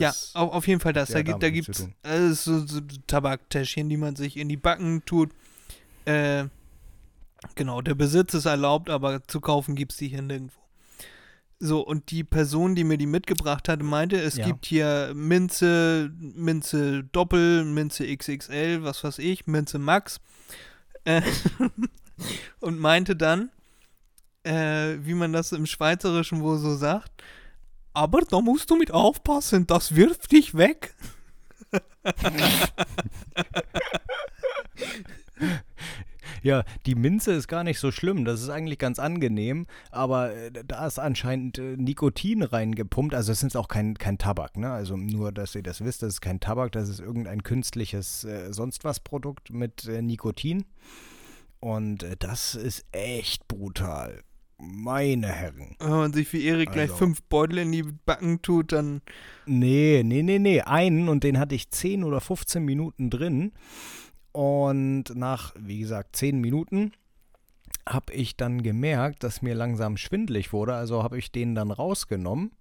Ja, 0.01 0.11
auf, 0.34 0.53
auf 0.53 0.66
jeden 0.66 0.80
Fall 0.80 0.92
das. 0.92 1.11
Da, 1.11 1.22
gibt, 1.22 1.42
da 1.42 1.48
damit 1.48 1.64
zu 1.64 1.72
gibt's 1.72 1.78
tun. 1.80 1.94
äh, 2.03 2.30
so, 2.32 2.64
Tabaktäschchen, 3.07 3.88
die 3.88 3.96
man 3.96 4.16
sich 4.16 4.36
in 4.36 4.48
die 4.48 4.57
Backen 4.57 5.05
tut. 5.05 5.30
Äh, 6.05 6.44
genau, 7.55 7.80
der 7.82 7.94
Besitz 7.94 8.34
ist 8.34 8.46
erlaubt, 8.46 8.90
aber 8.90 9.22
zu 9.26 9.40
kaufen 9.40 9.74
gibt's 9.76 9.96
die 9.96 10.09
hier 10.09 10.22
nirgendwo. 10.22 10.59
So, 11.62 11.80
und 11.86 12.11
die 12.11 12.24
Person, 12.24 12.74
die 12.74 12.84
mir 12.84 12.96
die 12.96 13.05
mitgebracht 13.07 13.68
hatte, 13.68 13.84
meinte, 13.84 14.16
es 14.18 14.36
Ja. 14.36 14.46
gibt 14.46 14.64
hier 14.64 15.12
Minze, 15.14 16.11
Minze 16.18 17.05
Doppel, 17.05 17.64
Minze 17.66 18.07
XXL, 18.16 18.82
was 18.82 19.05
weiß 19.05 19.18
ich, 19.18 19.46
Minze 19.46 19.78
Max. 19.78 20.20
Äh, 21.05 21.20
und 22.61 22.78
meinte 22.78 23.14
dann, 23.14 23.51
äh, 24.42 24.96
wie 25.03 25.12
man 25.12 25.34
das 25.34 25.53
im 25.53 25.66
Schweizerischen 25.66 26.40
wohl 26.40 26.57
so 26.59 26.74
sagt, 26.76 27.22
aber 27.93 28.20
da 28.22 28.41
musst 28.41 28.70
du 28.70 28.76
mit 28.76 28.91
aufpassen, 28.91 29.66
das 29.66 29.95
wirft 29.95 30.32
dich 30.32 30.57
weg. 30.57 30.95
Ja, 36.43 36.64
die 36.86 36.95
Minze 36.95 37.32
ist 37.32 37.49
gar 37.49 37.64
nicht 37.64 37.78
so 37.78 37.91
schlimm. 37.91 38.24
Das 38.24 38.41
ist 38.41 38.49
eigentlich 38.49 38.78
ganz 38.78 38.99
angenehm. 38.99 39.66
Aber 39.91 40.34
äh, 40.34 40.51
da 40.66 40.86
ist 40.86 40.99
anscheinend 40.99 41.59
äh, 41.59 41.76
Nikotin 41.76 42.43
reingepumpt. 42.43 43.14
Also, 43.14 43.32
es 43.32 43.43
ist 43.43 43.57
auch 43.57 43.68
kein, 43.68 43.95
kein 43.99 44.18
Tabak, 44.18 44.57
ne? 44.57 44.70
Also, 44.70 44.97
nur, 44.97 45.32
dass 45.32 45.55
ihr 45.55 45.62
das 45.62 45.84
wisst, 45.84 46.03
das 46.03 46.14
ist 46.14 46.20
kein 46.20 46.41
Tabak. 46.41 46.72
Das 46.72 46.88
ist 46.88 47.01
irgendein 47.01 47.43
künstliches 47.43 48.24
äh, 48.24 48.53
sonst 48.53 48.84
was 48.84 49.01
Produkt 49.01 49.51
mit 49.51 49.86
äh, 49.86 50.03
Nikotin. 50.03 50.64
Und 51.61 52.03
äh, 52.03 52.16
das 52.18 52.55
ist 52.55 52.84
echt 52.93 53.47
brutal. 53.49 54.22
Meine 54.61 55.29
Herren. 55.29 55.77
Wenn 55.79 55.91
man 55.91 56.13
sich 56.13 56.33
wie 56.33 56.45
Erik 56.45 56.73
gleich 56.73 56.91
Also. 56.91 56.97
fünf 56.97 57.23
Beutel 57.23 57.59
in 57.59 57.73
die 57.73 57.83
Backen 57.83 58.43
tut, 58.43 58.73
dann 58.73 59.01
Nee, 59.47 60.03
nee, 60.05 60.23
nee, 60.23 60.39
nee. 60.39 60.61
Einen 60.61 61.09
und 61.09 61.25
den 61.25 61.39
hatte 61.39 61.55
ich 61.55 61.71
10 61.71 62.05
oder 62.05 62.21
15 62.21 62.65
Minuten 62.65 63.11
drin. 63.11 63.53
Und 64.33 65.05
nach, 65.17 65.55
wie 65.59 65.81
gesagt, 65.81 66.15
10 66.17 66.41
Minuten 66.41 66.93
habe 67.89 68.13
ich 68.13 68.37
dann 68.37 68.63
gemerkt, 68.63 69.25
dass 69.25 69.43
mir 69.43 69.55
langsam 69.55 69.97
schwindelig 69.97 70.53
wurde. 70.53 70.75
Also 70.75 71.03
habe 71.03 71.19
ich 71.19 71.33
den 71.33 71.55
dann 71.55 71.71
rausgenommen. 71.71 72.53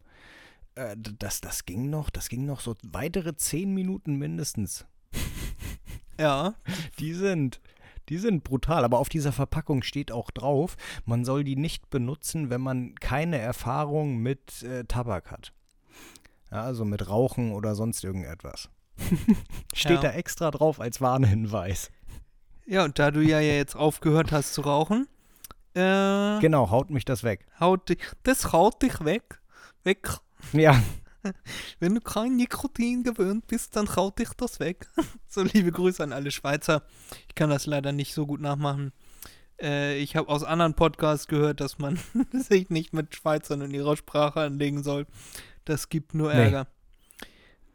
Äh, 0.76 0.96
das, 0.98 1.42
das 1.42 1.66
ging 1.66 1.90
noch, 1.90 2.10
das 2.10 2.30
ging 2.30 2.46
noch 2.46 2.62
so 2.62 2.76
weitere 2.84 3.36
10 3.36 3.74
Minuten 3.74 4.16
mindestens. 4.16 4.86
ja. 6.20 6.56
Die 6.98 7.14
sind, 7.14 7.60
die 8.10 8.18
sind 8.18 8.44
brutal. 8.44 8.84
Aber 8.84 9.00
auf 9.00 9.10
dieser 9.10 9.32
Verpackung 9.32 9.84
steht 9.84 10.12
auch 10.12 10.32
drauf, 10.32 10.76
man 11.06 11.24
soll 11.26 11.44
die 11.44 11.56
nicht 11.56 11.90
benutzen, 11.90 12.50
wenn 12.50 12.62
man 12.62 12.96
keine 12.96 13.38
Erfahrung 13.38 14.18
mit 14.18 14.64
äh, 14.64 14.84
Tabak 14.86 15.32
hat. 15.32 15.54
Ja, 16.52 16.64
also 16.64 16.84
mit 16.86 17.08
Rauchen 17.08 17.52
oder 17.52 17.76
sonst 17.76 18.04
irgendetwas. 18.04 18.70
steht 19.74 19.98
Ja. 19.98 20.02
da 20.02 20.12
extra 20.12 20.52
drauf 20.52 20.80
als 20.82 21.00
Warnhinweis. 21.00 21.92
Ja, 22.66 22.84
und 22.86 23.00
da 23.00 23.12
du 23.12 23.22
ja 23.22 23.40
jetzt 23.40 23.76
aufgehört 23.76 24.32
hast 24.32 24.54
zu 24.54 24.62
rauchen, 24.62 25.08
äh, 25.76 26.40
Genau, 26.40 26.70
haut 26.72 26.90
mich 26.90 27.06
das 27.06 27.24
weg. 27.24 27.46
haut 27.60 27.90
dich, 27.90 28.00
das 28.24 28.52
haut 28.52 28.82
dich 28.82 29.04
weg. 29.06 29.40
Weg. 29.84 30.10
Ja, 30.54 30.82
Wenn 31.80 31.96
du 31.96 32.02
kein 32.02 32.36
Nikotin 32.36 33.04
gewöhnt 33.04 33.48
bist, 33.48 33.76
dann 33.76 33.96
haut 33.96 34.20
dich 34.20 34.30
das 34.38 34.60
weg. 34.60 34.88
so 35.28 35.42
liebe 35.42 35.72
Grüße 35.72 36.04
an 36.04 36.14
alle 36.14 36.32
Schweizer. 36.32 36.84
Ich 37.28 37.36
kann 37.36 37.50
das 37.50 37.66
leider 37.66 37.92
nicht 37.92 38.14
so 38.14 38.26
gut 38.26 38.42
nachmachen. 38.42 38.94
Äh, 39.62 39.98
ich 39.98 40.16
habe 40.16 40.30
aus 40.30 40.44
anderen 40.44 40.74
Podcasts 40.74 41.28
gehört, 41.28 41.62
dass 41.62 41.80
man 41.80 42.00
sich 42.32 42.70
nicht 42.70 42.94
mit 42.94 43.16
Schweizern 43.16 43.62
in 43.62 43.74
ihrer 43.74 43.98
Sprache 43.98 44.42
anlegen 44.42 44.84
soll. 44.84 45.06
Das 45.66 45.90
gibt 45.90 46.14
nur 46.14 46.34
Nee. 46.34 46.44
Ärger. 46.44 46.68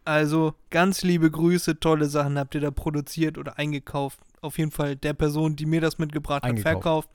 Also 0.06 0.54
ganz 0.68 1.02
liebe 1.02 1.30
Grüße, 1.30 1.80
tolle 1.80 2.06
Sachen 2.06 2.38
habt 2.38 2.54
ihr 2.54 2.60
da 2.60 2.70
produziert 2.70 3.38
oder 3.38 3.58
eingekauft. 3.58 4.18
Auf 4.42 4.58
jeden 4.58 4.70
Fall 4.70 4.96
der 4.96 5.14
Person, 5.14 5.56
die 5.56 5.64
mir 5.64 5.80
das 5.80 5.96
mitgebracht 5.96 6.42
hat, 6.42 6.58
verkauft. 6.58 7.08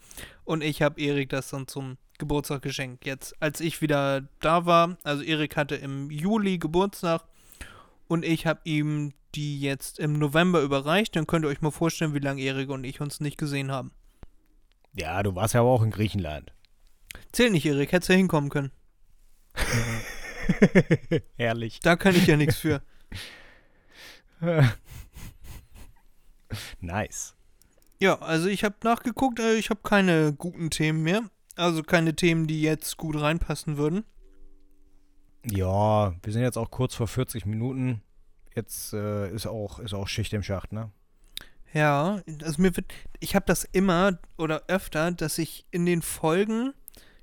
Und 0.43 0.63
ich 0.63 0.81
habe 0.81 0.99
Erik 0.99 1.29
das 1.29 1.49
dann 1.49 1.67
zum 1.67 1.97
Geburtstag 2.19 2.61
geschenkt. 2.61 3.05
Jetzt, 3.05 3.35
als 3.41 3.59
ich 3.59 3.81
wieder 3.81 4.27
da 4.39 4.65
war, 4.65 4.97
also 5.03 5.23
Erik 5.23 5.57
hatte 5.57 5.75
im 5.75 6.11
Juli 6.11 6.57
Geburtstag 6.57 7.23
und 8.07 8.23
ich 8.23 8.45
habe 8.45 8.61
ihm 8.65 9.13
die 9.35 9.59
jetzt 9.61 9.99
im 9.99 10.13
November 10.13 10.61
überreicht. 10.61 11.15
Dann 11.15 11.27
könnt 11.27 11.45
ihr 11.45 11.49
euch 11.49 11.61
mal 11.61 11.71
vorstellen, 11.71 12.13
wie 12.13 12.19
lange 12.19 12.41
Erik 12.41 12.69
und 12.69 12.83
ich 12.83 13.01
uns 13.01 13.19
nicht 13.19 13.37
gesehen 13.37 13.71
haben. 13.71 13.91
ja, 14.93 15.21
du 15.23 15.35
warst 15.35 15.53
ja 15.53 15.61
aber 15.61 15.69
auch 15.69 15.83
in 15.83 15.91
Griechenland. 15.91 16.51
Zähl 17.31 17.49
nicht, 17.51 17.65
Erik, 17.65 17.91
hättest 17.91 18.09
ja 18.09 18.15
hinkommen 18.15 18.49
können. 18.49 18.71
Herrlich. 21.35 21.79
Da 21.81 21.95
kann 21.95 22.15
ich 22.15 22.27
ja 22.27 22.37
nichts 22.37 22.57
für. 22.57 22.81
nice. 26.79 27.35
Ja, 27.99 28.19
also 28.19 28.47
ich 28.47 28.63
habe 28.63 28.75
nachgeguckt, 28.83 29.39
äh, 29.39 29.55
ich 29.55 29.69
habe 29.69 29.81
keine 29.83 30.33
guten 30.33 30.69
Themen 30.69 31.03
mehr. 31.03 31.29
Also 31.59 31.83
keine 31.83 32.15
Themen, 32.15 32.47
die 32.47 32.61
jetzt 32.61 32.95
gut 32.95 33.19
reinpassen 33.19 33.75
würden. 33.75 34.05
Ja, 35.45 36.13
wir 36.23 36.33
sind 36.33 36.41
jetzt 36.41 36.57
auch 36.57 36.71
kurz 36.71 36.95
vor 36.95 37.07
40 37.07 37.45
Minuten. 37.45 38.01
Jetzt 38.55 38.93
äh, 38.93 39.29
ist, 39.29 39.45
auch, 39.45 39.79
ist 39.79 39.93
auch 39.93 40.07
Schicht 40.07 40.31
im 40.31 40.41
Schacht, 40.41 40.71
ne? 40.71 40.89
Ja, 41.73 42.21
also 42.43 42.61
mir 42.61 42.75
wird, 42.77 42.93
ich 43.19 43.35
habe 43.35 43.45
das 43.45 43.65
immer 43.65 44.19
oder 44.37 44.63
öfter, 44.67 45.11
dass 45.11 45.37
ich 45.37 45.65
in 45.69 45.85
den 45.85 46.01
Folgen 46.01 46.73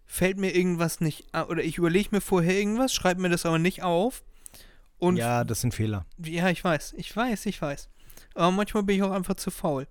fällt 0.05 0.37
mir 0.37 0.55
irgendwas 0.55 1.01
nicht, 1.01 1.35
oder 1.35 1.65
ich 1.65 1.79
überlege 1.79 2.11
mir 2.13 2.21
vorher 2.21 2.59
irgendwas, 2.59 2.93
schreibe 2.93 3.23
mir 3.23 3.31
das 3.31 3.47
aber 3.47 3.59
nicht 3.59 3.83
auf. 3.83 4.23
Und 4.99 5.17
ja, 5.17 5.45
das 5.45 5.63
sind 5.63 5.75
Fehler. 5.75 6.05
Ja, 6.23 6.51
ich 6.51 6.63
weiß, 6.63 6.95
ich 6.99 7.15
weiß, 7.17 7.47
ich 7.47 7.61
weiß. 7.61 7.89
Aber 8.35 8.51
manchmal 8.51 8.83
bin 8.83 8.97
ich 8.97 9.03
auch 9.03 9.13
einfach 9.13 9.35
zu 9.35 9.51
faul. 9.51 9.87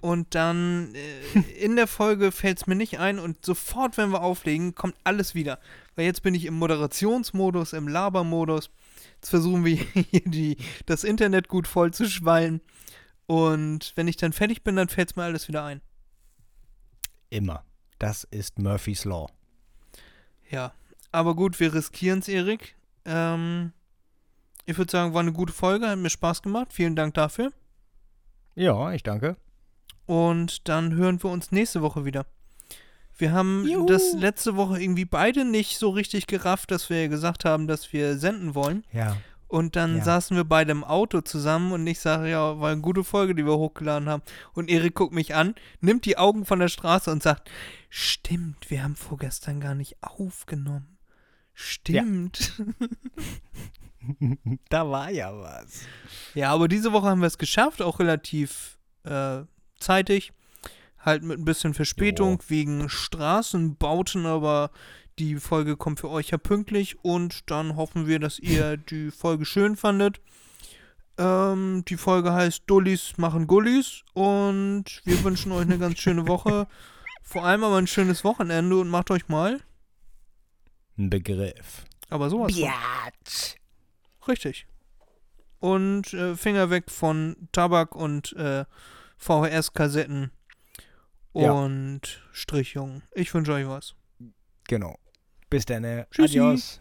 Und 0.00 0.34
dann 0.34 0.94
äh, 0.94 1.40
in 1.58 1.76
der 1.76 1.88
Folge 1.88 2.30
fällt 2.30 2.58
es 2.58 2.66
mir 2.66 2.76
nicht 2.76 3.00
ein 3.00 3.18
und 3.18 3.44
sofort, 3.44 3.96
wenn 3.96 4.10
wir 4.10 4.22
auflegen, 4.22 4.74
kommt 4.74 4.94
alles 5.02 5.34
wieder. 5.34 5.58
Weil 5.96 6.04
jetzt 6.04 6.22
bin 6.22 6.34
ich 6.34 6.44
im 6.44 6.54
Moderationsmodus, 6.54 7.72
im 7.72 7.88
Labermodus. 7.88 8.70
Jetzt 9.16 9.30
versuchen 9.30 9.64
wir 9.64 9.76
hier 10.10 10.22
die, 10.24 10.56
das 10.86 11.02
Internet 11.02 11.48
gut 11.48 11.66
voll 11.66 11.92
zu 11.92 12.08
schwallen. 12.08 12.60
Und 13.26 13.92
wenn 13.96 14.08
ich 14.08 14.16
dann 14.16 14.32
fertig 14.32 14.62
bin, 14.62 14.76
dann 14.76 14.88
fällt 14.88 15.10
es 15.10 15.16
mir 15.16 15.24
alles 15.24 15.48
wieder 15.48 15.64
ein. 15.64 15.80
Immer. 17.30 17.64
Das 17.98 18.24
ist 18.24 18.58
Murphy's 18.58 19.04
Law. 19.04 19.28
Ja. 20.50 20.72
Aber 21.10 21.34
gut, 21.34 21.58
wir 21.58 21.74
riskieren 21.74 22.20
es, 22.20 22.28
Erik. 22.28 22.76
Ähm, 23.04 23.72
ich 24.66 24.76
würde 24.76 24.90
sagen, 24.90 25.14
war 25.14 25.20
eine 25.20 25.32
gute 25.32 25.52
Folge, 25.52 25.88
hat 25.88 25.98
mir 25.98 26.10
Spaß 26.10 26.42
gemacht. 26.42 26.72
Vielen 26.72 26.94
Dank 26.94 27.14
dafür. 27.14 27.52
Ja, 28.54 28.92
ich 28.92 29.02
danke. 29.02 29.36
Und 30.08 30.68
dann 30.68 30.94
hören 30.94 31.22
wir 31.22 31.30
uns 31.30 31.52
nächste 31.52 31.82
Woche 31.82 32.04
wieder. 32.06 32.24
Wir 33.18 33.32
haben 33.32 33.66
Juhu. 33.68 33.84
das 33.86 34.14
letzte 34.14 34.56
Woche 34.56 34.80
irgendwie 34.80 35.04
beide 35.04 35.44
nicht 35.44 35.76
so 35.78 35.90
richtig 35.90 36.26
gerafft, 36.26 36.70
dass 36.70 36.88
wir 36.88 37.08
gesagt 37.08 37.44
haben, 37.44 37.66
dass 37.66 37.92
wir 37.92 38.16
senden 38.18 38.54
wollen. 38.54 38.84
Ja. 38.92 39.16
Und 39.48 39.76
dann 39.76 39.98
Ja. 39.98 40.04
saßen 40.04 40.36
wir 40.36 40.44
beide 40.44 40.72
im 40.72 40.82
Auto 40.84 41.20
zusammen 41.20 41.72
und 41.72 41.86
ich 41.86 42.00
sage, 42.00 42.30
ja, 42.30 42.58
war 42.58 42.70
eine 42.72 42.80
gute 42.80 43.04
Folge, 43.04 43.34
die 43.34 43.44
wir 43.44 43.56
hochgeladen 43.58 44.08
haben. 44.08 44.22
Und 44.54 44.70
Erik 44.70 44.94
guckt 44.94 45.12
mich 45.14 45.34
an, 45.34 45.54
nimmt 45.80 46.04
die 46.06 46.16
Augen 46.16 46.44
von 46.46 46.58
der 46.58 46.68
Straße 46.68 47.10
und 47.10 47.22
sagt, 47.22 47.50
stimmt, 47.90 48.70
wir 48.70 48.82
haben 48.82 48.96
vorgestern 48.96 49.60
gar 49.60 49.74
nicht 49.74 49.96
aufgenommen. 50.02 50.96
Stimmt. 51.52 52.52
Da 54.70 54.88
war 54.88 55.10
ja 55.10 55.36
was. 55.36 55.80
Ja, 56.34 56.50
aber 56.52 56.68
diese 56.68 56.92
Woche 56.92 57.08
haben 57.08 57.20
wir 57.20 57.26
es 57.26 57.36
geschafft, 57.36 57.82
auch 57.82 57.98
relativ 57.98 58.78
äh, 59.04 59.40
zeitig. 59.78 60.32
Halt 60.98 61.22
mit 61.22 61.38
ein 61.38 61.44
bisschen 61.44 61.74
Verspätung 61.74 62.42
wegen 62.48 62.88
Straßenbauten, 62.88 64.26
aber 64.26 64.70
die 65.18 65.36
Folge 65.36 65.76
kommt 65.76 66.00
für 66.00 66.10
euch 66.10 66.30
ja 66.30 66.38
pünktlich 66.38 67.02
und 67.04 67.50
dann 67.50 67.76
hoffen 67.76 68.06
wir, 68.06 68.18
dass 68.18 68.38
ihr 68.38 68.76
die 68.90 69.10
Folge 69.10 69.44
schön 69.44 69.76
fandet. 69.76 70.20
Ähm, 71.18 71.84
die 71.88 71.96
Folge 71.96 72.32
heißt 72.32 72.62
Dullis 72.66 73.18
machen 73.18 73.46
Gullis 73.46 74.02
und 74.14 74.84
wir 75.04 75.24
wünschen 75.24 75.50
euch 75.52 75.62
eine 75.62 75.78
ganz 75.78 75.98
schöne 75.98 76.28
Woche. 76.28 76.68
Vor 77.22 77.44
allem 77.44 77.64
aber 77.64 77.76
ein 77.76 77.86
schönes 77.86 78.24
Wochenende 78.24 78.78
und 78.78 78.88
macht 78.88 79.10
euch 79.10 79.28
mal. 79.28 79.60
Ein 80.96 81.10
Begriff. 81.10 81.84
Aber 82.08 82.30
sowas. 82.30 82.54
Biatch. 82.54 83.56
Richtig. 84.26 84.66
Und 85.58 86.12
äh, 86.14 86.36
Finger 86.36 86.70
weg 86.70 86.90
von 86.90 87.36
Tabak 87.52 87.94
und 87.94 88.32
äh, 88.34 88.64
VHS-Kassetten 89.18 90.30
Ja. 91.34 91.52
und 91.52 92.22
Strichjungen. 92.32 93.02
Ich 93.14 93.32
wünsche 93.34 93.52
euch 93.52 93.66
was. 93.68 93.94
Genau. 94.66 94.98
Bis 95.50 95.64
dann. 95.64 96.06
Tschüssi. 96.10 96.38
Adios. 96.40 96.80